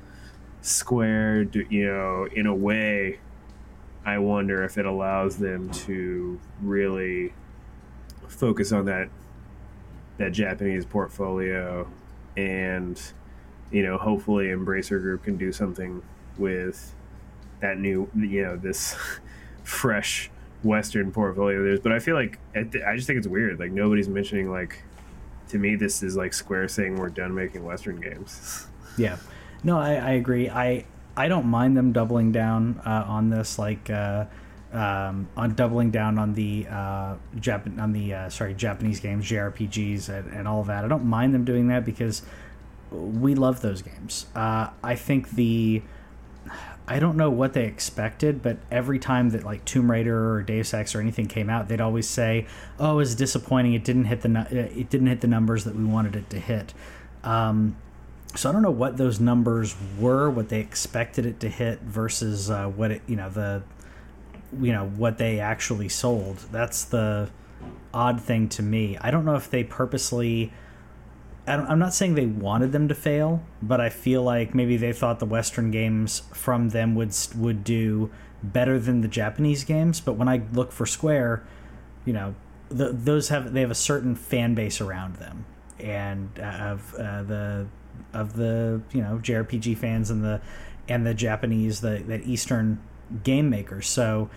Square? 0.62 1.46
Do, 1.46 1.66
you 1.68 1.86
know, 1.86 2.28
in 2.32 2.46
a 2.46 2.54
way, 2.54 3.18
I 4.04 4.18
wonder 4.18 4.64
if 4.64 4.78
it 4.78 4.86
allows 4.86 5.36
them 5.36 5.70
to 5.70 6.40
really 6.62 7.32
focus 8.28 8.72
on 8.72 8.84
that 8.86 9.08
that 10.18 10.32
Japanese 10.32 10.84
portfolio 10.84 11.88
and 12.36 13.00
you 13.70 13.82
know 13.82 13.96
hopefully 13.96 14.46
Embracer 14.46 15.00
Group 15.00 15.22
can 15.24 15.36
do 15.36 15.52
something 15.52 16.02
with 16.36 16.94
that 17.60 17.78
new 17.78 18.08
you 18.16 18.42
know 18.44 18.56
this 18.56 18.96
fresh 19.64 20.30
Western 20.62 21.12
portfolio 21.12 21.62
there's. 21.62 21.80
But 21.80 21.92
I 21.92 21.98
feel 21.98 22.14
like 22.14 22.38
I 22.54 22.60
I 22.86 22.96
just 22.96 23.06
think 23.06 23.18
it's 23.18 23.28
weird. 23.28 23.58
Like 23.58 23.72
nobody's 23.72 24.08
mentioning 24.08 24.50
like 24.50 24.82
to 25.48 25.58
me 25.58 25.76
this 25.76 26.02
is 26.02 26.16
like 26.16 26.32
Square 26.32 26.68
saying 26.68 26.96
we're 26.96 27.08
done 27.10 27.34
making 27.34 27.64
Western 27.64 28.00
games. 28.00 28.66
Yeah, 28.96 29.16
no, 29.62 29.78
I, 29.78 29.94
I 29.94 30.10
agree. 30.12 30.48
I 30.48 30.84
I 31.16 31.28
don't 31.28 31.46
mind 31.46 31.76
them 31.76 31.92
doubling 31.92 32.32
down 32.32 32.80
uh, 32.86 33.04
on 33.06 33.30
this, 33.30 33.58
like 33.58 33.90
uh, 33.90 34.26
um, 34.72 35.28
on 35.36 35.54
doubling 35.54 35.90
down 35.90 36.18
on 36.18 36.34
the 36.34 36.66
uh, 36.70 37.16
Jap- 37.36 37.78
on 37.80 37.92
the 37.92 38.14
uh, 38.14 38.28
sorry 38.30 38.54
Japanese 38.54 39.00
games, 39.00 39.28
JRPGs, 39.28 40.08
and, 40.08 40.32
and 40.32 40.46
all 40.48 40.62
that. 40.64 40.84
I 40.84 40.88
don't 40.88 41.06
mind 41.06 41.34
them 41.34 41.44
doing 41.44 41.68
that 41.68 41.84
because 41.84 42.22
we 42.90 43.34
love 43.34 43.60
those 43.60 43.82
games. 43.82 44.26
Uh, 44.34 44.68
I 44.82 44.94
think 44.94 45.30
the 45.30 45.82
I 46.86 47.00
don't 47.00 47.16
know 47.16 47.28
what 47.28 47.52
they 47.52 47.64
expected, 47.66 48.42
but 48.42 48.56
every 48.70 48.98
time 48.98 49.30
that 49.30 49.44
like 49.44 49.64
Tomb 49.64 49.90
Raider 49.90 50.34
or 50.34 50.42
Deus 50.42 50.72
Ex 50.72 50.94
or 50.94 51.00
anything 51.00 51.26
came 51.26 51.50
out, 51.50 51.68
they'd 51.68 51.80
always 51.80 52.08
say, 52.08 52.46
"Oh, 52.78 52.98
it's 52.98 53.14
disappointing. 53.14 53.74
It 53.74 53.84
didn't 53.84 54.04
hit 54.04 54.22
the 54.22 54.28
nu- 54.28 54.46
it 54.50 54.88
didn't 54.88 55.08
hit 55.08 55.20
the 55.20 55.26
numbers 55.26 55.64
that 55.64 55.74
we 55.76 55.84
wanted 55.84 56.16
it 56.16 56.30
to 56.30 56.38
hit." 56.38 56.72
Um, 57.24 57.76
so 58.34 58.48
I 58.48 58.52
don't 58.52 58.62
know 58.62 58.70
what 58.70 58.96
those 58.96 59.20
numbers 59.20 59.74
were, 59.98 60.30
what 60.30 60.48
they 60.48 60.60
expected 60.60 61.26
it 61.26 61.40
to 61.40 61.48
hit 61.48 61.80
versus 61.80 62.50
uh, 62.50 62.66
what 62.66 62.90
it, 62.90 63.02
you 63.06 63.16
know, 63.16 63.30
the, 63.30 63.62
you 64.60 64.72
know, 64.72 64.86
what 64.86 65.18
they 65.18 65.40
actually 65.40 65.88
sold. 65.88 66.38
That's 66.52 66.84
the 66.84 67.30
odd 67.92 68.20
thing 68.20 68.48
to 68.50 68.62
me. 68.62 68.96
I 69.00 69.10
don't 69.10 69.24
know 69.24 69.34
if 69.34 69.50
they 69.50 69.64
purposely. 69.64 70.52
I 71.46 71.54
I'm 71.54 71.78
not 71.78 71.94
saying 71.94 72.14
they 72.14 72.26
wanted 72.26 72.72
them 72.72 72.88
to 72.88 72.94
fail, 72.94 73.42
but 73.62 73.80
I 73.80 73.88
feel 73.88 74.22
like 74.22 74.54
maybe 74.54 74.76
they 74.76 74.92
thought 74.92 75.18
the 75.18 75.26
Western 75.26 75.70
games 75.70 76.22
from 76.32 76.70
them 76.70 76.94
would 76.94 77.16
would 77.34 77.64
do 77.64 78.10
better 78.42 78.78
than 78.78 79.00
the 79.00 79.08
Japanese 79.08 79.64
games. 79.64 80.00
But 80.00 80.14
when 80.14 80.28
I 80.28 80.42
look 80.52 80.72
for 80.72 80.86
Square, 80.86 81.42
you 82.04 82.12
know, 82.12 82.34
the, 82.68 82.92
those 82.92 83.30
have 83.30 83.52
they 83.52 83.62
have 83.62 83.70
a 83.70 83.74
certain 83.74 84.14
fan 84.14 84.54
base 84.54 84.80
around 84.80 85.16
them, 85.16 85.46
and 85.80 86.28
uh, 86.38 86.42
of 86.42 86.94
uh, 86.94 87.22
the 87.22 87.66
of 88.12 88.34
the 88.34 88.80
you 88.92 89.00
know 89.02 89.20
JRPG 89.22 89.76
fans 89.76 90.10
and 90.10 90.24
the 90.24 90.40
and 90.88 91.06
the 91.06 91.14
Japanese 91.14 91.80
the 91.80 92.02
that 92.08 92.22
Eastern 92.26 92.80
game 93.22 93.48
makers. 93.50 93.86
So 93.88 94.30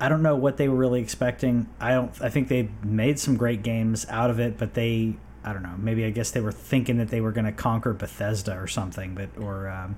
I 0.00 0.08
don't 0.08 0.22
know 0.22 0.36
what 0.36 0.56
they 0.56 0.68
were 0.68 0.76
really 0.76 1.00
expecting. 1.00 1.68
I 1.80 1.92
don't. 1.92 2.12
I 2.20 2.28
think 2.28 2.48
they 2.48 2.68
made 2.82 3.18
some 3.18 3.36
great 3.36 3.62
games 3.62 4.06
out 4.08 4.30
of 4.30 4.38
it, 4.40 4.58
but 4.58 4.74
they. 4.74 5.16
I 5.44 5.52
don't 5.52 5.62
know. 5.62 5.76
Maybe 5.78 6.04
I 6.04 6.10
guess 6.10 6.32
they 6.32 6.40
were 6.40 6.50
thinking 6.50 6.98
that 6.98 7.08
they 7.08 7.20
were 7.20 7.30
going 7.30 7.44
to 7.44 7.52
conquer 7.52 7.92
Bethesda 7.92 8.58
or 8.58 8.66
something, 8.66 9.14
but 9.14 9.28
or 9.40 9.68
um, 9.68 9.94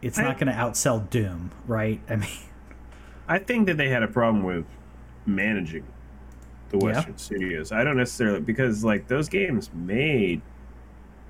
it's 0.00 0.18
I- 0.18 0.22
not 0.22 0.38
going 0.38 0.46
to 0.52 0.56
outsell 0.58 1.10
Doom, 1.10 1.50
right? 1.66 2.00
I 2.08 2.14
mean, 2.16 2.28
I 3.28 3.38
think 3.40 3.66
that 3.66 3.76
they 3.76 3.88
had 3.88 4.04
a 4.04 4.08
problem 4.08 4.44
with 4.44 4.64
managing 5.26 5.84
the 6.70 6.78
Yeah. 6.78 6.84
Western 6.84 7.18
studios. 7.18 7.72
I 7.72 7.82
don't 7.82 7.96
necessarily 7.96 8.40
because 8.40 8.84
like 8.84 9.08
those 9.08 9.28
games 9.28 9.68
made 9.74 10.42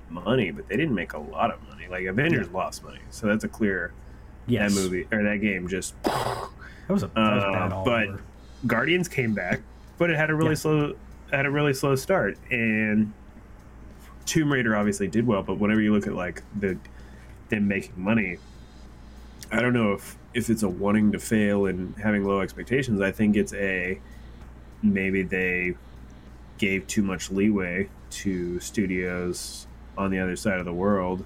money, 0.09 0.51
but 0.51 0.67
they 0.67 0.75
didn't 0.77 0.95
make 0.95 1.13
a 1.13 1.19
lot 1.19 1.51
of 1.51 1.61
money. 1.69 1.87
Like 1.89 2.05
Avengers 2.05 2.49
lost 2.49 2.83
money, 2.83 2.99
so 3.09 3.27
that's 3.27 3.43
a 3.43 3.47
clear 3.47 3.91
yes, 4.47 4.73
that 4.73 4.81
movie 4.81 5.07
or 5.11 5.23
that 5.23 5.37
game 5.41 5.67
just. 5.67 6.01
that 6.03 6.49
was 6.89 7.03
a 7.03 7.07
that 7.07 7.35
was 7.35 7.43
Uh, 7.43 7.81
but- 7.85 8.07
over. 8.09 8.21
Guardians 8.65 9.09
came 9.09 9.33
back, 9.33 9.59
but 9.97 10.09
it 10.09 10.15
had 10.15 10.29
a 10.29 10.35
really 10.35 10.51
Yeah. 10.51 10.55
slow 10.55 10.93
had 11.31 11.45
a 11.45 11.51
really 11.51 11.73
slow 11.73 11.95
start, 11.95 12.37
and 12.51 13.11
Tomb 14.25 14.53
Raider 14.53 14.75
obviously 14.75 15.07
did 15.07 15.27
well. 15.27 15.43
But 15.43 15.55
whenever 15.59 15.81
you 15.81 15.91
look 15.93 16.07
at 16.07 16.13
like 16.13 16.43
the 16.57 16.77
them 17.49 17.67
making 17.67 17.93
money, 17.97 18.37
I 19.51 19.61
don't 19.61 19.73
know 19.73 19.91
if 19.93 20.15
if 20.33 20.49
it's 20.49 20.63
a 20.63 20.69
wanting 20.69 21.11
to 21.11 21.19
fail 21.19 21.65
and 21.65 21.93
having 21.97 22.23
low 22.23 22.39
expectations. 22.39 23.01
I 23.01 23.11
think 23.11 23.35
it's 23.35 23.53
a 23.53 23.99
maybe 24.81 25.23
they 25.23 25.75
gave 26.57 26.87
too 26.87 27.01
much 27.03 27.29
leeway 27.31 27.89
to 28.11 28.59
studios 28.61 29.67
on 29.97 30.11
the 30.11 30.19
other 30.19 30.35
side 30.35 30.59
of 30.59 30.65
the 30.65 30.73
world, 30.73 31.23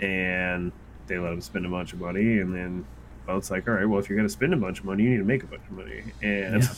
and 0.00 0.72
they 1.06 1.18
let 1.18 1.30
them 1.30 1.40
spend 1.40 1.66
a 1.66 1.68
bunch 1.68 1.92
of 1.92 2.00
money, 2.00 2.38
and 2.38 2.54
then 2.54 2.84
well, 3.26 3.38
it's 3.38 3.50
like, 3.50 3.68
all 3.68 3.74
right, 3.74 3.84
well, 3.84 4.00
if 4.00 4.08
you're 4.08 4.16
going 4.16 4.28
to 4.28 4.32
spend 4.32 4.54
a 4.54 4.56
bunch 4.56 4.80
of 4.80 4.84
money, 4.84 5.04
you 5.04 5.10
need 5.10 5.18
to 5.18 5.24
make 5.24 5.42
a 5.42 5.46
bunch 5.46 5.62
of 5.70 5.76
money. 5.76 6.02
And 6.22 6.68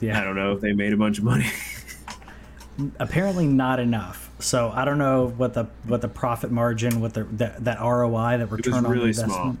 Yeah. 0.00 0.20
I 0.20 0.24
don't 0.24 0.36
know 0.36 0.52
if 0.52 0.60
they 0.60 0.72
made 0.72 0.92
a 0.92 0.96
bunch 0.96 1.18
of 1.18 1.24
money. 1.24 1.50
apparently 2.98 3.46
not 3.46 3.80
enough. 3.80 4.30
So 4.38 4.70
I 4.74 4.84
don't 4.84 4.98
know 4.98 5.28
what 5.36 5.54
the 5.54 5.64
what 5.84 6.00
the 6.00 6.08
profit 6.08 6.50
margin, 6.50 7.00
what 7.00 7.14
the 7.14 7.24
that, 7.24 7.64
that 7.64 7.80
ROI, 7.80 8.38
that 8.38 8.50
return 8.50 8.86
on 8.86 8.92
investment. 8.92 9.32
small. 9.32 9.56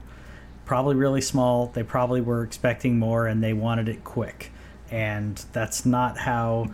Probably 0.64 0.96
really 0.96 1.20
small. 1.20 1.66
They 1.68 1.82
probably 1.82 2.20
were 2.20 2.42
expecting 2.42 2.98
more, 2.98 3.26
and 3.26 3.42
they 3.42 3.52
wanted 3.52 3.88
it 3.88 4.04
quick. 4.04 4.52
And 4.90 5.36
that's 5.52 5.86
not 5.86 6.18
how. 6.18 6.72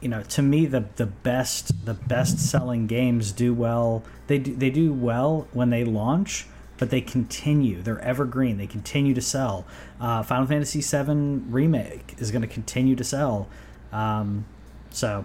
You 0.00 0.08
know, 0.08 0.22
to 0.22 0.42
me, 0.42 0.66
the 0.66 0.84
the 0.96 1.06
best 1.06 1.84
the 1.84 1.94
best 1.94 2.38
selling 2.38 2.86
games 2.86 3.32
do 3.32 3.52
well. 3.52 4.04
They 4.26 4.38
do, 4.38 4.54
they 4.54 4.70
do 4.70 4.92
well 4.92 5.48
when 5.52 5.70
they 5.70 5.84
launch, 5.84 6.46
but 6.78 6.90
they 6.90 7.00
continue. 7.00 7.82
They're 7.82 8.00
evergreen. 8.00 8.58
They 8.58 8.66
continue 8.66 9.14
to 9.14 9.20
sell. 9.20 9.66
Uh, 10.00 10.22
Final 10.22 10.46
Fantasy 10.46 10.80
VII 10.80 11.42
remake 11.50 12.14
is 12.18 12.30
going 12.30 12.42
to 12.42 12.48
continue 12.48 12.94
to 12.96 13.04
sell. 13.04 13.48
Um, 13.92 14.44
so 14.90 15.24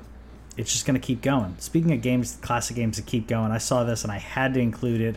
it's 0.58 0.72
just 0.72 0.86
going 0.86 1.00
to 1.00 1.06
keep 1.06 1.22
going. 1.22 1.56
Speaking 1.60 1.92
of 1.92 2.02
games, 2.02 2.38
classic 2.42 2.76
games 2.76 2.98
that 2.98 3.06
keep 3.06 3.28
going, 3.28 3.52
I 3.52 3.58
saw 3.58 3.84
this 3.84 4.04
and 4.04 4.12
I 4.12 4.18
had 4.18 4.54
to 4.54 4.60
include 4.60 5.02
it. 5.02 5.16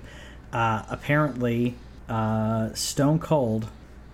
Uh, 0.53 0.83
apparently, 0.89 1.75
uh, 2.09 2.73
Stone 2.75 3.19
Cold. 3.19 3.69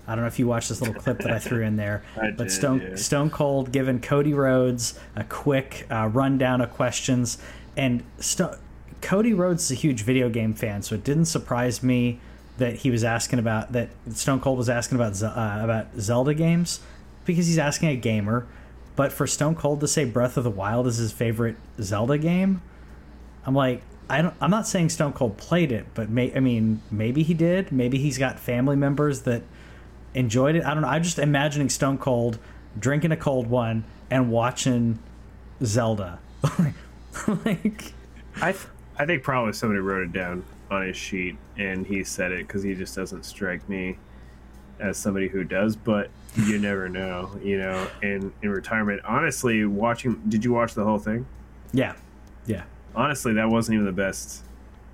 I 0.07 0.15
don't 0.15 0.23
know 0.23 0.29
if 0.29 0.39
you 0.39 0.47
watched 0.47 0.69
this 0.69 0.81
little 0.81 1.01
clip 1.01 1.19
that 1.19 1.31
I 1.31 1.39
threw 1.39 1.63
in 1.63 1.77
there, 1.77 2.03
but 2.17 2.37
did, 2.37 2.51
Stone 2.51 2.81
yeah. 2.81 2.97
Stone 2.97 3.31
Cold 3.31 3.73
giving 3.73 4.01
Cody 4.01 4.35
Rhodes 4.35 4.99
a 5.15 5.25
quick 5.25 5.87
uh, 5.91 6.09
rundown 6.09 6.61
of 6.61 6.71
questions, 6.71 7.39
and 7.77 8.03
Sto- 8.19 8.59
Cody 9.01 9.33
Rhodes 9.33 9.65
is 9.65 9.71
a 9.73 9.75
huge 9.75 10.03
video 10.03 10.29
game 10.29 10.55
fan, 10.55 10.83
so 10.83 10.95
it 10.95 11.05
didn't 11.05 11.27
surprise 11.27 11.83
me 11.83 12.21
that 12.59 12.77
he 12.77 12.91
was 12.91 13.05
asking 13.05 13.39
about 13.39 13.73
that 13.73 13.91
Stone 14.13 14.41
Cold 14.41 14.59
was 14.59 14.69
asking 14.69 14.97
about 14.97 15.23
uh, 15.23 15.65
about 15.65 15.87
Zelda 15.99 16.35
games 16.35 16.81
because 17.25 17.47
he's 17.47 17.59
asking 17.59 17.89
a 17.91 17.97
gamer. 17.97 18.47
But 18.95 19.13
for 19.13 19.27
Stone 19.27 19.55
Cold 19.55 19.81
to 19.81 19.89
say 19.89 20.05
Breath 20.05 20.37
of 20.37 20.45
the 20.45 20.51
Wild 20.51 20.87
is 20.87 20.99
his 20.99 21.13
favorite 21.13 21.57
Zelda 21.81 22.19
game, 22.19 22.61
I'm 23.47 23.55
like, 23.55 23.83
I 24.11 24.21
don't. 24.21 24.35
I'm 24.41 24.51
not 24.51 24.67
saying 24.67 24.91
Stone 24.91 25.15
Cold 25.15 25.39
played 25.39 25.73
it, 25.73 25.87
but 25.95 26.11
may, 26.11 26.35
I 26.35 26.41
mean, 26.41 26.83
maybe 26.91 27.23
he 27.23 27.35
did. 27.35 27.73
Maybe 27.73 27.99
he's 27.99 28.19
got 28.19 28.39
family 28.39 28.77
members 28.77 29.23
that 29.23 29.43
enjoyed 30.15 30.57
it. 30.57 30.65
I 30.65 30.75
don't 30.75 30.83
know. 30.83 30.89
I'm 30.89 31.03
just 31.03 31.19
imagining 31.19 31.69
Stone 31.69 31.99
Cold 31.99 32.39
drinking 32.79 33.13
a 33.13 33.17
cold 33.17 33.47
one 33.49 33.85
and 34.11 34.31
watching 34.31 34.99
Zelda. 35.65 36.19
like, 37.45 37.93
I 38.41 38.53
th- 38.53 38.67
I 38.99 39.07
think 39.07 39.23
probably 39.23 39.53
somebody 39.53 39.81
wrote 39.81 40.03
it 40.03 40.13
down 40.13 40.45
on 40.71 40.87
his 40.87 40.97
sheet 40.97 41.37
and 41.57 41.87
he 41.87 42.03
said 42.05 42.33
it 42.33 42.47
because 42.47 42.63
he 42.63 42.75
just 42.75 42.95
doesn't 42.95 43.25
strike 43.25 43.69
me 43.69 43.99
as 44.81 44.97
somebody 44.97 45.29
who 45.29 45.45
does. 45.45 45.77
But 45.77 46.11
you 46.37 46.59
never 46.59 46.89
know, 46.89 47.31
you 47.43 47.59
know. 47.59 47.87
In 48.03 48.33
in 48.43 48.51
retirement, 48.51 49.03
honestly, 49.05 49.65
watching. 49.65 50.21
Did 50.29 50.45
you 50.45 50.53
watch 50.53 50.75
the 50.75 50.85
whole 50.85 50.99
thing? 50.99 51.27
yeah, 51.73 51.95
yeah, 52.47 52.65
Honestly, 52.95 53.33
that 53.35 53.49
wasn't 53.49 53.75
even 53.75 53.87
the 53.87 53.93
best 53.93 54.43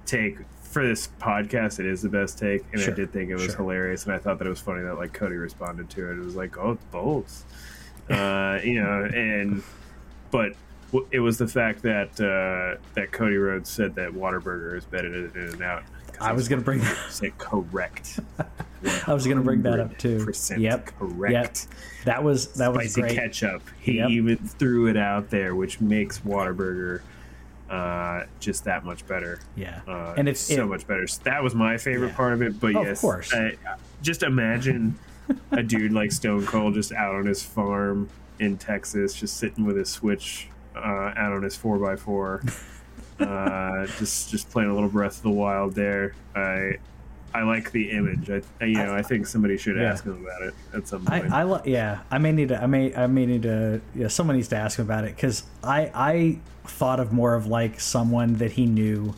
take 0.07 0.39
for 0.79 0.87
this 0.87 1.09
podcast. 1.21 1.81
It 1.81 1.87
is 1.87 2.03
the 2.03 2.09
best 2.09 2.39
take, 2.39 2.65
and 2.73 2.81
Sure, 2.81 2.93
I 2.93 2.97
did 2.97 3.13
think 3.13 3.31
it 3.31 3.35
was 3.35 3.47
sure. 3.47 3.57
hilarious, 3.57 4.05
and 4.05 4.15
I 4.15 4.19
thought 4.19 4.39
that 4.39 4.47
it 4.47 4.51
was 4.51 4.61
funny 4.61 4.83
that 4.83 4.95
like 4.95 5.13
Cody 5.13 5.35
responded 5.35 5.91
to 5.91 6.11
it. 6.11 6.15
It 6.19 6.25
was 6.25 6.37
like, 6.37 6.57
oh, 6.57 6.73
it's 6.73 6.85
bolts, 6.85 7.45
uh, 8.11 8.61
you 8.63 8.81
know, 8.83 9.05
and 9.13 9.63
but 10.31 10.53
w- 10.93 11.09
it 11.11 11.19
was 11.21 11.37
the 11.39 11.49
fact 11.49 11.83
that 11.83 12.11
uh, 12.21 12.81
that 12.95 13.11
Cody 13.11 13.37
Rhodes 13.37 13.69
said 13.71 13.95
that 13.97 14.13
Whataburger 14.13 14.77
is 14.77 14.85
better 14.85 15.11
than 15.29 15.43
In 15.43 15.53
and 15.55 15.63
Out. 15.63 15.83
I 16.21 16.33
was 16.33 16.49
gonna 16.49 16.63
bring. 16.63 16.81
say 17.11 17.33
correct. 17.39 18.21
I 19.07 19.13
was 19.15 19.27
gonna 19.27 19.41
bring 19.43 19.63
that 19.63 19.81
up 19.81 19.99
too. 19.99 20.19
100% 20.19 20.59
Yep, 20.61 20.87
correct. 20.99 21.33
Yep, 21.33 21.57
that 22.05 22.23
was 22.23 22.53
that 22.55 22.73
was 22.73 22.93
Spicy 22.93 23.01
great. 23.01 23.15
ketchup. 23.17 23.63
He 23.81 23.95
Yep. 23.99 24.11
even 24.11 24.37
threw 24.37 24.87
it 24.87 24.97
out 24.97 25.31
there, 25.31 25.55
which 25.57 25.81
makes 25.81 26.21
Whataburger 26.21 27.01
uh, 27.71 28.25
just 28.41 28.65
that 28.65 28.85
much 28.85 29.07
better. 29.07 29.41
Yeah, 29.57 29.81
Uh, 29.87 30.15
and 30.17 30.29
it's 30.29 30.41
so 30.41 30.63
if- 30.65 30.69
much 30.69 30.87
better. 30.87 31.07
So 31.07 31.21
That 31.25 31.43
was 31.43 31.55
my 31.55 31.77
favorite 31.79 32.09
Yeah. 32.09 32.17
part 32.17 32.33
of 32.33 32.43
it. 32.43 32.59
But 32.61 32.75
Oh, 32.77 32.81
of 32.81 32.87
yes, 32.87 33.01
course. 33.01 33.33
I, 33.35 33.57
just 34.03 34.23
imagine 34.23 34.99
a 35.53 35.63
dude 35.63 35.93
like 35.93 36.13
Stone 36.13 36.47
Cold 36.47 36.75
just 36.75 36.93
out 36.93 37.15
on 37.15 37.27
his 37.27 37.43
farm 37.43 38.09
in 38.39 38.57
Texas, 38.57 39.15
just 39.15 39.37
sitting 39.37 39.65
with 39.67 39.77
his 39.77 39.89
Switch 39.91 40.49
uh, 40.77 41.13
out 41.17 41.33
on 41.33 41.43
his 41.43 41.57
four 41.57 41.91
x 41.91 42.01
four, 42.03 42.41
uh, 43.21 43.87
just 43.99 44.31
just 44.31 44.49
playing 44.51 44.71
a 44.71 44.75
little 44.75 44.89
Breath 44.89 45.17
of 45.17 45.23
the 45.25 45.31
Wild 45.31 45.75
there. 45.75 46.15
I 46.37 46.77
I 47.35 47.43
like 47.43 47.73
the 47.73 47.91
image. 47.91 48.31
I, 48.31 48.41
I- 48.61 48.65
you 48.67 48.75
know 48.77 48.95
I 48.95 49.03
think 49.03 49.27
somebody 49.27 49.59
should 49.59 49.77
Yeah. 49.77 49.93
ask 49.93 50.05
him 50.05 50.25
about 50.25 50.43
it 50.43 50.55
at 50.75 50.89
some 50.89 51.05
point. 51.05 51.31
I 51.31 51.45
li- 51.45 51.61
yeah, 51.67 52.01
I 52.11 52.19
may 52.19 52.33
need 52.33 52.49
to. 52.49 52.63
I 52.63 52.67
may. 52.67 52.95
I 52.95 53.07
may 53.07 53.27
need 53.27 53.43
to. 53.43 53.81
Yeah, 53.95 54.09
someone 54.09 54.37
needs 54.37 54.49
to 54.49 54.57
ask 54.57 54.79
him 54.79 54.85
about 54.87 55.05
it 55.05 55.15
because 55.15 55.43
I. 55.63 55.91
I 55.95 56.39
thought 56.65 57.01
of 57.01 57.13
more 57.13 57.35
of 57.35 57.47
like 57.47 57.81
someone 57.81 58.35
that 58.37 58.53
he 58.53 58.67
knew, 58.67 59.15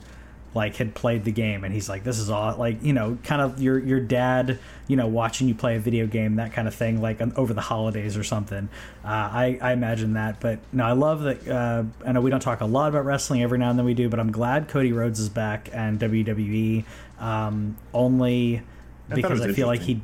like 0.54 0.76
had 0.76 0.94
played 0.94 1.24
the 1.24 1.30
game, 1.30 1.62
and 1.64 1.72
he's 1.72 1.88
like, 1.88 2.02
"This 2.02 2.18
is 2.18 2.28
all 2.30 2.56
like 2.56 2.82
you 2.82 2.92
know, 2.92 3.18
kind 3.22 3.40
of 3.40 3.62
your 3.62 3.78
your 3.78 4.00
dad, 4.00 4.58
you 4.88 4.96
know, 4.96 5.06
watching 5.06 5.46
you 5.46 5.54
play 5.54 5.76
a 5.76 5.78
video 5.78 6.06
game, 6.06 6.36
that 6.36 6.52
kind 6.52 6.66
of 6.66 6.74
thing, 6.74 7.00
like 7.00 7.20
over 7.38 7.54
the 7.54 7.60
holidays 7.60 8.16
or 8.16 8.24
something." 8.24 8.68
Uh, 9.04 9.08
I 9.08 9.58
I 9.62 9.72
imagine 9.72 10.14
that, 10.14 10.40
but 10.40 10.58
no, 10.72 10.84
I 10.84 10.92
love 10.92 11.22
that. 11.22 11.46
Uh, 11.48 11.84
I 12.04 12.12
know 12.12 12.20
we 12.20 12.30
don't 12.30 12.40
talk 12.40 12.60
a 12.62 12.66
lot 12.66 12.88
about 12.88 13.04
wrestling. 13.04 13.42
Every 13.42 13.58
now 13.58 13.70
and 13.70 13.78
then 13.78 13.86
we 13.86 13.94
do, 13.94 14.08
but 14.08 14.18
I'm 14.18 14.32
glad 14.32 14.68
Cody 14.68 14.92
Rhodes 14.92 15.20
is 15.20 15.28
back 15.28 15.68
and 15.72 16.00
WWE. 16.00 16.84
Um, 17.20 17.76
only 17.94 18.62
thought 19.08 19.16
because 19.16 19.40
I 19.42 19.52
feel 19.52 19.66
like 19.68 19.80
he. 19.82 20.02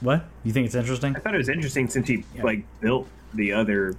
What 0.00 0.24
you 0.44 0.52
think 0.52 0.66
it's 0.66 0.74
interesting? 0.74 1.16
I 1.16 1.18
thought 1.20 1.34
it 1.34 1.38
was 1.38 1.48
interesting 1.48 1.88
since 1.88 2.08
he 2.08 2.24
Yeah. 2.34 2.42
like 2.42 2.64
built 2.80 3.06
the 3.32 3.52
other, 3.52 3.94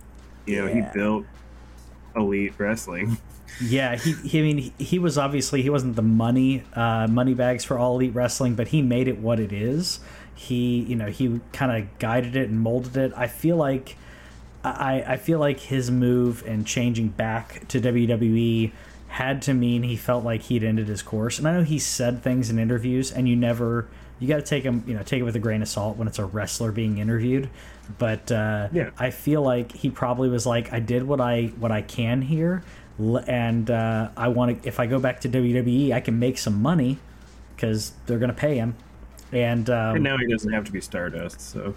you 0.45 0.61
know, 0.61 0.67
Yeah. 0.67 0.73
he 0.91 0.97
built 0.97 1.25
elite 2.15 2.53
wrestling. 2.57 3.17
Yeah, 3.61 3.95
he, 3.95 4.13
he 4.13 4.39
I 4.39 4.41
mean 4.41 4.73
he, 4.77 4.99
was 4.99 5.17
obviously 5.17 5.61
he 5.61 5.69
wasn't 5.69 5.95
the 5.95 6.01
money 6.01 6.63
uh, 6.73 7.07
money 7.07 7.33
bags 7.33 7.63
for 7.63 7.77
all 7.77 7.95
elite 7.95 8.13
wrestling, 8.13 8.55
but 8.55 8.69
he 8.69 8.81
made 8.81 9.07
it 9.07 9.19
what 9.19 9.39
it 9.39 9.53
is. 9.53 9.99
He 10.33 10.81
you 10.81 10.95
know 10.95 11.07
he 11.07 11.39
kind 11.53 11.71
of 11.71 11.99
guided 11.99 12.35
it 12.35 12.49
and 12.49 12.59
molded 12.59 12.97
it. 12.97 13.13
I 13.15 13.27
feel 13.27 13.55
like 13.55 13.95
I 14.63 15.03
I 15.07 15.17
feel 15.17 15.39
like 15.39 15.59
his 15.59 15.89
move 15.89 16.43
and 16.45 16.65
changing 16.67 17.09
back 17.09 17.67
to 17.69 17.79
WWE 17.79 18.71
had 19.07 19.41
to 19.43 19.53
mean 19.53 19.83
he 19.83 19.95
felt 19.95 20.25
like 20.25 20.41
he'd 20.43 20.63
ended 20.63 20.87
his 20.89 21.01
course. 21.01 21.39
And 21.39 21.47
I 21.47 21.53
know 21.53 21.63
he 21.63 21.79
said 21.79 22.21
things 22.21 22.49
in 22.49 22.59
interviews, 22.59 23.11
and 23.11 23.29
you 23.29 23.35
never 23.37 23.87
you 24.19 24.27
got 24.27 24.37
to 24.37 24.41
take 24.41 24.63
him 24.63 24.83
you 24.85 24.93
know 24.93 25.03
take 25.03 25.21
it 25.21 25.23
with 25.23 25.35
a 25.37 25.39
grain 25.39 25.61
of 25.61 25.69
salt 25.69 25.95
when 25.95 26.07
it's 26.09 26.19
a 26.19 26.25
wrestler 26.25 26.71
being 26.73 26.97
interviewed. 26.97 27.49
But 27.97 28.31
uh, 28.31 28.67
Yeah. 28.73 28.89
I 28.97 29.11
feel 29.11 29.41
like 29.41 29.71
he 29.71 29.89
probably 29.89 30.27
was 30.27 30.45
like, 30.45 30.73
I 30.73 30.79
did 30.79 31.03
what 31.03 31.21
I 31.21 31.53
what 31.59 31.71
I 31.71 31.81
can 31.81 32.21
here, 32.23 32.63
and 32.99 33.69
uh, 33.69 34.09
I 34.15 34.27
want 34.29 34.61
to. 34.61 34.67
If 34.67 34.79
I 34.79 34.85
go 34.85 34.99
back 34.99 35.21
to 35.21 35.29
WWE, 35.29 35.91
I 35.91 35.99
can 35.99 36.19
make 36.19 36.37
some 36.37 36.61
money 36.61 36.97
because 37.55 37.93
they're 38.05 38.19
going 38.19 38.29
to 38.29 38.35
pay 38.35 38.55
him. 38.55 38.75
And, 39.31 39.69
um, 39.69 39.95
And 39.95 40.03
now 40.03 40.17
he 40.17 40.27
doesn't 40.27 40.53
have 40.53 40.65
to 40.65 40.71
be 40.71 40.79
Stardust, 40.79 41.41
so 41.41 41.73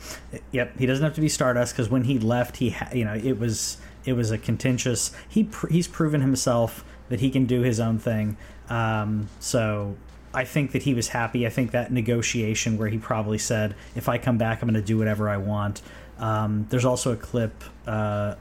Yep, 0.52 0.78
he 0.78 0.86
doesn't 0.86 1.02
have 1.02 1.14
to 1.14 1.20
be 1.20 1.28
Stardust 1.28 1.74
because 1.74 1.88
when 1.88 2.04
he 2.04 2.18
left, 2.18 2.58
he 2.58 2.70
ha- 2.70 2.90
you 2.92 3.04
know 3.04 3.14
it 3.14 3.38
was 3.38 3.78
it 4.04 4.12
was 4.12 4.30
a 4.30 4.38
contentious. 4.38 5.12
He 5.28 5.44
pr- 5.44 5.68
he's 5.68 5.88
proven 5.88 6.20
himself 6.20 6.84
that 7.08 7.20
he 7.20 7.30
can 7.30 7.46
do 7.46 7.62
his 7.62 7.80
own 7.80 7.98
thing. 7.98 8.36
Um, 8.68 9.28
so 9.40 9.96
I 10.32 10.44
think 10.44 10.72
that 10.72 10.82
he 10.82 10.94
was 10.94 11.08
happy. 11.08 11.46
I 11.46 11.50
think 11.50 11.70
that 11.72 11.90
negotiation 11.90 12.76
where 12.76 12.88
he 12.88 12.98
probably 12.98 13.38
said, 13.38 13.74
"If 13.96 14.08
I 14.08 14.18
come 14.18 14.38
back, 14.38 14.62
I'm 14.62 14.68
going 14.68 14.80
to 14.80 14.86
do 14.86 14.98
whatever 14.98 15.28
I 15.28 15.38
want." 15.38 15.82
Um, 16.18 16.66
there's 16.68 16.84
also 16.84 17.12
a 17.12 17.16
clip 17.16 17.64
uh, 17.86 18.34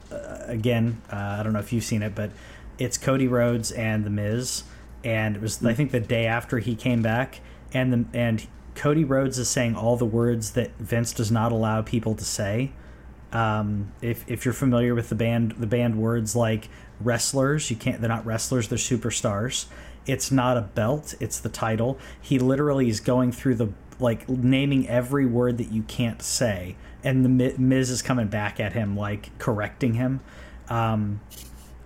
again. 0.46 1.00
Uh, 1.10 1.36
I 1.38 1.42
don't 1.42 1.52
know 1.52 1.60
if 1.60 1.72
you've 1.72 1.84
seen 1.84 2.02
it, 2.02 2.14
but 2.14 2.30
it's 2.78 2.96
Cody 2.96 3.28
Rhodes 3.28 3.72
and 3.72 4.04
The 4.04 4.10
Miz, 4.10 4.64
and 5.04 5.36
it 5.36 5.42
was 5.42 5.64
I 5.64 5.74
think 5.74 5.90
the 5.90 6.00
day 6.00 6.26
after 6.26 6.58
he 6.58 6.74
came 6.74 7.02
back, 7.02 7.40
and 7.72 7.92
the 7.92 8.18
and 8.18 8.46
Cody 8.74 9.04
Rhodes 9.04 9.38
is 9.38 9.48
saying 9.48 9.74
all 9.74 9.96
the 9.96 10.06
words 10.06 10.52
that 10.52 10.70
Vince 10.78 11.12
does 11.12 11.30
not 11.30 11.50
allow 11.52 11.82
people 11.82 12.14
to 12.14 12.24
say. 12.24 12.70
Um, 13.32 13.92
if 14.00 14.24
if 14.30 14.44
you're 14.44 14.54
familiar 14.54 14.94
with 14.94 15.08
the 15.08 15.14
banned, 15.14 15.52
the 15.52 15.66
banned 15.66 15.96
words 16.00 16.36
like 16.36 16.68
wrestlers, 17.00 17.70
you 17.70 17.76
can't. 17.76 18.00
They're 18.00 18.08
not 18.08 18.24
wrestlers. 18.24 18.68
They're 18.68 18.78
superstars. 18.78 19.66
It's 20.06 20.30
not 20.30 20.56
a 20.56 20.62
belt. 20.62 21.14
It's 21.20 21.38
the 21.38 21.50
title. 21.50 21.98
He 22.20 22.38
literally 22.38 22.88
is 22.88 23.00
going 23.00 23.32
through 23.32 23.56
the 23.56 23.68
like 23.98 24.28
naming 24.28 24.88
every 24.88 25.26
word 25.26 25.58
that 25.58 25.72
you 25.72 25.82
can't 25.82 26.22
say, 26.22 26.76
and 27.02 27.24
the 27.24 27.28
Mi- 27.28 27.54
Miz 27.58 27.90
is 27.90 28.00
coming 28.00 28.28
back 28.28 28.60
at 28.60 28.72
him 28.72 28.96
like 28.96 29.36
correcting 29.38 29.94
him. 29.94 30.20
Um, 30.68 31.20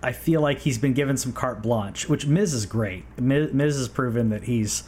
I 0.03 0.11
feel 0.11 0.41
like 0.41 0.59
he's 0.59 0.77
been 0.77 0.93
given 0.93 1.17
some 1.17 1.31
carte 1.33 1.61
blanche, 1.63 2.09
which 2.09 2.27
Miz 2.27 2.53
is 2.53 2.65
great. 2.65 3.05
Miz, 3.19 3.53
Miz 3.53 3.77
has 3.77 3.87
proven 3.87 4.29
that 4.29 4.43
he's 4.43 4.83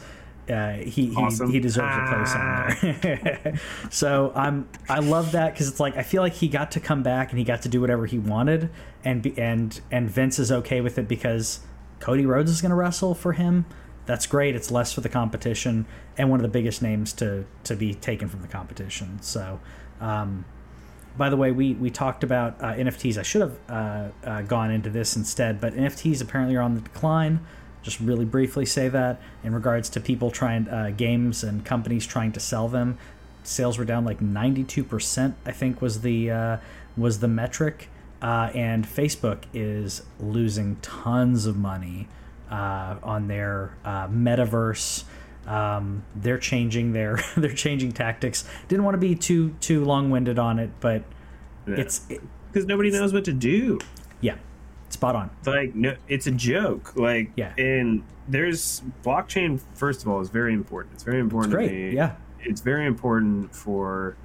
uh, 0.48 0.74
he, 0.74 1.12
Awesome. 1.16 1.48
he 1.48 1.54
he 1.54 1.60
deserves 1.60 1.96
a 1.96 2.06
place 2.06 2.34
on 2.34 3.00
there. 3.00 3.60
so 3.90 4.30
I'm 4.34 4.68
I 4.88 5.00
love 5.00 5.32
that 5.32 5.52
because 5.52 5.68
it's 5.68 5.80
like 5.80 5.96
I 5.96 6.02
feel 6.02 6.22
like 6.22 6.34
he 6.34 6.48
got 6.48 6.70
to 6.72 6.80
come 6.80 7.02
back 7.02 7.30
and 7.30 7.38
he 7.38 7.44
got 7.44 7.62
to 7.62 7.68
do 7.68 7.80
whatever 7.80 8.06
he 8.06 8.18
wanted, 8.18 8.70
and 9.04 9.22
be, 9.22 9.36
and 9.38 9.80
and 9.90 10.08
Vince 10.08 10.38
is 10.38 10.52
okay 10.52 10.80
with 10.80 10.98
it 10.98 11.08
because 11.08 11.60
Cody 11.98 12.26
Rhodes 12.26 12.50
is 12.50 12.60
going 12.60 12.70
to 12.70 12.76
wrestle 12.76 13.14
for 13.14 13.32
him. 13.32 13.66
That's 14.04 14.26
great. 14.26 14.54
It's 14.54 14.70
less 14.70 14.92
for 14.92 15.00
the 15.00 15.08
competition 15.08 15.86
and 16.16 16.30
one 16.30 16.38
of 16.38 16.42
the 16.42 16.48
biggest 16.48 16.80
names 16.80 17.12
to 17.14 17.44
to 17.64 17.74
be 17.74 17.94
taken 17.94 18.28
from 18.28 18.42
the 18.42 18.48
competition. 18.48 19.20
So. 19.22 19.60
Um, 20.00 20.44
by 21.16 21.30
the 21.30 21.36
way, 21.36 21.50
we 21.52 21.74
we 21.74 21.90
talked 21.90 22.22
about 22.22 22.60
uh, 22.60 22.74
NFTs. 22.74 23.18
I 23.18 23.22
should 23.22 23.40
have 23.40 23.56
uh, 23.68 24.08
uh, 24.24 24.42
gone 24.42 24.70
into 24.70 24.90
this 24.90 25.16
instead, 25.16 25.60
but 25.60 25.74
NFTs 25.74 26.20
apparently 26.20 26.56
are 26.56 26.62
on 26.62 26.74
the 26.74 26.80
decline. 26.80 27.40
Just 27.82 28.00
really 28.00 28.24
briefly 28.24 28.66
say 28.66 28.88
that 28.88 29.20
in 29.44 29.54
regards 29.54 29.88
to 29.90 30.00
people 30.00 30.30
trying 30.30 30.68
uh, 30.68 30.92
games 30.96 31.44
and 31.44 31.64
companies 31.64 32.06
trying 32.06 32.32
to 32.32 32.40
sell 32.40 32.68
them, 32.68 32.98
sales 33.44 33.78
were 33.78 33.84
down 33.84 34.04
like 34.04 34.20
ninety 34.20 34.64
two 34.64 34.84
percent. 34.84 35.36
I 35.46 35.52
think 35.52 35.80
was 35.80 36.02
the 36.02 36.30
uh, 36.30 36.56
was 36.96 37.20
the 37.20 37.28
metric, 37.28 37.88
uh, 38.20 38.50
and 38.54 38.86
Facebook 38.86 39.44
is 39.54 40.02
losing 40.20 40.76
tons 40.76 41.46
of 41.46 41.56
money 41.56 42.08
on 42.50 43.28
their 43.28 43.76
metaverse 43.84 45.04
um, 45.46 46.04
they're 46.14 46.38
changing 46.38 46.92
their 46.92 47.18
they're 47.36 47.52
changing 47.52 47.92
tactics. 47.92 48.44
Didn't 48.68 48.84
want 48.84 48.94
to 48.94 48.98
be 48.98 49.14
too 49.14 49.50
too 49.60 49.84
long 49.84 50.10
winded 50.10 50.38
on 50.38 50.58
it, 50.58 50.70
but 50.80 51.04
yeah. 51.66 51.76
it's 51.76 52.00
because 52.00 52.64
it, 52.64 52.66
nobody 52.66 52.90
knows 52.90 53.12
what 53.12 53.24
to 53.24 53.32
do. 53.32 53.78
Yeah, 54.20 54.36
spot 54.88 55.16
on. 55.16 55.30
Like 55.44 55.74
no, 55.74 55.96
it's 56.08 56.26
a 56.26 56.32
joke. 56.32 56.96
Like 56.96 57.30
yeah, 57.36 57.54
and 57.56 58.02
there's 58.28 58.82
blockchain. 59.02 59.60
First 59.74 60.02
of 60.02 60.08
all, 60.08 60.20
is 60.20 60.30
very 60.30 60.52
important. 60.52 60.94
It's 60.94 61.04
very 61.04 61.20
important 61.20 61.54
it's 61.54 61.62
to 61.62 61.68
great. 61.68 61.90
me. 61.90 61.96
Yeah, 61.96 62.16
it's 62.40 62.60
very 62.60 62.86
important 62.86 63.54
for 63.54 64.16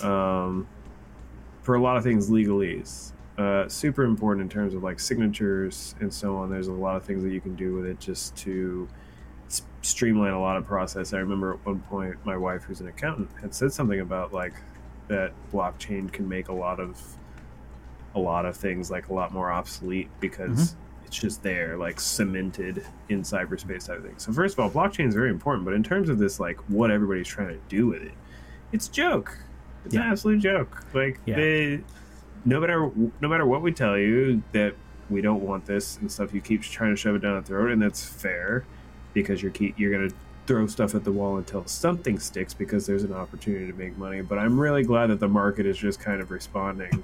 um 0.00 0.66
for 1.62 1.74
a 1.74 1.80
lot 1.80 1.96
of 1.96 2.02
things 2.04 2.30
legalese. 2.30 3.12
Uh, 3.36 3.68
super 3.68 4.04
important 4.04 4.42
in 4.42 4.48
terms 4.48 4.72
of 4.72 4.82
like 4.82 4.98
signatures 4.98 5.94
and 6.00 6.12
so 6.12 6.36
on. 6.36 6.48
There's 6.48 6.68
a 6.68 6.72
lot 6.72 6.96
of 6.96 7.04
things 7.04 7.22
that 7.22 7.32
you 7.32 7.40
can 7.40 7.54
do 7.54 7.74
with 7.74 7.84
it 7.84 8.00
just 8.00 8.34
to 8.36 8.88
streamline 9.86 10.32
a 10.32 10.40
lot 10.40 10.56
of 10.56 10.66
process. 10.66 11.12
I 11.12 11.18
remember 11.18 11.54
at 11.54 11.64
one 11.66 11.80
point 11.80 12.16
my 12.24 12.36
wife, 12.36 12.64
who's 12.64 12.80
an 12.80 12.88
accountant, 12.88 13.30
had 13.40 13.54
said 13.54 13.72
something 13.72 14.00
about 14.00 14.32
like 14.32 14.54
that 15.08 15.32
blockchain 15.52 16.12
can 16.12 16.28
make 16.28 16.48
a 16.48 16.52
lot 16.52 16.80
of 16.80 17.00
a 18.14 18.18
lot 18.18 18.46
of 18.46 18.56
things 18.56 18.90
like 18.90 19.08
a 19.08 19.14
lot 19.14 19.32
more 19.32 19.52
obsolete 19.52 20.08
because 20.20 20.72
mm-hmm. 20.72 21.04
it's 21.06 21.18
just 21.18 21.42
there, 21.42 21.76
like 21.76 22.00
cemented 22.00 22.84
in 23.08 23.22
cyberspace 23.22 23.86
type 23.86 23.98
of 23.98 24.04
thing. 24.04 24.18
So 24.18 24.32
first 24.32 24.58
of 24.58 24.60
all, 24.60 24.70
blockchain 24.70 25.06
is 25.06 25.14
very 25.14 25.30
important, 25.30 25.64
but 25.64 25.74
in 25.74 25.82
terms 25.82 26.08
of 26.08 26.18
this, 26.18 26.40
like 26.40 26.58
what 26.68 26.90
everybody's 26.90 27.28
trying 27.28 27.48
to 27.48 27.60
do 27.68 27.86
with 27.86 28.02
it, 28.02 28.14
it's 28.72 28.88
a 28.88 28.92
joke. 28.92 29.38
It's 29.84 29.94
yeah. 29.94 30.02
an 30.02 30.10
absolute 30.10 30.40
joke. 30.40 30.84
Like 30.92 31.20
yeah. 31.26 31.36
they, 31.36 31.80
no 32.44 32.60
matter 32.60 32.90
no 33.20 33.28
matter 33.28 33.46
what 33.46 33.62
we 33.62 33.70
tell 33.72 33.96
you 33.96 34.42
that 34.52 34.74
we 35.08 35.20
don't 35.20 35.42
want 35.42 35.66
this 35.66 35.98
and 35.98 36.10
stuff, 36.10 36.34
you 36.34 36.40
keep 36.40 36.62
trying 36.62 36.90
to 36.90 36.96
shove 36.96 37.14
it 37.14 37.20
down 37.20 37.36
our 37.36 37.42
throat, 37.42 37.70
and 37.70 37.80
that's 37.80 38.04
fair 38.04 38.64
because 39.16 39.42
you're 39.42 39.50
keep, 39.50 39.78
you're 39.78 39.90
gonna 39.90 40.12
throw 40.46 40.66
stuff 40.66 40.94
at 40.94 41.02
the 41.02 41.10
wall 41.10 41.38
until 41.38 41.66
something 41.66 42.18
sticks 42.18 42.52
because 42.52 42.86
there's 42.86 43.02
an 43.02 43.14
opportunity 43.14 43.66
to 43.66 43.72
make 43.72 43.96
money. 43.96 44.20
But 44.20 44.38
I'm 44.38 44.60
really 44.60 44.84
glad 44.84 45.06
that 45.06 45.20
the 45.20 45.28
market 45.28 45.64
is 45.64 45.78
just 45.78 45.98
kind 46.00 46.20
of 46.20 46.30
responding 46.30 47.02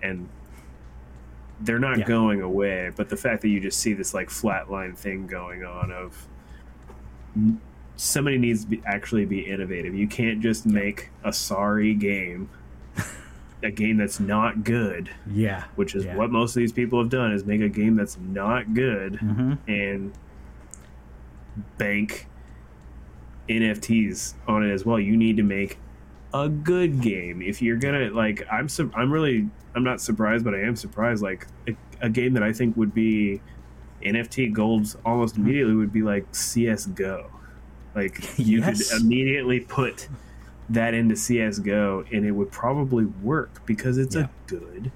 and 0.00 0.28
they're 1.60 1.80
not 1.80 1.98
yeah. 1.98 2.06
going 2.06 2.40
away. 2.40 2.92
But 2.94 3.08
the 3.08 3.16
fact 3.16 3.42
that 3.42 3.48
you 3.48 3.58
just 3.58 3.80
see 3.80 3.94
this 3.94 4.14
like 4.14 4.28
flatline 4.28 4.96
thing 4.96 5.26
going 5.26 5.64
on 5.64 5.90
of 5.90 6.28
somebody 7.96 8.38
needs 8.38 8.62
to 8.62 8.70
be, 8.70 8.82
actually 8.86 9.24
be 9.24 9.40
innovative. 9.40 9.92
You 9.92 10.06
can't 10.06 10.40
just 10.40 10.66
make 10.66 11.10
a 11.24 11.32
sorry 11.32 11.94
game. 11.94 12.48
a 13.64 13.72
game 13.72 13.96
that's 13.96 14.20
not 14.20 14.62
good. 14.62 15.10
Yeah. 15.28 15.64
Which 15.74 15.96
is 15.96 16.04
yeah. 16.04 16.14
what 16.14 16.30
most 16.30 16.54
of 16.54 16.60
these 16.60 16.72
people 16.72 17.00
have 17.00 17.10
done 17.10 17.32
is 17.32 17.44
make 17.44 17.60
a 17.60 17.68
game 17.68 17.96
that's 17.96 18.16
not 18.18 18.72
good 18.72 19.14
mm-hmm. 19.14 19.54
and 19.68 20.12
bank 21.78 22.26
NFTs 23.48 24.34
on 24.46 24.64
it 24.64 24.72
as 24.72 24.84
well. 24.84 24.98
You 24.98 25.16
need 25.16 25.36
to 25.36 25.42
make 25.42 25.78
a 26.32 26.48
good 26.48 27.00
game 27.00 27.42
if 27.42 27.60
you're 27.60 27.76
gonna 27.76 28.10
like. 28.10 28.46
I'm 28.50 28.68
su- 28.68 28.92
I'm 28.94 29.12
really 29.12 29.48
I'm 29.74 29.84
not 29.84 30.00
surprised, 30.00 30.44
but 30.44 30.54
I 30.54 30.60
am 30.60 30.76
surprised. 30.76 31.22
Like 31.22 31.46
a, 31.68 31.76
a 32.00 32.08
game 32.08 32.34
that 32.34 32.42
I 32.42 32.52
think 32.52 32.76
would 32.76 32.94
be 32.94 33.40
NFT 34.02 34.52
golds 34.52 34.96
almost 35.04 35.36
immediately 35.36 35.74
would 35.74 35.92
be 35.92 36.02
like 36.02 36.26
CS:GO. 36.34 37.30
Like 37.94 38.20
you 38.38 38.60
yes. 38.60 38.90
could 38.90 39.02
immediately 39.02 39.60
put 39.60 40.08
that 40.68 40.94
into 40.94 41.16
CS:GO 41.16 42.04
and 42.12 42.24
it 42.24 42.30
would 42.30 42.52
probably 42.52 43.04
work 43.04 43.64
because 43.66 43.98
it's 43.98 44.14
yeah. 44.14 44.22
a 44.22 44.28
good 44.46 44.92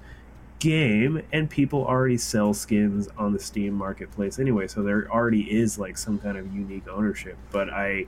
game 0.59 1.21
and 1.33 1.49
people 1.49 1.85
already 1.85 2.17
sell 2.17 2.53
skins 2.53 3.07
on 3.17 3.33
the 3.33 3.39
steam 3.39 3.73
marketplace 3.73 4.39
anyway 4.39 4.67
so 4.67 4.81
there 4.81 5.11
already 5.11 5.41
is 5.41 5.77
like 5.77 5.97
some 5.97 6.17
kind 6.17 6.37
of 6.37 6.53
unique 6.55 6.87
ownership 6.87 7.37
but 7.51 7.69
i 7.69 8.05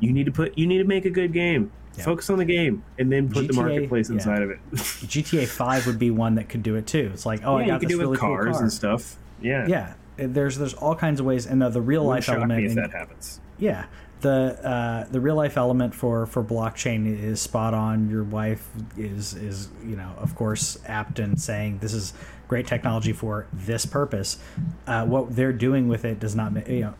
you 0.00 0.12
need 0.12 0.26
to 0.26 0.32
put 0.32 0.56
you 0.58 0.66
need 0.66 0.78
to 0.78 0.84
make 0.84 1.04
a 1.04 1.10
good 1.10 1.32
game. 1.32 1.72
Yeah. 1.96 2.04
focus 2.04 2.28
on 2.28 2.36
the 2.36 2.44
game 2.44 2.84
and 2.98 3.10
then 3.10 3.30
put 3.30 3.46
GTA, 3.46 3.48
the 3.48 3.54
marketplace 3.54 4.10
inside 4.10 4.38
yeah. 4.38 4.44
of 4.44 4.50
it. 4.50 4.58
Gta 4.72 5.46
5 5.48 5.86
would 5.86 5.98
be 5.98 6.10
one 6.10 6.34
that 6.34 6.50
could 6.50 6.62
do 6.62 6.74
it 6.74 6.86
too. 6.86 7.10
It's 7.14 7.24
like 7.24 7.42
oh 7.42 7.56
yeah, 7.56 7.64
i 7.64 7.68
got 7.68 7.82
you 7.82 7.88
this 7.88 7.96
really 7.96 8.18
cars 8.18 8.44
cool 8.44 8.52
car. 8.52 8.62
and 8.62 8.72
stuff. 8.72 9.16
Yeah. 9.40 9.66
Yeah. 9.66 9.94
There's 10.18 10.58
there's 10.58 10.74
all 10.74 10.94
kinds 10.94 11.20
of 11.20 11.26
ways 11.26 11.46
and 11.46 11.62
the, 11.62 11.70
the 11.70 11.80
real 11.80 12.04
life 12.04 12.28
element 12.28 12.74
that 12.74 12.90
happens. 12.90 13.40
Yeah 13.58 13.86
the 14.20 14.58
uh, 14.66 15.06
the 15.10 15.20
real 15.20 15.34
life 15.34 15.56
element 15.56 15.94
for 15.94 16.26
for 16.26 16.42
blockchain 16.42 17.06
is 17.06 17.40
spot 17.40 17.74
on. 17.74 18.08
Your 18.08 18.24
wife 18.24 18.68
is 18.96 19.34
is 19.34 19.68
you 19.84 19.96
know 19.96 20.12
of 20.18 20.34
course 20.34 20.78
apt 20.86 21.18
in 21.18 21.36
saying 21.36 21.78
this 21.78 21.92
is 21.92 22.14
great 22.48 22.66
technology 22.66 23.12
for 23.12 23.46
this 23.52 23.84
purpose. 23.84 24.38
Uh, 24.86 25.04
what 25.04 25.34
they're 25.34 25.52
doing 25.52 25.88
with 25.88 26.04
it 26.04 26.18
does 26.18 26.34
not 26.34 26.68
you 26.68 26.80
know 26.80 26.94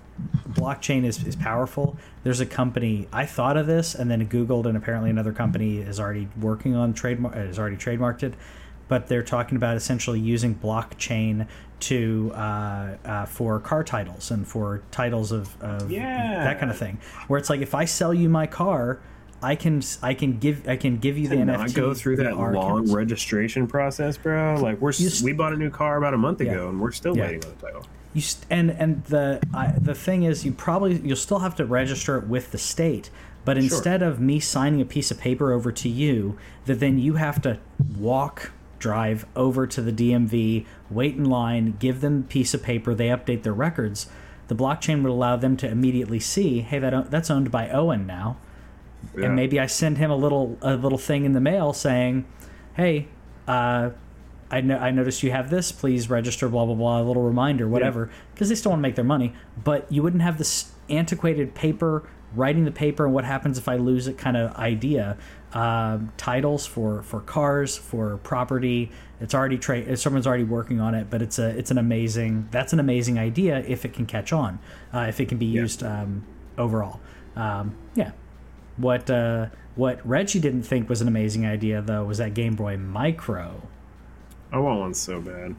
blockchain 0.49 1.05
is, 1.05 1.23
is 1.25 1.37
powerful. 1.37 1.97
There's 2.25 2.41
a 2.41 2.47
company 2.47 3.07
I 3.13 3.27
thought 3.27 3.57
of 3.57 3.67
this 3.67 3.95
and 3.95 4.11
then 4.11 4.27
Googled 4.29 4.67
and 4.67 4.77
apparently 4.77 5.11
another 5.11 5.33
company 5.33 5.79
is 5.79 6.01
already 6.01 6.29
working 6.41 6.75
on 6.75 6.95
trademark 6.95 7.35
has 7.35 7.59
already 7.59 7.77
trademarked 7.77 8.23
it 8.23 8.35
but 8.89 9.09
they're 9.09 9.23
talking 9.23 9.57
about 9.57 9.77
essentially 9.77 10.21
using 10.21 10.55
blockchain 10.55 11.47
to 11.79 12.33
uh, 12.35 12.97
uh, 13.05 13.27
for 13.27 13.61
car 13.61 13.85
titles 13.85 14.31
and 14.31 14.47
for 14.47 14.83
titles 14.91 15.33
of, 15.33 15.61
of 15.63 15.91
yeah. 15.91 16.45
that 16.45 16.59
kind 16.59 16.71
of 16.71 16.79
thing. 16.79 16.99
Where 17.29 17.39
it's 17.39 17.51
like 17.51 17.61
if 17.61 17.75
I 17.75 17.85
sell 17.85 18.15
you 18.15 18.29
my 18.29 18.47
car, 18.47 19.01
I 19.43 19.55
can 19.55 19.83
I 20.03 20.15
can 20.15 20.39
give 20.39 20.67
I 20.69 20.77
can 20.77 20.97
give 20.97 21.19
you 21.19 21.29
the 21.29 21.37
NFT. 21.37 21.75
go 21.75 21.93
through 21.93 22.17
that 22.17 22.37
long 22.37 22.91
registration 22.91 23.67
process, 23.67 24.17
bro. 24.17 24.57
Like 24.61 24.81
we're 24.81 24.93
st- 24.93 25.23
we 25.23 25.33
bought 25.33 25.53
a 25.53 25.57
new 25.57 25.71
car 25.71 25.99
about 25.99 26.15
a 26.15 26.19
month 26.19 26.41
ago 26.41 26.65
yeah. 26.65 26.69
and 26.69 26.81
we're 26.81 26.93
still 26.93 27.17
yeah. 27.17 27.27
waiting 27.27 27.45
on 27.45 27.51
the 27.57 27.67
title. 27.67 27.87
You 28.15 28.23
st- 28.23 28.47
and 28.49 28.71
and 28.71 29.05
the 29.05 29.43
I, 29.53 29.73
the 29.73 29.95
thing 29.95 30.23
is, 30.23 30.45
you 30.45 30.53
probably 30.53 30.99
you'll 31.01 31.17
still 31.17 31.41
have 31.41 31.55
to 31.57 31.67
register 31.67 32.17
it 32.17 32.27
with 32.27 32.53
the 32.53 32.59
state. 32.59 33.11
But 33.45 33.59
instead 33.59 34.01
sure. 34.01 34.09
of 34.09 34.19
me 34.19 34.41
signing 34.41 34.81
a 34.81 34.85
piece 34.85 35.13
of 35.13 35.21
paper 35.21 35.53
over 35.53 35.71
to 35.71 35.89
you, 35.89 36.37
that 36.65 36.81
then 36.81 36.99
you 36.99 37.15
have 37.15 37.41
to 37.43 37.61
walk 37.97 38.51
drive 38.87 39.27
over 39.35 39.67
to 39.67 39.83
the 39.83 39.91
DMV, 39.91 40.65
wait 40.89 41.17
in 41.17 41.25
line, 41.25 41.75
give 41.81 42.01
them 42.01 42.21
a 42.21 42.23
piece 42.23 42.55
of 42.55 42.63
paper, 42.63 42.95
they 42.95 43.09
update 43.09 43.43
their 43.43 43.53
records. 43.53 44.07
The 44.47 44.55
blockchain 44.55 45.03
would 45.03 45.11
allow 45.11 45.35
them 45.35 45.57
to 45.57 45.69
immediately 45.69 46.21
see, 46.21 46.61
hey, 46.61 46.79
that 46.79 47.11
that's 47.11 47.29
owned 47.29 47.51
by 47.51 47.69
Owen 47.69 48.07
now, 48.07 48.37
yeah. 49.17 49.27
and 49.27 49.35
maybe 49.35 49.59
I 49.59 49.67
send 49.67 49.99
him 49.99 50.09
a 50.09 50.15
little 50.15 50.57
a 50.63 50.77
little 50.77 50.99
thing 50.99 51.25
in 51.25 51.33
the 51.33 51.41
mail 51.41 51.73
saying, 51.73 52.27
hey, 52.75 53.09
uh, 53.49 53.91
I 54.53 54.61
know 54.61 54.79
I 54.79 54.93
noticed 54.93 55.25
you 55.25 55.33
have 55.33 55.51
this. 55.51 55.73
Please 55.73 56.09
register. 56.09 56.49
Blah 56.49 56.67
blah 56.67 56.77
blah. 56.77 57.01
A 57.01 57.03
little 57.03 57.25
reminder, 57.25 57.67
whatever, 57.67 58.09
because 58.33 58.47
yeah. 58.49 58.53
they 58.53 58.55
still 58.55 58.71
want 58.71 58.79
to 58.79 58.83
make 58.83 58.95
their 58.95 59.05
money. 59.05 59.35
But 59.65 59.91
you 59.91 60.05
wouldn't 60.05 60.23
have 60.23 60.39
this 60.39 60.71
antiquated 60.89 61.57
paper 61.57 62.09
writing 62.35 62.65
the 62.65 62.71
paper 62.71 63.05
and 63.05 63.15
what 63.15 63.25
happens 63.25 63.59
if 63.59 63.69
I 63.69 63.77
lose 63.77 64.09
it 64.09 64.19
kind 64.19 64.37
of 64.37 64.55
idea 64.57 65.17
uh, 65.53 65.99
titles 66.17 66.67
for 66.67 67.03
for 67.03 67.21
cars 67.21 67.77
for 67.77 68.19
property. 68.19 68.91
It's 69.21 69.35
already 69.35 69.59
tra- 69.59 69.97
someone's 69.97 70.27
already 70.27 70.45
working 70.45 70.81
on 70.81 70.95
it, 70.95 71.09
but 71.09 71.23
it's 71.23 71.39
a 71.39 71.49
it's 71.57 71.71
an 71.71 71.79
amazing 71.79 72.49
that's 72.51 72.73
an 72.73 72.81
amazing 72.81 73.19
idea 73.19 73.65
if 73.67 73.85
it 73.85 73.93
can 73.93 74.07
catch 74.07 74.33
on, 74.33 74.59
uh, 74.93 75.07
if 75.09 75.21
it 75.21 75.29
can 75.29 75.39
be 75.39 75.47
yeah. 75.47 75.63
used 75.63 75.83
um, 75.83 76.25
overall. 76.59 77.01
Um, 77.37 77.75
yeah. 77.95 78.13
What 78.77 79.09
uh, 79.11 79.47
what 79.75 80.07
Reggie 80.07 80.41
didn't 80.41 80.65
think 80.65 80.89
was 80.89 81.01
an 81.01 81.09
amazing 81.09 81.47
idea 81.47 81.81
though 81.81 82.05
was 82.05 82.19
that 82.19 82.35
Game 82.35 82.55
Boy 82.55 82.77
Micro. 82.77 83.63
I 84.53 84.59
want 84.59 84.81
one 84.81 84.95
so 84.95 85.21
bad. 85.21 85.55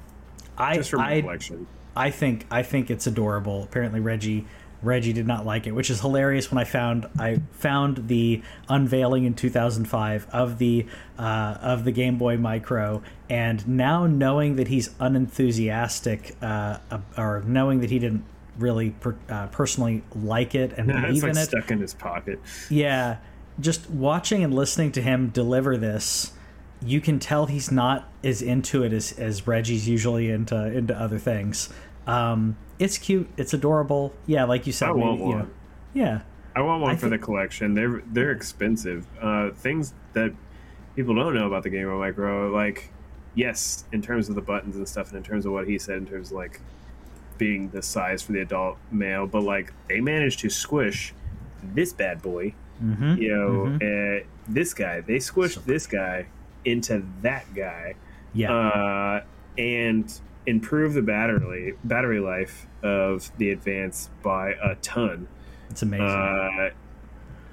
I 0.58 0.76
just 0.76 0.90
for 0.90 0.98
my 0.98 1.22
collection. 1.22 1.68
I 1.96 2.12
think 2.12 2.46
I 2.52 2.62
think 2.62 2.92
it's 2.92 3.08
adorable. 3.08 3.64
Apparently 3.64 4.00
Reggie 4.00 4.46
Reggie 4.84 5.14
did 5.14 5.26
not 5.26 5.46
like 5.46 5.66
it, 5.66 5.72
which 5.72 5.90
is 5.90 6.02
hilarious. 6.02 6.52
When 6.52 6.58
I 6.58 6.64
found 6.64 7.08
I 7.18 7.42
found 7.52 8.08
the 8.08 8.42
unveiling 8.70 9.26
in 9.26 9.34
2005 9.34 10.28
of 10.32 10.58
the 10.60 10.86
uh, 11.18 11.58
of 11.62 11.84
the 11.84 11.92
Game 11.92 12.18
Boy 12.18 12.38
Micro, 12.38 13.02
and 13.30 13.68
now 13.68 14.06
knowing 14.06 14.56
that 14.58 14.68
he's 14.68 14.92
unenthusiastic, 15.00 16.36
uh, 16.42 16.78
or 17.18 17.44
knowing 17.46 17.82
that 17.82 17.90
he 17.90 18.00
didn't 18.00 18.24
really 18.58 18.92
per, 18.92 19.16
uh, 19.30 19.48
personally 19.48 20.04
like 20.16 20.56
it 20.56 20.74
and 20.74 20.88
nah, 20.88 21.02
believe 21.02 21.24
like 21.24 21.32
in 21.32 21.38
it, 21.38 21.46
stuck 21.46 21.72
in 21.72 21.80
his 21.80 21.94
pocket. 21.94 22.40
Yeah, 22.70 23.18
just 23.60 23.90
watching 23.90 24.44
and 24.44 24.54
listening 24.54 24.92
to 24.94 25.02
him 25.02 25.30
deliver 25.30 25.78
this, 25.78 26.34
you 26.82 27.02
can 27.02 27.20
tell 27.20 27.48
he's 27.48 27.72
not 27.72 28.08
as 28.24 28.42
into 28.42 28.84
it 28.84 28.94
as, 28.94 29.12
as 29.14 29.48
Reggie's 29.48 29.88
usually 29.88 30.30
into 30.30 30.56
into 30.72 30.96
other 30.96 31.18
things. 31.18 31.70
Um, 32.06 32.58
it's 32.80 32.98
cute. 32.98 33.28
It's 33.38 33.54
adorable. 33.54 34.14
Yeah, 34.26 34.46
like 34.46 34.68
you 34.68 34.74
said. 34.74 34.90
I 34.90 34.92
want 34.92 35.20
one. 35.20 35.30
You 35.30 35.38
know, 35.38 35.50
yeah. 35.94 36.22
I 36.56 36.62
want 36.62 36.82
one 36.82 36.92
I 36.92 36.96
for 36.96 37.10
think... 37.10 37.22
the 37.22 37.26
collection. 37.26 37.74
They're 37.74 38.02
they're 38.08 38.32
expensive. 38.32 39.06
Uh, 39.22 39.52
things 39.52 39.94
that 40.14 40.34
people 40.96 41.16
don't 41.16 41.34
know 41.36 41.48
about 41.48 41.64
the 41.64 41.70
Game 41.70 41.88
Boy 41.88 41.98
Micro. 41.98 42.50
Like, 42.50 42.92
yes, 43.36 43.86
in 43.92 44.02
terms 44.02 44.30
of 44.30 44.36
the 44.36 44.42
buttons 44.42 44.76
and 44.76 44.88
stuff, 44.88 45.10
and 45.10 45.18
in 45.18 45.24
terms 45.24 45.46
of 45.46 45.52
what 45.52 45.68
he 45.68 45.78
said, 45.78 45.98
in 45.98 46.08
terms 46.08 46.32
of 46.32 46.38
like 46.38 46.60
being 47.38 47.70
the 47.70 47.82
size 47.82 48.24
for 48.24 48.32
the 48.32 48.42
adult 48.42 48.78
male, 48.92 49.28
but 49.28 49.44
like 49.44 49.74
they 49.88 50.02
managed 50.02 50.40
to 50.40 50.50
squish 50.50 51.14
this 51.64 51.94
bad 51.94 52.22
boy. 52.22 52.54
Mm-hmm. 52.84 53.22
You 53.22 53.36
know, 53.36 54.20
uh, 54.22 54.26
this 54.48 54.74
guy. 54.74 55.02
They 55.02 55.18
squished 55.18 55.64
this 55.66 55.88
guy 55.88 56.28
into 56.66 57.04
that 57.22 57.46
guy, 57.56 57.96
Yeah. 58.34 58.52
uh, 58.52 59.24
and 59.58 60.12
improve 60.48 60.94
the 60.96 61.02
battery 61.04 61.74
battery 61.84 62.20
life 62.20 62.66
of 62.84 63.32
the 63.38 63.52
Advance 63.52 64.10
by 64.24 64.52
a 64.64 64.76
ton. 64.82 65.28
it's 65.70 65.82
amazing. 65.84 66.08
Uh, 66.08 66.70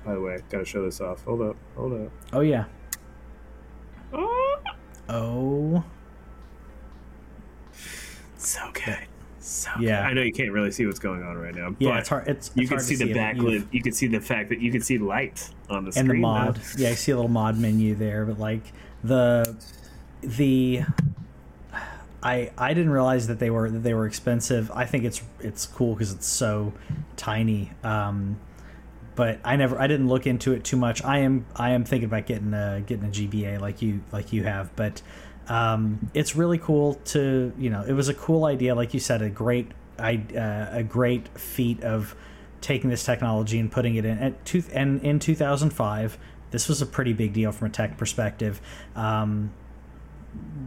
by 0.07 0.15
the 0.15 0.21
way, 0.21 0.39
gotta 0.51 0.65
show 0.65 0.83
this 0.85 1.01
off. 1.01 1.23
Hold 1.25 1.43
up, 1.43 1.57
hold 1.77 1.93
up. 2.07 2.13
oh 2.33 2.41
yeah. 2.41 2.65
Oh, 4.13 4.59
Oh. 5.09 5.85
so 8.39 8.61
good, 8.73 8.99
so 9.41 9.71
Yeah. 9.81 10.03
good. 10.03 10.11
I 10.11 10.13
know 10.15 10.23
you 10.23 10.33
can't 10.33 10.53
really 10.53 10.71
see 10.71 10.87
what's 10.87 10.99
going 10.99 11.23
on 11.23 11.37
right 11.37 11.55
now, 11.55 11.75
Yeah, 11.79 11.91
but 11.91 11.99
it's 12.01 12.09
hard. 12.09 12.29
It's, 12.29 12.51
you 12.55 12.63
it's 12.63 12.69
can 12.71 12.79
hard 12.79 12.87
see 12.87 12.97
the 12.97 13.13
backlit. 13.13 13.53
You've- 13.71 13.81
can 13.81 13.93
see 13.93 14.07
the 14.07 14.21
fact 14.21 14.49
that 14.51 14.61
you 14.61 14.71
can 14.71 14.81
see 14.83 14.99
light 14.99 15.51
on 15.69 15.85
the 15.85 15.89
and 15.99 16.09
the 16.09 16.11
screen. 16.13 16.21
now. 16.23 16.29
mod. 16.45 16.61
Yeah, 16.77 16.91
I 16.91 16.95
see 16.95 17.13
a 17.13 17.17
little 17.17 17.31
mod 17.31 17.59
menu 17.59 17.95
there, 17.95 18.25
but 18.25 18.39
like 18.39 18.73
the 19.03 19.57
the 20.23 20.83
I 22.25 22.51
I 22.57 22.75
didn't 22.75 22.91
realize 22.91 23.27
that 23.27 23.39
they 23.39 23.51
were 23.51 23.71
that 23.71 23.83
they 23.83 23.95
were 23.95 24.07
expensive. 24.07 24.71
I 24.73 24.87
think 24.87 25.05
it's 25.05 25.23
it's 25.41 25.67
cool 25.67 25.95
because 25.95 26.13
it's 26.13 26.27
so 26.27 26.73
tiny. 27.17 27.71
Um, 27.85 28.41
but 29.15 29.39
I 29.45 29.57
never 29.57 29.79
I 29.79 29.87
didn't 29.87 30.09
look 30.09 30.27
into 30.27 30.53
it 30.53 30.65
too 30.65 30.77
much. 30.77 31.05
I 31.05 31.19
am 31.19 31.47
I 31.55 31.71
am 31.71 31.85
thinking 31.85 32.07
about 32.07 32.27
getting 32.27 32.55
a 32.55 32.83
getting 32.85 33.05
a 33.05 33.11
GBA 33.11 33.61
like 33.61 33.83
you 33.83 34.01
like 34.11 34.33
you 34.33 34.43
have, 34.45 34.75
but 34.75 35.03
um, 35.49 36.11
it's 36.15 36.35
really 36.35 36.59
cool 36.59 36.95
to 37.07 37.53
you 37.59 37.71
know 37.71 37.83
it 37.83 37.93
was 37.93 38.09
a 38.09 38.15
cool 38.15 38.47
idea 38.47 38.75
like 38.75 38.95
you 38.95 39.01
said 39.01 39.21
a 39.23 39.31
great 39.31 39.71
I 39.99 40.23
uh, 40.37 40.79
a 40.79 40.83
great 40.83 41.29
feat 41.39 41.83
of 41.83 42.17
taking 42.61 42.89
this 42.89 43.05
technology 43.05 43.59
and 43.59 43.71
putting 43.71 43.97
it 43.97 44.07
in 44.07 44.19
at 44.19 44.45
two 44.47 44.63
and 44.73 45.03
in 45.03 45.19
2005 45.19 46.17
this 46.51 46.67
was 46.67 46.81
a 46.81 46.87
pretty 46.87 47.13
big 47.13 47.35
deal 47.35 47.53
from 47.53 47.67
a 47.67 47.71
tech 47.71 47.99
perspective 47.99 48.59
um, 48.97 49.53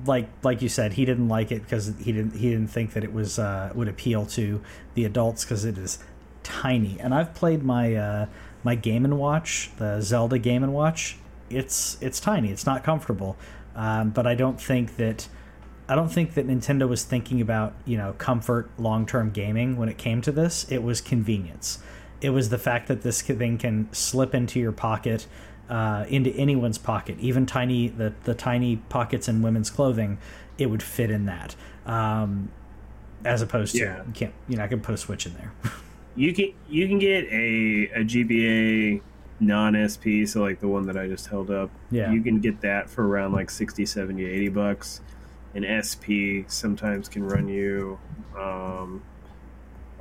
like 0.06 0.30
like 0.44 0.62
you 0.62 0.70
said 0.70 0.94
he 0.94 1.06
didn't 1.06 1.28
like 1.28 1.52
it 1.52 1.64
because 1.64 1.94
he 2.00 2.12
didn't 2.12 2.36
he 2.36 2.50
didn't 2.50 2.68
think 2.68 2.94
that 2.94 3.04
it 3.04 3.14
was 3.14 3.40
uh, 3.40 3.72
would 3.76 3.88
appeal 3.88 4.26
to 4.26 4.62
the 4.94 5.06
adults 5.06 5.44
because 5.44 5.66
it 5.66 5.78
is 5.78 6.00
tiny 6.44 6.98
and 7.00 7.14
I've 7.14 7.34
played 7.34 7.64
my 7.64 7.96
uh, 7.96 8.26
my 8.64 8.76
Game 8.76 9.04
and 9.06 9.18
Watch 9.18 9.70
the 9.78 10.02
Zelda 10.02 10.40
Game 10.40 10.64
and 10.64 10.74
Watch 10.74 11.18
it's 11.50 11.98
it's 12.02 12.20
tiny 12.20 12.52
it's 12.52 12.66
not 12.66 12.84
comfortable 12.84 13.38
um, 13.76 14.10
but 14.10 14.26
I 14.26 14.36
don't 14.36 14.60
think 14.60 14.98
that 14.98 15.28
I 15.90 15.96
don't 15.96 16.10
think 16.10 16.34
that 16.34 16.48
Nintendo 16.48 16.88
was 16.88 17.04
thinking 17.04 17.40
about 17.40 17.74
you 17.86 17.98
know 17.98 18.14
comfort 18.18 18.70
long 18.78 19.06
term 19.06 19.32
gaming 19.32 19.78
when 19.78 19.88
it 19.88 19.98
came 19.98 20.22
to 20.22 20.32
this. 20.32 20.66
It 20.70 20.84
was 20.84 21.00
convenience. 21.00 21.80
It 22.20 22.32
was 22.32 22.50
the 22.50 22.58
fact 22.58 22.88
that 22.88 23.04
this 23.04 23.22
thing 23.22 23.58
can 23.58 23.88
slip 23.94 24.34
into 24.34 24.60
your 24.60 24.72
pocket, 24.72 25.28
uh, 25.70 26.06
into 26.10 26.30
anyone's 26.32 26.78
pocket, 26.78 27.18
even 27.20 27.46
tiny 27.46 27.88
the 27.90 28.14
the 28.24 28.34
tiny 28.34 28.78
pockets 28.78 29.28
in 29.28 29.42
women's 29.42 29.70
clothing. 29.70 30.18
It 30.58 30.68
would 30.72 30.82
fit 30.82 31.12
in 31.12 31.26
that, 31.26 31.56
um, 31.86 32.50
as 33.24 33.42
opposed 33.42 33.74
to 33.76 33.80
Yeah. 33.80 34.04
you 34.08 34.14
can't 34.14 34.34
you 34.48 34.58
know 34.58 34.64
I 34.64 34.68
can 34.68 34.80
put 34.82 34.96
a 34.96 34.98
switch 34.98 35.26
in 35.26 35.34
there. 35.34 35.52
You 36.16 36.34
can 36.34 36.52
you 36.68 36.88
can 36.88 36.98
get 36.98 37.26
a 37.26 37.92
a 37.94 38.04
GBA 38.04 39.02
non 39.40 39.76
SP, 39.78 40.26
so 40.26 40.42
like 40.42 40.60
the 40.60 40.68
one 40.68 40.88
that 40.88 40.98
I 40.98 41.08
just 41.08 41.28
held 41.28 41.52
up. 41.52 41.70
Yeah. 41.92 42.12
You 42.12 42.24
can 42.24 42.40
get 42.40 42.62
that 42.62 42.90
for 42.90 43.08
around 43.08 43.34
like 43.34 43.52
60, 43.52 43.86
70, 43.86 44.26
80 44.26 44.50
bucks. 44.50 45.02
An 45.54 45.64
SP 45.86 46.42
sometimes 46.48 47.08
can 47.08 47.24
run 47.24 47.48
you 47.48 48.00
um 48.36 49.04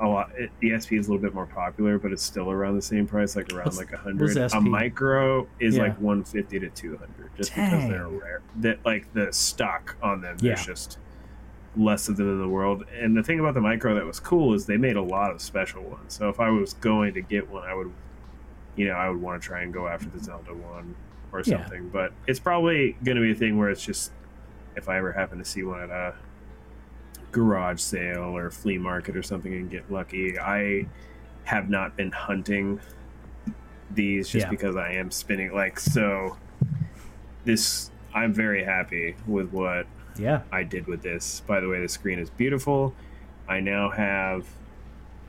a 0.00 0.06
lot. 0.06 0.30
It, 0.36 0.50
the 0.60 0.78
SP 0.78 0.92
is 1.00 1.08
a 1.08 1.10
little 1.10 1.22
bit 1.22 1.34
more 1.34 1.46
popular, 1.46 1.98
but 1.98 2.12
it's 2.12 2.22
still 2.22 2.50
around 2.50 2.76
the 2.76 2.82
same 2.82 3.06
price, 3.06 3.34
like 3.36 3.52
around 3.52 3.64
What's- 3.66 3.78
like 3.78 3.92
a 3.92 3.96
hundred. 3.96 4.36
A 4.52 4.60
micro 4.60 5.46
is 5.60 5.76
Yeah. 5.76 5.84
like 5.84 6.00
one 6.00 6.22
fifty 6.24 6.58
to 6.60 6.68
two 6.70 6.96
hundred, 6.98 7.30
just 7.36 7.54
because 7.54 7.88
they're 7.88 8.08
rare. 8.08 8.42
That 8.56 8.84
like 8.84 9.12
the 9.14 9.32
stock 9.32 9.96
on 10.02 10.20
them, 10.20 10.36
Yeah. 10.40 10.54
there's 10.54 10.66
just 10.66 10.98
less 11.76 12.08
of 12.08 12.16
them 12.16 12.28
in 12.30 12.40
the 12.40 12.48
world. 12.48 12.84
And 12.98 13.16
the 13.16 13.22
thing 13.22 13.38
about 13.40 13.54
the 13.54 13.60
micro 13.60 13.94
that 13.94 14.04
was 14.04 14.18
cool 14.20 14.54
is 14.54 14.66
they 14.66 14.76
made 14.78 14.96
a 14.96 15.02
lot 15.02 15.30
of 15.30 15.40
special 15.42 15.82
ones. 15.82 16.14
So 16.14 16.28
if 16.28 16.40
I 16.40 16.48
was 16.50 16.72
going 16.74 17.14
to 17.14 17.20
get 17.20 17.48
one, 17.50 17.68
I 17.68 17.74
would, 17.74 17.92
you 18.76 18.86
know, 18.86 18.94
I 18.94 19.08
would 19.10 19.20
want 19.20 19.40
to 19.42 19.46
try 19.46 19.60
and 19.62 19.72
go 19.74 19.86
after 19.86 20.08
the 20.08 20.18
Zelda 20.22 20.54
one 20.54 20.94
or 21.32 21.40
Yeah. 21.44 21.58
something. 21.62 21.88
But 21.90 22.12
it's 22.26 22.38
probably 22.40 22.96
going 23.04 23.16
to 23.16 23.22
be 23.22 23.32
a 23.32 23.34
thing 23.34 23.58
where 23.58 23.68
it's 23.70 23.84
just 23.84 24.12
if 24.74 24.88
I 24.88 24.96
ever 24.98 25.12
happen 25.12 25.38
to 25.38 25.44
see 25.44 25.62
one 25.64 25.80
at 25.82 25.90
a 25.90 26.14
garage 27.36 27.80
sale 27.80 28.34
or 28.34 28.50
flea 28.50 28.78
market 28.78 29.14
or 29.14 29.22
something 29.22 29.52
and 29.52 29.70
get 29.70 29.92
lucky. 29.92 30.38
I 30.38 30.86
have 31.44 31.68
not 31.68 31.94
been 31.94 32.10
hunting 32.10 32.80
these 33.90 34.30
just 34.30 34.46
Yeah. 34.46 34.50
because 34.50 34.74
I 34.74 34.92
am 34.92 35.10
spinning 35.10 35.52
like 35.52 35.78
so. 35.78 36.38
This 37.44 37.90
I'm 38.14 38.32
very 38.32 38.64
happy 38.64 39.16
with 39.26 39.50
what 39.52 39.86
yeah, 40.18 40.40
I 40.50 40.62
did 40.62 40.86
with 40.86 41.02
this. 41.02 41.42
By 41.46 41.60
the 41.60 41.68
way, 41.68 41.78
the 41.82 41.88
screen 41.90 42.18
is 42.18 42.30
beautiful. 42.30 42.94
I 43.46 43.60
now 43.60 43.90
have 43.90 44.46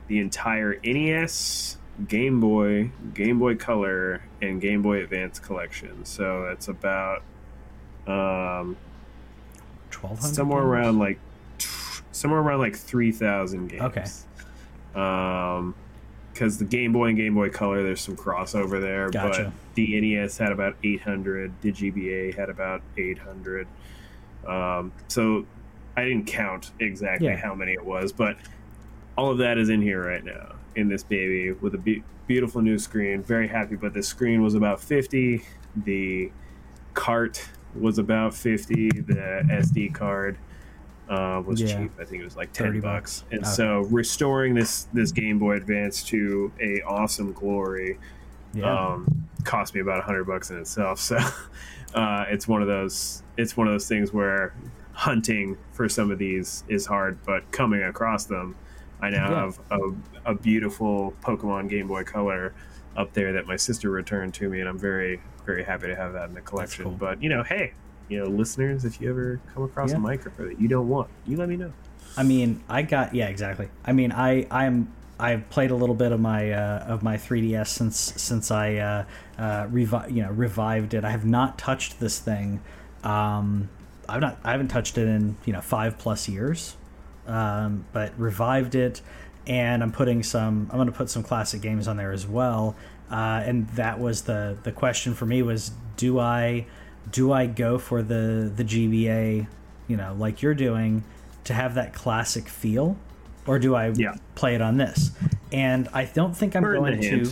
the 0.08 0.20
entire 0.20 0.80
NES, 0.82 1.78
Game 2.08 2.40
Boy, 2.40 2.92
Game 3.14 3.38
Boy 3.38 3.56
Color, 3.56 4.22
and 4.42 4.62
Game 4.62 4.82
Boy 4.82 5.04
Advance 5.04 5.40
collection. 5.40 6.06
So 6.06 6.46
that's 6.48 6.70
about 6.70 7.22
um, 8.08 8.78
twelve 9.92 10.22
somewhere 10.22 10.64
around 10.64 11.00
like 11.00 11.20
somewhere 12.18 12.40
around 12.40 12.60
like 12.60 12.76
three 12.76 13.12
thousand 13.12 13.68
games. 13.68 13.82
Okay. 13.84 14.06
Um, 15.00 15.76
because 16.34 16.60
the 16.60 16.66
Game 16.66 16.94
Boy 16.94 17.08
and 17.08 17.18
Game 17.18 17.34
Boy 17.34 17.50
Color, 17.50 17.82
there's 17.82 18.02
some 18.02 18.16
crossover 18.16 18.80
there, 18.80 19.10
Gotcha. 19.10 19.46
but 19.46 19.54
the 19.74 20.00
NES 20.00 20.38
had 20.38 20.52
about 20.52 20.76
800. 20.84 21.52
The 21.62 21.72
GBA 21.72 22.36
had 22.38 22.52
about 22.52 22.84
800. 22.96 23.68
Um, 24.48 24.92
so 25.08 25.48
I 25.96 26.04
didn't 26.04 26.28
count 26.28 26.74
exactly 26.80 27.26
Yeah. 27.28 27.38
how 27.38 27.56
many 27.56 27.72
it 27.74 27.84
was, 27.84 28.12
but 28.14 28.38
all 29.18 29.32
of 29.32 29.40
that 29.40 29.58
is 29.58 29.70
in 29.70 29.82
here 29.82 30.06
right 30.06 30.24
now 30.24 30.54
in 30.76 30.90
this 30.90 31.02
baby 31.02 31.54
with 31.54 31.74
a 31.74 31.80
be- 31.80 32.04
beautiful 32.28 32.62
new 32.62 32.78
screen. 32.78 33.24
Very 33.24 33.48
happy, 33.48 33.76
but 33.76 33.96
the 33.96 34.04
screen 34.04 34.44
was 34.44 34.54
about 34.54 34.80
50. 34.80 35.42
The 35.86 36.32
cart 36.94 37.50
was 37.74 37.98
about 37.98 38.36
50. 38.36 38.90
The 38.92 39.44
SD 39.50 39.92
card 39.96 40.38
uh, 41.10 41.42
was 41.46 41.62
Yeah. 41.62 41.82
cheap. 41.84 41.92
I 42.00 42.06
think 42.06 42.22
it 42.22 42.26
was 42.26 42.36
like 42.36 42.52
10 42.54 42.68
30 42.68 42.80
bucks. 42.82 43.22
bucks. 43.22 43.32
And 43.32 43.42
Okay. 43.42 43.50
so 43.52 43.80
restoring 43.92 44.54
this 44.54 44.88
this 44.94 45.12
Game 45.12 45.40
Boy 45.40 45.56
Advance 45.56 46.04
to 46.06 46.52
a 46.62 46.82
awesome 46.82 47.32
glory 47.34 47.98
Yeah, 48.54 48.72
um, 48.94 49.28
cost 49.44 49.74
me 49.76 49.82
about 49.82 50.04
hundred 50.04 50.26
bucks 50.26 50.50
in 50.52 50.58
itself. 50.58 51.00
So 51.08 51.18
uh, 52.00 52.26
it's 52.30 52.48
one 52.48 52.62
of 52.62 52.68
those 52.68 53.24
it's 53.38 53.56
one 53.56 53.68
of 53.68 53.74
those 53.74 53.88
things 53.88 54.12
where 54.12 54.54
hunting 54.92 55.58
for 55.72 55.88
some 55.88 56.12
of 56.12 56.18
these 56.18 56.64
is 56.68 56.86
hard, 56.86 57.20
but 57.26 57.50
coming 57.52 57.84
across 57.84 58.26
them, 58.26 58.56
I 59.02 59.10
now 59.12 59.30
Yeah. 59.32 59.42
have 59.42 59.60
a, 59.72 60.32
a 60.32 60.36
beautiful 60.36 61.14
Pokemon 61.22 61.70
Game 61.70 61.88
Boy 61.88 62.04
Color 62.04 62.54
up 62.98 63.14
there 63.14 63.32
that 63.34 63.46
my 63.46 63.56
sister 63.56 63.90
returned 63.92 64.34
to 64.36 64.50
me, 64.50 64.60
and 64.60 64.68
I'm 64.68 64.80
very 64.80 65.22
very 65.46 65.64
happy 65.64 65.88
to 65.88 65.96
have 65.96 66.12
that 66.14 66.28
in 66.28 66.34
the 66.36 66.42
collection. 66.42 66.84
cool. 66.84 66.94
But 66.94 67.22
you 67.24 67.30
know, 67.30 67.44
hey, 67.44 67.74
you 68.10 68.20
know, 68.20 68.26
listeners, 68.30 68.86
if 68.86 69.02
you 69.02 69.10
ever 69.10 69.40
come 69.54 69.64
across 69.64 69.92
Yeah. 69.92 69.98
a 69.98 70.00
micro 70.00 70.32
that 70.48 70.60
you 70.60 70.68
don't 70.68 70.88
want, 70.88 71.10
you 71.26 71.38
let 71.38 71.50
me 71.50 71.58
know. 71.58 71.72
I 72.16 72.24
mean, 72.24 72.64
I 72.70 72.82
got 72.82 73.14
yeah, 73.14 73.28
exactly. 73.28 73.70
I 73.86 73.94
mean, 73.94 74.12
I 74.12 74.48
I'm 74.50 74.92
I've 75.20 75.50
played 75.50 75.72
a 75.72 75.76
little 75.76 75.96
bit 75.96 76.12
of 76.12 76.20
my 76.20 76.52
uh, 76.52 76.86
of 76.88 77.04
my 77.04 77.18
3ds 77.18 77.68
since 77.68 77.98
since 77.98 78.50
I 78.52 78.76
uh, 78.76 79.06
uh, 79.38 79.68
revi- 79.68 80.12
you 80.14 80.24
know 80.24 80.32
revived 80.32 80.94
it. 80.94 81.04
I 81.06 81.10
have 81.12 81.26
not 81.26 81.58
touched 81.58 82.00
this 82.00 82.20
thing. 82.20 82.62
Um, 83.04 83.70
I've 84.10 84.22
not 84.22 84.38
I 84.44 84.52
haven't 84.52 84.70
touched 84.70 84.98
it 84.98 85.08
in 85.08 85.36
you 85.46 85.54
know 85.54 85.62
five 85.62 85.98
plus 85.98 86.28
years, 86.30 86.76
um, 87.28 87.86
but 87.94 88.18
revived 88.18 88.74
it, 88.76 89.02
and 89.46 89.84
I'm 89.84 89.92
putting 89.92 90.24
some. 90.24 90.70
I'm 90.72 90.78
going 90.78 90.88
to 90.88 90.94
put 90.94 91.10
some 91.10 91.24
classic 91.24 91.62
games 91.62 91.88
on 91.88 91.98
there 91.98 92.12
as 92.12 92.26
well. 92.26 92.76
Uh, 93.12 93.42
and 93.46 93.68
that 93.70 94.00
was 94.00 94.24
the 94.24 94.58
the 94.64 94.72
question 94.72 95.14
for 95.14 95.26
me 95.26 95.42
was 95.42 95.72
do 95.98 96.20
I 96.20 96.66
do 97.12 97.32
I 97.32 97.46
go 97.46 97.78
for 97.78 98.02
the 98.02 98.52
the 98.56 98.64
GBA, 98.64 99.48
you 99.88 99.98
know, 99.98 100.16
like 100.18 100.42
you're 100.42 100.54
doing, 100.56 101.04
to 101.46 101.54
have 101.54 101.76
that 101.76 101.94
classic 101.94 102.48
feel, 102.50 102.98
or 103.46 103.60
do 103.60 103.76
I 103.76 103.90
Yeah. 103.90 104.16
play 104.36 104.56
it 104.56 104.62
on 104.62 104.78
this? 104.78 105.12
And 105.52 105.88
I 105.94 106.06
don't 106.06 106.36
think 106.36 106.56
I'm 106.56 106.64
going 106.64 107.02
to. 107.02 107.32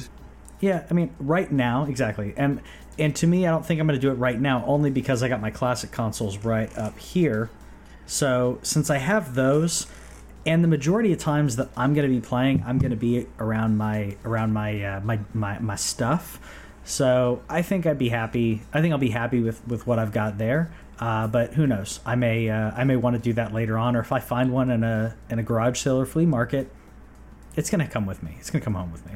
Yeah, 0.61 0.83
I 0.89 0.93
mean, 0.93 1.13
right 1.19 1.51
now, 1.51 1.85
exactly. 1.85 2.33
And 2.37 2.61
and 2.97 3.13
to 3.17 3.27
me, 3.27 3.45
I 3.45 3.51
don't 3.51 3.65
think 3.65 3.81
I'm 3.81 3.87
going 3.87 3.99
to 3.99 4.01
do 4.01 4.11
it 4.11 4.15
right 4.15 4.39
now, 4.39 4.63
only 4.65 4.89
because 4.89 5.21
I 5.21 5.27
got 5.27 5.41
my 5.41 5.51
classic 5.51 5.91
consoles 5.91 6.37
right 6.39 6.75
up 6.77 6.97
here. 6.97 7.49
So 8.05 8.59
since 8.63 8.89
I 8.89 8.97
have 8.99 9.35
those, 9.35 9.87
and 10.45 10.63
the 10.63 10.67
majority 10.69 11.11
of 11.11 11.19
times 11.19 11.57
that 11.57 11.69
I'm 11.75 11.93
going 11.93 12.07
to 12.07 12.13
be 12.13 12.21
playing, 12.21 12.63
I'm 12.65 12.77
going 12.77 12.91
to 12.91 12.97
be 12.97 13.27
around 13.39 13.77
my 13.77 14.15
around 14.23 14.53
my 14.53 14.81
uh, 14.81 14.99
my, 15.01 15.19
my 15.33 15.59
my 15.59 15.75
stuff. 15.75 16.39
So 16.85 17.41
I 17.49 17.63
think 17.63 17.87
I'd 17.87 17.97
be 17.97 18.09
happy. 18.09 18.61
I 18.71 18.79
think 18.79 18.93
I'll 18.93 18.99
be 18.99 19.09
happy 19.09 19.41
with 19.41 19.67
with 19.67 19.85
what 19.85 19.99
I've 19.99 20.13
got 20.13 20.37
there. 20.37 20.71
Uh, 20.99 21.27
but 21.27 21.53
who 21.55 21.67
knows? 21.67 21.99
I 22.05 22.15
may 22.15 22.49
uh, 22.49 22.71
I 22.75 22.83
may 22.85 22.95
want 22.95 23.15
to 23.15 23.21
do 23.21 23.33
that 23.33 23.53
later 23.53 23.77
on, 23.77 23.95
or 23.95 23.99
if 23.99 24.11
I 24.11 24.19
find 24.19 24.53
one 24.53 24.69
in 24.69 24.83
a 24.83 25.15
in 25.29 25.39
a 25.39 25.43
garage 25.43 25.79
sale 25.79 25.99
or 25.99 26.05
flea 26.05 26.27
market, 26.27 26.71
it's 27.55 27.69
gonna 27.69 27.87
come 27.87 28.05
with 28.05 28.21
me. 28.23 28.35
It's 28.39 28.51
gonna 28.51 28.63
come 28.63 28.75
home 28.75 28.91
with 28.91 29.05
me. 29.07 29.13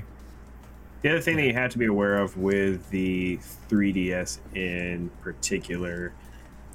The 1.03 1.09
other 1.11 1.21
thing 1.21 1.37
that 1.37 1.45
you 1.45 1.53
have 1.53 1.71
to 1.71 1.77
be 1.77 1.85
aware 1.85 2.17
of 2.17 2.35
with 2.35 2.89
the 2.89 3.39
3DS 3.69 4.39
in 4.53 5.09
particular, 5.21 6.11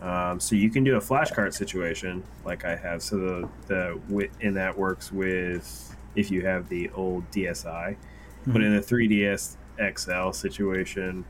um, 0.00 0.40
so 0.40 0.56
you 0.56 0.70
can 0.70 0.82
do 0.82 0.96
a 0.96 1.00
flashcard 1.00 1.52
situation 1.52 2.22
like 2.44 2.64
I 2.64 2.76
have. 2.76 3.02
So 3.02 3.18
the 3.18 3.48
the 3.66 4.30
and 4.40 4.56
that 4.56 4.78
works 4.78 5.10
with 5.12 5.94
if 6.14 6.30
you 6.30 6.46
have 6.46 6.68
the 6.68 6.88
old 6.90 7.28
DSi, 7.32 7.96
but 8.46 8.62
in 8.62 8.74
the 8.74 8.80
3DS 8.80 9.56
XL 9.78 10.30
situation, 10.32 11.24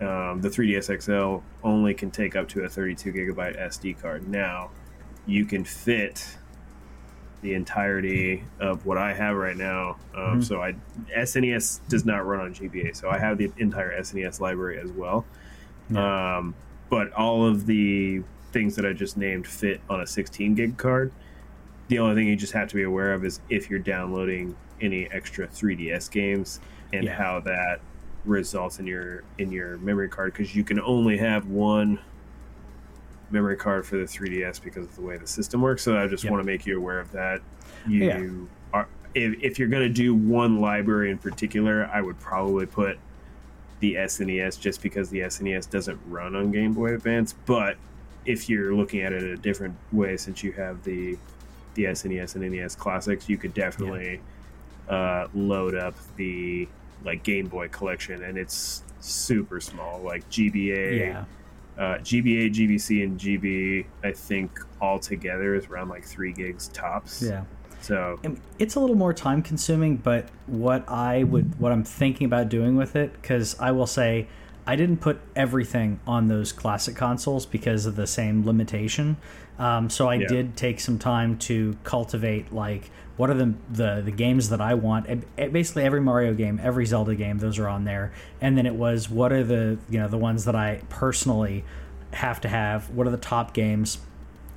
um, 0.00 0.40
the 0.40 0.48
3DS 0.48 1.02
XL 1.02 1.42
only 1.66 1.94
can 1.94 2.10
take 2.10 2.36
up 2.36 2.48
to 2.50 2.64
a 2.64 2.68
32 2.68 3.12
gigabyte 3.12 3.60
SD 3.60 4.00
card. 4.00 4.28
Now, 4.28 4.70
you 5.26 5.44
can 5.44 5.64
fit 5.64 6.36
the 7.42 7.54
entirety 7.54 8.42
of 8.58 8.86
what 8.86 8.96
I 8.98 9.12
have 9.12 9.36
right 9.36 9.56
now. 9.56 9.96
Um, 10.16 10.42
So 10.42 10.62
I 10.62 10.74
SNES 11.16 11.80
does 11.88 12.04
not 12.04 12.26
run 12.26 12.40
on 12.40 12.54
GBA, 12.54 12.96
so 12.96 13.10
I 13.10 13.18
have 13.18 13.38
the 13.38 13.52
entire 13.58 14.00
SNES 14.00 14.40
library 14.40 14.78
as 14.78 14.90
well. 14.90 15.24
Um, 15.94 16.54
but 16.88 17.12
all 17.12 17.46
of 17.46 17.66
the 17.66 18.22
things 18.52 18.76
that 18.76 18.86
I 18.86 18.92
just 18.94 19.16
named 19.16 19.46
fit 19.46 19.80
on 19.90 20.00
a 20.00 20.06
16 20.06 20.54
gig 20.54 20.76
card. 20.78 21.12
The 21.88 21.98
only 21.98 22.14
thing 22.14 22.28
you 22.28 22.36
just 22.36 22.54
have 22.54 22.68
to 22.68 22.74
be 22.74 22.84
aware 22.84 23.12
of 23.12 23.24
is 23.24 23.40
if 23.50 23.68
you're 23.68 23.80
downloading 23.80 24.56
any 24.84 25.08
extra 25.12 25.46
3DS 25.48 26.10
games 26.10 26.60
and 26.92 27.04
Yeah. 27.04 27.14
how 27.16 27.40
that 27.40 27.80
results 28.24 28.78
in 28.78 28.86
your 28.86 29.22
in 29.38 29.50
your 29.52 29.76
memory 29.78 30.08
card 30.08 30.32
because 30.32 30.54
you 30.54 30.64
can 30.64 30.80
only 30.80 31.16
have 31.16 31.46
one 31.46 31.98
memory 33.30 33.56
card 33.56 33.84
for 33.86 33.96
the 33.96 34.04
3DS 34.04 34.58
because 34.62 34.86
of 34.86 34.94
the 34.94 35.02
way 35.02 35.16
the 35.16 35.26
system 35.26 35.60
works. 35.60 35.82
So 35.82 35.96
I 35.98 36.06
just 36.06 36.24
Yep. 36.24 36.30
want 36.30 36.42
to 36.42 36.46
make 36.46 36.66
you 36.66 36.76
aware 36.78 37.00
of 37.00 37.10
that. 37.12 37.40
You 37.86 38.04
Yeah. 38.04 38.78
are 38.80 38.88
if, 39.14 39.34
if 39.42 39.58
you're 39.58 39.68
going 39.68 39.86
to 39.86 39.92
do 39.92 40.12
one 40.14 40.60
library 40.60 41.10
in 41.10 41.18
particular, 41.18 41.86
I 41.92 42.00
would 42.02 42.18
probably 42.18 42.66
put 42.66 42.98
the 43.80 43.94
SNES 43.96 44.58
just 44.60 44.82
because 44.82 45.08
the 45.10 45.20
SNES 45.20 45.66
doesn't 45.70 46.00
run 46.08 46.34
on 46.34 46.50
Game 46.50 46.72
Boy 46.72 46.94
Advance. 46.94 47.32
But 47.32 47.76
if 48.24 48.48
you're 48.48 48.74
looking 48.74 49.02
at 49.02 49.12
it 49.12 49.22
a 49.22 49.36
different 49.36 49.76
way, 49.92 50.16
since 50.16 50.42
you 50.42 50.52
have 50.52 50.82
the 50.84 51.16
the 51.74 51.84
SNES 51.86 52.36
and 52.36 52.44
NES 52.52 52.76
classics, 52.76 53.28
you 53.28 53.36
could 53.36 53.52
definitely 53.52 54.20
uh, 54.88 55.28
load 55.34 55.74
up 55.74 55.94
the 56.16 56.68
like 57.04 57.22
Game 57.22 57.46
Boy 57.48 57.68
collection, 57.68 58.22
and 58.22 58.38
it's 58.38 58.82
super 59.00 59.60
small, 59.60 60.00
like 60.00 60.28
GBA, 60.30 60.98
Yeah. 61.00 61.24
uh, 61.78 61.98
GBA, 61.98 62.50
GBC, 62.50 63.04
and 63.04 63.18
GB. 63.20 63.84
I 64.02 64.12
think 64.12 64.58
all 64.80 64.98
together 64.98 65.54
is 65.54 65.66
around 65.66 65.88
like 65.90 66.04
three 66.04 66.32
gigs 66.32 66.68
tops. 66.68 67.22
Yeah. 67.22 67.44
So 67.80 68.18
it's 68.58 68.76
a 68.76 68.80
little 68.80 68.96
more 68.96 69.12
time 69.12 69.42
consuming 69.42 69.96
but 69.96 70.30
what 70.46 70.88
i 70.88 71.22
would 71.22 71.60
what 71.60 71.70
i'm 71.70 71.84
thinking 71.84 72.24
about 72.24 72.48
doing 72.48 72.76
with 72.76 72.96
it 72.96 73.12
because 73.20 73.60
i 73.60 73.70
will 73.72 73.86
say 73.86 74.26
i 74.66 74.74
didn't 74.74 74.98
put 75.02 75.20
everything 75.36 76.00
on 76.06 76.28
those 76.28 76.50
classic 76.50 76.96
consoles 76.96 77.44
because 77.44 77.84
of 77.84 77.94
the 77.96 78.06
same 78.06 78.46
limitation 78.46 79.18
um, 79.58 79.88
so 79.90 80.08
i 80.08 80.14
Yeah. 80.14 80.26
did 80.28 80.56
take 80.56 80.80
some 80.80 80.98
time 80.98 81.36
to 81.38 81.76
cultivate 81.84 82.52
like 82.52 82.90
what 83.16 83.30
are 83.30 83.34
the 83.34 83.54
the, 83.70 84.02
the 84.04 84.10
games 84.10 84.48
that 84.48 84.60
i 84.60 84.74
want 84.74 85.06
basically 85.52 85.84
every 85.84 86.00
mario 86.00 86.34
game 86.34 86.60
every 86.62 86.84
zelda 86.86 87.14
game 87.14 87.38
those 87.38 87.58
are 87.58 87.68
on 87.68 87.84
there 87.84 88.12
and 88.40 88.58
then 88.58 88.66
it 88.66 88.74
was 88.74 89.08
what 89.08 89.32
are 89.32 89.44
the 89.44 89.78
you 89.88 89.98
know 89.98 90.08
the 90.08 90.18
ones 90.18 90.44
that 90.44 90.56
i 90.56 90.80
personally 90.88 91.64
have 92.12 92.40
to 92.40 92.48
have 92.48 92.90
what 92.90 93.06
are 93.06 93.10
the 93.10 93.16
top 93.16 93.52
games 93.54 93.98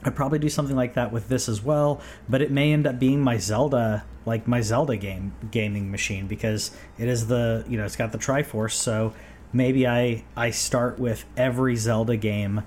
I'd 0.04 0.16
probably 0.16 0.38
do 0.38 0.48
something 0.48 0.76
like 0.76 0.94
that 0.94 1.12
with 1.12 1.28
this 1.28 1.50
as 1.50 1.64
well, 1.64 2.00
but 2.30 2.42
it 2.42 2.52
may 2.52 2.72
end 2.72 2.86
up 2.86 3.00
being 3.00 3.20
my 3.20 3.38
Zelda, 3.40 4.06
like 4.28 4.48
my 4.48 4.62
Zelda 4.62 4.96
game 4.96 5.34
gaming 5.50 5.90
machine 5.90 6.28
because 6.28 6.70
it 7.00 7.08
is 7.10 7.26
the 7.28 7.66
you 7.68 7.78
know 7.78 7.84
it's 7.84 7.96
got 7.96 8.12
the 8.12 8.20
Triforce. 8.20 8.74
So 8.74 9.14
maybe 9.52 9.88
I 9.88 10.24
I 10.36 10.52
start 10.52 11.00
with 11.00 11.26
every 11.36 11.76
Zelda 11.76 12.16
game 12.16 12.62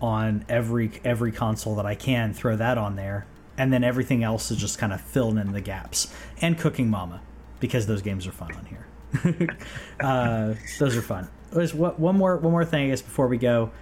on 0.00 0.44
every 0.48 0.92
every 1.04 1.32
console 1.32 1.74
that 1.76 1.86
I 1.86 1.94
can, 1.94 2.32
throw 2.32 2.56
that 2.56 2.78
on 2.78 2.96
there, 2.96 3.26
and 3.58 3.72
then 3.72 3.84
everything 3.84 4.24
else 4.24 4.50
is 4.50 4.56
just 4.56 4.78
kind 4.78 4.92
of 4.92 5.00
filling 5.00 5.38
in 5.38 5.52
the 5.52 5.60
gaps 5.60 6.12
and 6.40 6.58
Cooking 6.58 6.88
Mama 6.88 7.20
because 7.60 7.86
those 7.86 8.02
games 8.02 8.26
are 8.26 8.32
fun 8.32 8.52
on 8.54 8.64
here. 8.64 8.86
uh, 10.00 10.54
those 10.78 10.96
are 10.96 11.02
fun. 11.02 11.28
There's 11.52 11.74
one 11.74 12.16
more 12.16 12.36
one 12.36 12.52
more 12.52 12.64
thing 12.64 12.86
I 12.86 12.88
guess 12.88 13.02
before 13.02 13.26
we 13.26 13.36
go 13.36 13.72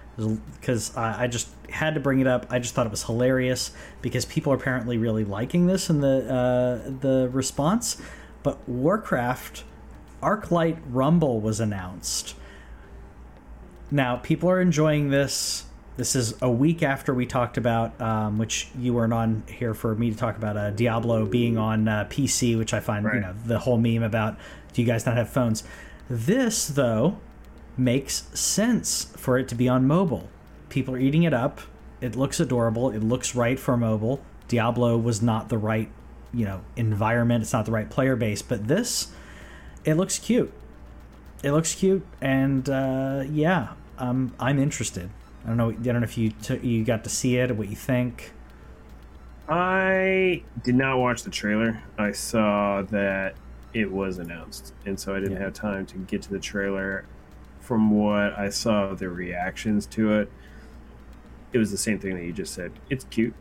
because 0.59 0.95
I, 0.97 1.23
I 1.23 1.27
just 1.27 1.49
had 1.69 1.93
to 1.93 1.99
bring 1.99 2.19
it 2.19 2.27
up. 2.27 2.47
I 2.49 2.59
just 2.59 2.73
thought 2.73 2.85
it 2.85 2.91
was 2.91 3.03
hilarious 3.03 3.71
because 4.01 4.25
people 4.25 4.51
are 4.51 4.55
apparently 4.55 4.97
really 4.97 5.23
liking 5.23 5.67
this 5.67 5.89
and 5.89 6.03
the 6.03 6.33
uh, 6.33 6.89
the 6.99 7.29
response. 7.31 8.01
But 8.41 8.67
Warcraft 8.67 9.63
Arclight 10.21 10.79
Rumble 10.89 11.39
was 11.39 11.59
announced. 11.59 12.35
Now 13.91 14.17
people 14.17 14.49
are 14.49 14.61
enjoying 14.61 15.09
this. 15.09 15.65
This 15.99 16.15
is 16.15 16.33
a 16.41 16.49
week 16.49 16.81
after 16.81 17.13
we 17.13 17.25
talked 17.25 17.57
about, 17.57 17.99
um, 17.99 18.37
which 18.37 18.69
you 18.79 18.93
weren't 18.93 19.11
on 19.11 19.43
here 19.49 19.73
for 19.73 19.93
me 19.95 20.09
to 20.09 20.15
talk 20.15 20.37
about 20.37 20.55
uh, 20.55 20.69
Diablo 20.69 21.25
being 21.25 21.57
on 21.57 21.89
uh, 21.89 22.05
PC, 22.09 22.57
which 22.57 22.73
I 22.73 22.79
find 22.79 23.03
you 23.03 23.19
know 23.19 23.35
the 23.45 23.59
whole 23.59 23.77
meme 23.77 24.01
about 24.01 24.37
do 24.71 24.81
you 24.81 24.87
guys 24.87 25.05
not 25.05 25.17
have 25.17 25.27
phones? 25.29 25.65
This 26.09 26.67
though 26.67 27.17
makes 27.75 28.29
sense 28.33 29.11
for 29.17 29.37
it 29.37 29.49
to 29.49 29.55
be 29.55 29.67
on 29.67 29.87
mobile. 29.87 30.29
People 30.69 30.95
are 30.95 30.99
eating 30.99 31.23
it 31.23 31.33
up. 31.33 31.59
It 31.99 32.15
looks 32.15 32.39
adorable. 32.39 32.91
It 32.91 33.03
looks 33.03 33.35
right 33.35 33.59
for 33.59 33.75
mobile. 33.75 34.21
Diablo 34.47 34.97
was 34.97 35.21
not 35.21 35.49
the 35.49 35.57
right, 35.57 35.89
you 36.33 36.45
know, 36.45 36.61
environment. 36.77 37.41
It's 37.41 37.51
not 37.51 37.65
the 37.65 37.73
right 37.73 37.89
player 37.89 38.15
base, 38.15 38.41
but 38.41 38.69
this, 38.69 39.09
it 39.83 39.95
looks 39.95 40.17
cute. 40.17 40.53
It 41.43 41.51
looks 41.51 41.75
cute, 41.75 42.05
and 42.21 42.69
uh, 42.69 43.25
yeah, 43.29 43.73
um, 43.97 44.33
I'm 44.39 44.59
interested. 44.59 45.09
I 45.49 45.51
don't 45.53 45.57
know. 45.57 45.69
I 45.71 45.73
don't 45.93 46.01
know 46.01 46.03
if 46.03 46.15
you 46.15 46.29
took 46.29 46.63
you 46.63 46.85
got 46.85 47.03
to 47.05 47.09
see 47.09 47.37
it 47.37 47.49
or 47.49 47.55
what 47.55 47.69
you 47.69 47.75
think. 47.75 48.33
I 49.47 50.43
did 50.63 50.75
not 50.75 50.99
watch 50.99 51.23
the 51.23 51.31
trailer. 51.31 51.81
I 51.97 52.11
saw 52.11 52.83
that 52.91 53.33
it 53.73 53.91
was 53.91 54.19
announced, 54.19 54.73
and 54.85 54.99
so 54.99 55.15
I 55.15 55.19
didn't 55.19 55.37
Yeah. 55.37 55.45
have 55.45 55.53
time 55.53 55.87
to 55.87 55.97
get 55.97 56.21
to 56.23 56.29
the 56.29 56.37
trailer. 56.37 57.05
From 57.61 57.89
what 57.89 58.37
I 58.37 58.49
saw, 58.49 58.93
the 58.93 59.09
reactions 59.09 59.87
to 59.87 60.13
it, 60.19 60.31
it 61.51 61.57
was 61.57 61.71
the 61.71 61.77
same 61.77 61.97
thing 61.97 62.13
that 62.15 62.23
you 62.25 62.31
just 62.31 62.53
said. 62.53 62.71
It's 62.91 63.05
cute, 63.05 63.33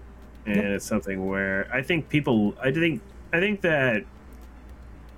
and 0.47 0.57
Yep. 0.57 0.65
it's 0.65 0.87
something 0.87 1.27
where 1.27 1.69
I 1.71 1.83
think 1.83 2.09
people. 2.09 2.55
I 2.63 2.73
think. 2.73 3.03
I 3.35 3.39
think 3.41 3.61
that. 3.61 4.05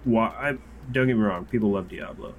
Why? 0.03 0.27
I, 0.27 0.59
don't 0.91 1.07
get 1.07 1.17
me 1.17 1.23
wrong. 1.23 1.45
People 1.45 1.71
love 1.71 1.89
Diablo 1.89 2.35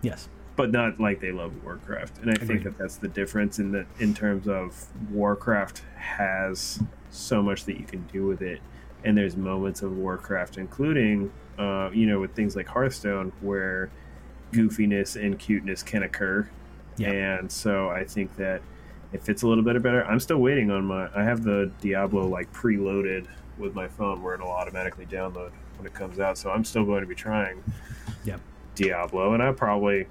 Yes. 0.00 0.30
But 0.56 0.70
not 0.70 1.00
like 1.00 1.20
they 1.20 1.32
love 1.32 1.52
Warcraft. 1.64 2.18
And 2.18 2.30
I 2.30 2.34
think 2.34 2.64
that 2.64 2.76
that's 2.78 2.96
the 2.96 3.08
difference 3.08 3.58
in 3.58 3.72
that 3.72 3.86
in 3.98 4.14
terms 4.14 4.48
of 4.48 4.86
Warcraft 5.10 5.82
has 5.96 6.80
so 7.10 7.42
much 7.42 7.64
that 7.64 7.78
you 7.78 7.84
can 7.84 8.02
do 8.12 8.26
with 8.26 8.42
it, 8.42 8.60
and 9.04 9.16
there's 9.16 9.36
moments 9.36 9.82
of 9.82 9.96
Warcraft, 9.96 10.58
including 10.58 11.32
uh, 11.58 11.90
you 11.92 12.06
know 12.06 12.20
with 12.20 12.34
things 12.34 12.56
like 12.56 12.66
Hearthstone, 12.66 13.32
where 13.40 13.90
goofiness 14.52 15.22
and 15.22 15.38
cuteness 15.38 15.82
can 15.82 16.02
occur. 16.02 16.48
Yeah. 16.98 17.10
And 17.10 17.50
so 17.50 17.88
I 17.88 18.04
think 18.04 18.36
that 18.36 18.60
it 19.12 19.22
fits 19.22 19.42
a 19.42 19.48
little 19.48 19.64
bit 19.64 19.80
better. 19.82 20.04
I'm 20.04 20.20
still 20.20 20.38
waiting 20.38 20.70
on 20.70 20.84
my. 20.84 21.08
I 21.14 21.22
have 21.24 21.42
the 21.42 21.70
Diablo 21.80 22.26
like 22.26 22.52
preloaded 22.52 23.26
with 23.58 23.74
my 23.74 23.88
phone, 23.88 24.22
where 24.22 24.34
it'll 24.34 24.50
automatically 24.50 25.06
download 25.06 25.52
when 25.76 25.86
it 25.86 25.94
comes 25.94 26.20
out. 26.20 26.38
So 26.38 26.50
I'm 26.50 26.64
still 26.64 26.84
going 26.84 27.00
to 27.02 27.06
be 27.06 27.14
trying 27.14 27.62
Yep. 28.24 28.40
Diablo, 28.74 29.34
and 29.34 29.42
I 29.42 29.52
probably 29.52 30.06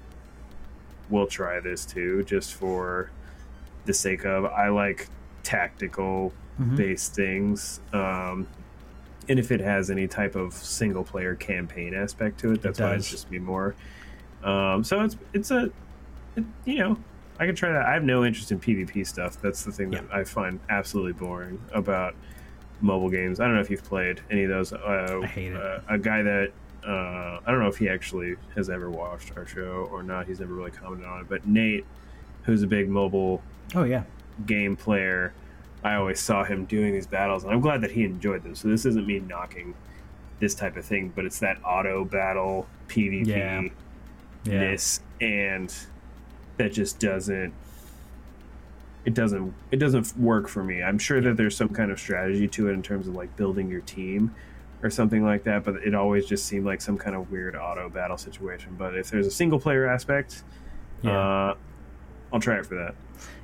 will 1.12 1.26
try 1.26 1.60
this 1.60 1.84
too, 1.84 2.24
just 2.24 2.54
for 2.54 3.10
the 3.84 3.92
sake 3.94 4.24
of 4.24 4.46
I 4.46 4.68
like 4.68 5.08
tactical 5.42 6.32
Mhm. 6.60 6.76
based 6.76 7.14
things. 7.14 7.80
Um, 7.92 8.46
and 9.28 9.38
if 9.38 9.52
it 9.52 9.60
has 9.60 9.90
any 9.90 10.08
type 10.08 10.34
of 10.34 10.52
single 10.54 11.04
player 11.04 11.34
campaign 11.34 11.94
aspect 11.94 12.40
to 12.40 12.52
it, 12.52 12.62
that's 12.62 12.80
why 12.80 12.94
does. 12.94 13.02
it's 13.02 13.10
just 13.10 13.30
me 13.30 13.38
more. 13.38 13.74
Um, 14.42 14.82
so 14.82 15.00
it's 15.02 15.16
it's 15.32 15.50
a 15.50 15.70
it, 16.36 16.44
you 16.64 16.78
know 16.78 16.98
I 17.38 17.46
can 17.46 17.54
try 17.54 17.72
that. 17.72 17.82
I 17.86 17.92
have 17.94 18.04
no 18.04 18.24
interest 18.24 18.50
in 18.52 18.58
PvP 18.60 19.06
stuff. 19.06 19.40
That's 19.40 19.64
the 19.64 19.72
thing 19.72 19.90
that 19.90 20.04
I 20.12 20.24
find 20.24 20.60
absolutely 20.68 21.12
boring 21.14 21.60
about 21.72 22.14
mobile 22.80 23.08
games. 23.10 23.40
I 23.40 23.44
don't 23.46 23.54
know 23.54 23.60
if 23.60 23.70
you've 23.70 23.82
played 23.84 24.20
any 24.30 24.44
of 24.44 24.50
those. 24.50 24.72
Uh, 24.72 25.20
I 25.22 25.26
hate 25.26 25.52
it. 25.52 25.56
Uh, 25.60 25.80
a 25.88 25.98
guy 25.98 26.22
that 26.22 26.52
uh, 26.86 27.38
I 27.44 27.50
don't 27.50 27.60
know 27.60 27.68
if 27.68 27.78
he 27.78 27.88
actually 27.88 28.36
has 28.56 28.68
ever 28.70 28.90
watched 28.90 29.32
our 29.36 29.46
show 29.46 29.88
or 29.92 30.02
not. 30.02 30.26
He's 30.26 30.40
never 30.40 30.52
really 30.54 30.70
commented 30.70 31.06
on 31.06 31.20
it. 31.20 31.28
But 31.28 31.46
Nate, 31.46 31.84
who's 32.44 32.62
a 32.62 32.66
big 32.66 32.88
mobile 32.88 33.42
Oh 33.74 33.84
yeah. 33.84 34.02
game 34.46 34.76
player, 34.76 35.32
I 35.84 35.94
always 35.94 36.20
saw 36.20 36.44
him 36.44 36.64
doing 36.64 36.92
these 36.92 37.06
battles, 37.06 37.44
and 37.44 37.52
I'm 37.52 37.60
glad 37.60 37.80
that 37.82 37.92
he 37.92 38.04
enjoyed 38.04 38.42
them. 38.42 38.54
So 38.54 38.68
this 38.68 38.84
isn't 38.86 39.06
me 39.06 39.20
knocking 39.20 39.74
this 40.40 40.54
type 40.54 40.76
of 40.76 40.84
thing, 40.84 41.12
but 41.14 41.24
it's 41.24 41.38
that 41.38 41.58
auto 41.64 42.04
battle 42.04 42.66
PvP 42.88 43.70
Yeah. 44.44 44.76
and 45.20 45.74
that 46.56 46.72
just 46.72 46.98
doesn't 46.98 47.52
it 49.04 49.14
doesn't 49.14 49.52
it 49.70 49.76
doesn't 49.76 50.16
work 50.16 50.48
for 50.48 50.62
me. 50.62 50.82
I'm 50.82 50.98
sure 50.98 51.20
that 51.20 51.36
there's 51.36 51.56
some 51.56 51.68
kind 51.70 51.90
of 51.90 51.98
strategy 51.98 52.46
to 52.48 52.68
it 52.68 52.72
in 52.72 52.82
terms 52.82 53.08
of 53.08 53.14
like 53.14 53.36
building 53.36 53.68
your 53.68 53.80
team 53.82 54.34
or 54.82 54.90
something 54.90 55.24
like 55.24 55.44
that, 55.44 55.64
but 55.64 55.76
it 55.76 55.94
always 55.94 56.26
just 56.26 56.44
seemed 56.46 56.66
like 56.66 56.80
some 56.80 56.98
kind 56.98 57.14
of 57.16 57.30
weird 57.30 57.54
auto 57.56 57.88
battle 57.88 58.18
situation. 58.18 58.74
But 58.76 58.96
if 58.96 59.10
there's 59.10 59.26
a 59.26 59.30
single 59.30 59.60
player 59.60 59.86
aspect, 59.86 60.42
Yeah. 61.02 61.18
uh, 61.18 61.54
I'll 62.32 62.40
try 62.40 62.56
it 62.58 62.66
for 62.66 62.74
that. 62.76 62.94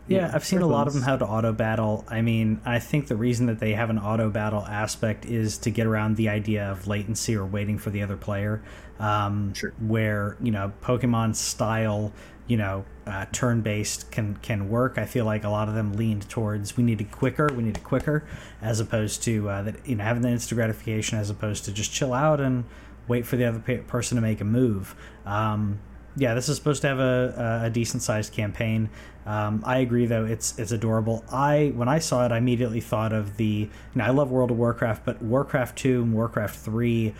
Yeah, 0.09 0.30
I've 0.32 0.45
seen 0.45 0.62
a 0.62 0.66
lot 0.66 0.86
of 0.86 0.95
them 0.95 1.03
Weapons. 1.03 1.20
how 1.20 1.26
to 1.26 1.32
auto 1.32 1.53
battle. 1.53 2.03
I 2.09 2.22
mean, 2.22 2.61
I 2.64 2.78
think 2.78 3.09
the 3.09 3.16
reason 3.16 3.45
that 3.47 3.59
they 3.59 3.74
have 3.74 3.91
an 3.91 3.99
auto 3.99 4.30
battle 4.30 4.64
aspect 4.66 5.26
is 5.26 5.59
to 5.59 5.70
get 5.70 5.86
around 5.86 6.16
the 6.16 6.30
idea 6.30 6.64
of 6.70 6.86
latency 6.86 7.36
or 7.36 7.45
waiting 7.45 7.76
for 7.76 7.91
the 7.91 8.03
other 8.03 8.16
player. 8.16 8.62
Um, 8.99 9.53
Sure. 9.55 9.72
Where 9.78 10.36
you 10.41 10.51
know 10.51 10.72
Pokemon 10.82 11.36
style, 11.36 12.12
you 12.49 12.57
know, 12.57 12.84
uh, 13.07 13.26
turn 13.30 13.61
based 13.61 14.11
can 14.11 14.36
can 14.36 14.68
work. 14.68 14.99
I 14.99 15.05
feel 15.05 15.24
like 15.24 15.44
a 15.44 15.49
lot 15.51 15.68
of 15.68 15.74
them 15.74 15.92
leaned 15.92 16.28
towards 16.28 16.76
we 16.76 16.82
need 16.82 17.01
it 17.01 17.12
quicker, 17.12 17.49
we 17.55 17.62
need 17.62 17.76
it 17.76 17.84
quicker, 17.84 18.24
as 18.61 18.80
opposed 18.80 19.22
to 19.24 19.49
uh, 19.49 19.62
that 19.62 19.86
you 19.86 19.94
know 19.94 20.05
having 20.05 20.22
the 20.22 20.30
instant 20.30 20.57
gratification, 20.57 21.18
as 21.18 21.30
opposed 21.30 21.64
to 21.66 21.72
just 21.72 21.92
chill 21.92 22.12
out 22.12 22.40
and 22.40 22.64
wait 23.07 23.26
for 23.26 23.36
the 23.36 23.44
other 23.44 23.59
pe- 23.61 23.78
person 23.78 24.16
to 24.16 24.22
make 24.22 24.40
a 24.40 24.44
move. 24.44 24.94
Um, 25.24 25.78
yeah, 26.16 26.34
this 26.34 26.49
is 26.49 26.57
supposed 26.57 26.82
to 26.82 26.88
have 26.88 26.99
a, 26.99 27.62
a 27.64 27.70
decent 27.70 28.03
sized 28.03 28.32
campaign. 28.32 28.90
Um, 29.26 29.62
I 29.64 29.78
agree, 29.78 30.07
though 30.07 30.24
it's 30.24 30.59
it's 30.59 30.72
adorable. 30.72 31.24
I 31.30 31.72
when 31.76 31.88
I 31.88 31.99
saw 31.99 32.24
it, 32.24 32.32
I 32.32 32.38
immediately 32.38 32.80
thought 32.80 33.12
of 33.12 33.36
the. 33.36 33.44
You 33.44 33.70
know, 33.94 34.05
I 34.05 34.11
love 34.11 34.30
World 34.30 34.51
of 34.51 34.57
Warcraft, 34.57 35.05
but 35.05 35.22
Warcraft 35.22 35.76
two 35.76 36.03
and 36.03 36.14
Warcraft 36.14 36.57
three, 36.57 37.14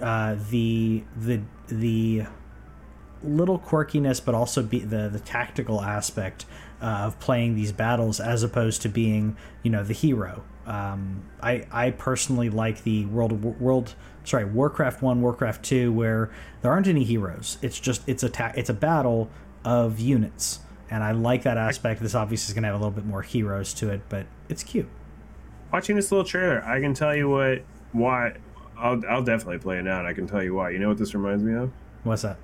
uh, 0.00 0.36
the 0.50 1.04
the 1.16 1.40
the 1.68 2.26
little 3.24 3.58
quirkiness, 3.58 4.24
but 4.24 4.34
also 4.34 4.62
be 4.62 4.80
the 4.80 5.08
the 5.08 5.20
tactical 5.20 5.80
aspect 5.80 6.46
uh, 6.80 7.04
of 7.06 7.18
playing 7.18 7.54
these 7.54 7.72
battles 7.72 8.20
as 8.20 8.42
opposed 8.42 8.82
to 8.82 8.88
being 8.88 9.36
you 9.62 9.70
know 9.70 9.82
the 9.82 9.94
hero. 9.94 10.44
Um, 10.66 11.24
I 11.42 11.66
I 11.70 11.90
personally 11.90 12.50
like 12.50 12.82
the 12.82 13.06
World 13.06 13.60
World 13.60 13.94
sorry 14.24 14.44
Warcraft 14.44 15.02
one 15.02 15.20
Warcraft 15.20 15.64
two 15.64 15.92
where 15.92 16.30
there 16.62 16.70
aren't 16.70 16.86
any 16.86 17.04
heroes. 17.04 17.58
It's 17.62 17.78
just 17.78 18.06
it's 18.08 18.22
a 18.22 18.28
ta- 18.28 18.52
it's 18.54 18.70
a 18.70 18.74
battle 18.74 19.30
of 19.64 19.98
units, 19.98 20.60
and 20.90 21.02
I 21.02 21.12
like 21.12 21.42
that 21.44 21.58
aspect. 21.58 22.00
This 22.00 22.14
obviously 22.14 22.50
is 22.50 22.54
going 22.54 22.62
to 22.62 22.68
have 22.68 22.76
a 22.76 22.78
little 22.78 22.90
bit 22.90 23.06
more 23.06 23.22
heroes 23.22 23.74
to 23.74 23.90
it, 23.90 24.02
but 24.08 24.26
it's 24.48 24.62
cute. 24.62 24.88
Watching 25.72 25.96
this 25.96 26.12
little 26.12 26.24
trailer, 26.26 26.62
I 26.64 26.80
can 26.80 26.94
tell 26.94 27.14
you 27.14 27.28
what 27.28 27.62
why 27.92 28.34
I'll 28.76 29.02
I'll 29.08 29.22
definitely 29.22 29.58
play 29.58 29.78
it 29.78 29.86
out. 29.86 30.06
I 30.06 30.12
can 30.12 30.26
tell 30.26 30.42
you 30.42 30.54
why. 30.54 30.70
You 30.70 30.78
know 30.78 30.88
what 30.88 30.98
this 30.98 31.14
reminds 31.14 31.42
me 31.42 31.54
of? 31.54 31.72
What's 32.02 32.22
that? 32.22 32.38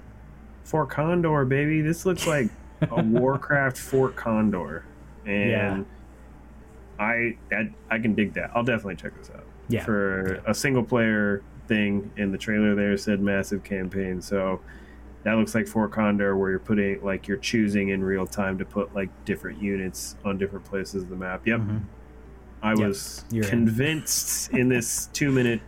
Fort 0.71 0.89
Condor, 0.89 1.45
baby. 1.45 1.81
This 1.81 2.07
looks 2.07 2.29
like 2.29 2.49
a 2.81 3.03
Warcraft 3.03 3.77
Fort 3.77 4.15
Condor, 4.15 4.85
and 5.27 5.51
Yeah. 5.51 5.83
I, 6.99 7.37
I 7.51 7.71
I 7.91 7.99
can 7.99 8.15
dig 8.15 8.35
that. 8.35 8.53
I'll 8.55 8.63
definitely 8.63 8.95
check 8.97 9.17
this 9.19 9.31
out. 9.31 9.45
Yeah. 9.69 9.85
For 9.85 10.35
a 10.47 10.55
single 10.55 10.85
player 10.85 11.43
thing 11.67 12.11
in 12.17 12.31
the 12.31 12.39
trailer, 12.39 12.75
there 12.77 12.97
said 12.97 13.21
massive 13.21 13.65
campaign, 13.65 14.23
so 14.23 14.61
that 15.25 15.35
looks 15.35 15.55
like 15.57 15.67
Fort 15.67 15.91
Condor, 15.91 16.37
where 16.37 16.51
you're 16.51 16.59
putting 16.61 17.03
like 17.03 17.27
you're 17.27 17.37
choosing 17.39 17.89
in 17.89 18.05
real 18.05 18.27
time 18.27 18.57
to 18.59 18.65
put 18.65 18.95
like 18.95 19.09
different 19.25 19.61
units 19.61 20.15
on 20.25 20.39
different 20.39 20.65
places 20.65 21.03
of 21.03 21.09
the 21.09 21.17
map. 21.17 21.45
Yep, 21.47 21.61
Mhm. 21.61 21.81
I 22.63 22.71
Yep, 22.75 22.79
was 22.79 23.25
you're 23.33 23.45
in. 23.45 23.51
convinced 23.51 24.53
in 24.53 24.69
this 24.69 25.07
two 25.13 25.33
minute 25.33 25.63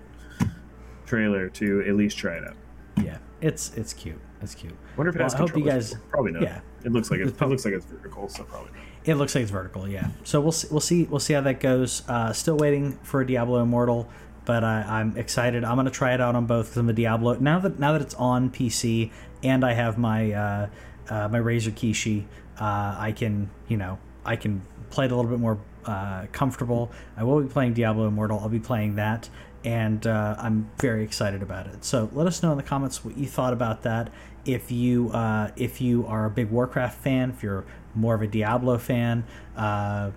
trailer 1.06 1.48
to 1.48 1.82
at 1.88 1.94
least 1.96 2.18
try 2.18 2.34
it 2.34 2.44
out. 2.46 2.56
Yeah, 3.02 3.18
it's 3.40 3.72
it's 3.76 3.92
cute. 3.92 4.20
It's 4.40 4.54
cute. 4.54 4.76
Wonder 4.96 5.10
if 5.10 5.16
it 5.16 5.18
Well, 5.18 5.24
has 5.26 5.34
I 5.34 5.38
hope 5.38 5.56
you 5.56 5.64
guys- 5.64 5.94
probably 6.10 6.32
not. 6.32 6.42
yeah. 6.42 6.60
it 6.84 6.92
looks 6.92 7.10
like 7.10 7.20
it's, 7.20 7.40
it 7.40 7.46
looks 7.46 7.64
like 7.64 7.74
it's 7.74 7.86
vertical, 7.86 8.28
so 8.28 8.44
probably 8.44 8.70
not. 8.72 8.80
It 9.04 9.14
looks 9.16 9.34
like 9.34 9.42
it's 9.42 9.50
vertical, 9.50 9.88
yeah. 9.88 10.08
So 10.24 10.40
we'll 10.40 10.52
see, 10.52 10.68
we'll 10.70 10.80
see 10.80 11.04
we'll 11.04 11.18
see 11.20 11.32
how 11.34 11.40
that 11.40 11.58
goes. 11.60 12.02
Uh, 12.08 12.32
still 12.32 12.56
waiting 12.56 12.98
for 13.02 13.24
Diablo 13.24 13.60
Immortal, 13.62 14.08
but 14.44 14.62
I, 14.62 14.82
I'm 14.82 15.16
excited. 15.16 15.64
I'm 15.64 15.74
gonna 15.76 15.90
try 15.90 16.14
it 16.14 16.20
out 16.20 16.36
on 16.36 16.46
both. 16.46 16.76
I'm 16.76 16.88
a 16.88 16.92
Diablo 16.92 17.34
now 17.36 17.58
that 17.60 17.78
now 17.80 17.92
that 17.92 18.00
it's 18.02 18.14
on 18.14 18.50
PC 18.50 19.10
and 19.42 19.64
I 19.64 19.72
have 19.72 19.98
my 19.98 20.32
uh, 20.32 20.66
uh, 21.08 21.28
my 21.28 21.38
Razer 21.40 21.72
Kishi, 21.72 22.26
uh, 22.60 22.96
I 22.98 23.12
can 23.16 23.50
you 23.66 23.76
know 23.76 23.98
I 24.24 24.36
can 24.36 24.62
play 24.90 25.06
it 25.06 25.10
a 25.12 25.16
little 25.16 25.30
bit 25.30 25.40
more 25.40 25.58
uh, 25.84 26.26
comfortable. 26.30 26.92
I 27.16 27.24
will 27.24 27.40
be 27.40 27.48
playing 27.48 27.72
Diablo 27.74 28.06
Immortal. 28.06 28.38
I'll 28.38 28.48
be 28.48 28.60
playing 28.60 28.94
that, 28.96 29.28
and 29.64 30.06
uh, 30.06 30.36
I'm 30.38 30.70
very 30.78 31.02
excited 31.02 31.42
about 31.42 31.66
it. 31.66 31.84
So 31.84 32.08
let 32.12 32.28
us 32.28 32.40
know 32.40 32.52
in 32.52 32.56
the 32.56 32.62
comments 32.62 33.04
what 33.04 33.16
you 33.16 33.26
thought 33.26 33.52
about 33.52 33.82
that. 33.82 34.12
If 34.44 34.70
you 34.70 35.10
uh, 35.10 35.50
if 35.56 35.80
you 35.80 36.06
are 36.06 36.26
a 36.26 36.30
big 36.30 36.50
Warcraft 36.50 37.00
fan, 37.00 37.30
if 37.30 37.42
you're 37.42 37.64
more 37.94 38.14
of 38.14 38.22
a 38.22 38.26
Diablo 38.26 38.78
fan, 38.78 39.24
uh, 39.56 40.10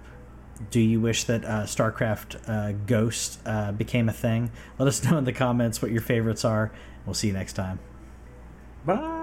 do 0.72 0.80
you 0.80 1.00
wish 1.00 1.26
that 1.26 1.44
uh, 1.46 1.64
StarCraft 1.64 2.50
uh, 2.50 2.72
Ghost 2.86 3.40
uh, 3.46 3.72
became 3.72 4.10
a 4.10 4.14
thing? 4.14 4.52
Let 4.80 4.88
us 4.88 5.04
know 5.10 5.18
in 5.18 5.26
the 5.26 5.34
comments 5.34 5.82
what 5.82 5.92
your 5.92 6.02
favorites 6.02 6.46
are. 6.46 6.72
We'll 7.06 7.14
see 7.14 7.28
you 7.28 7.34
next 7.34 7.54
time. 7.54 7.80
Bye. 8.86 9.16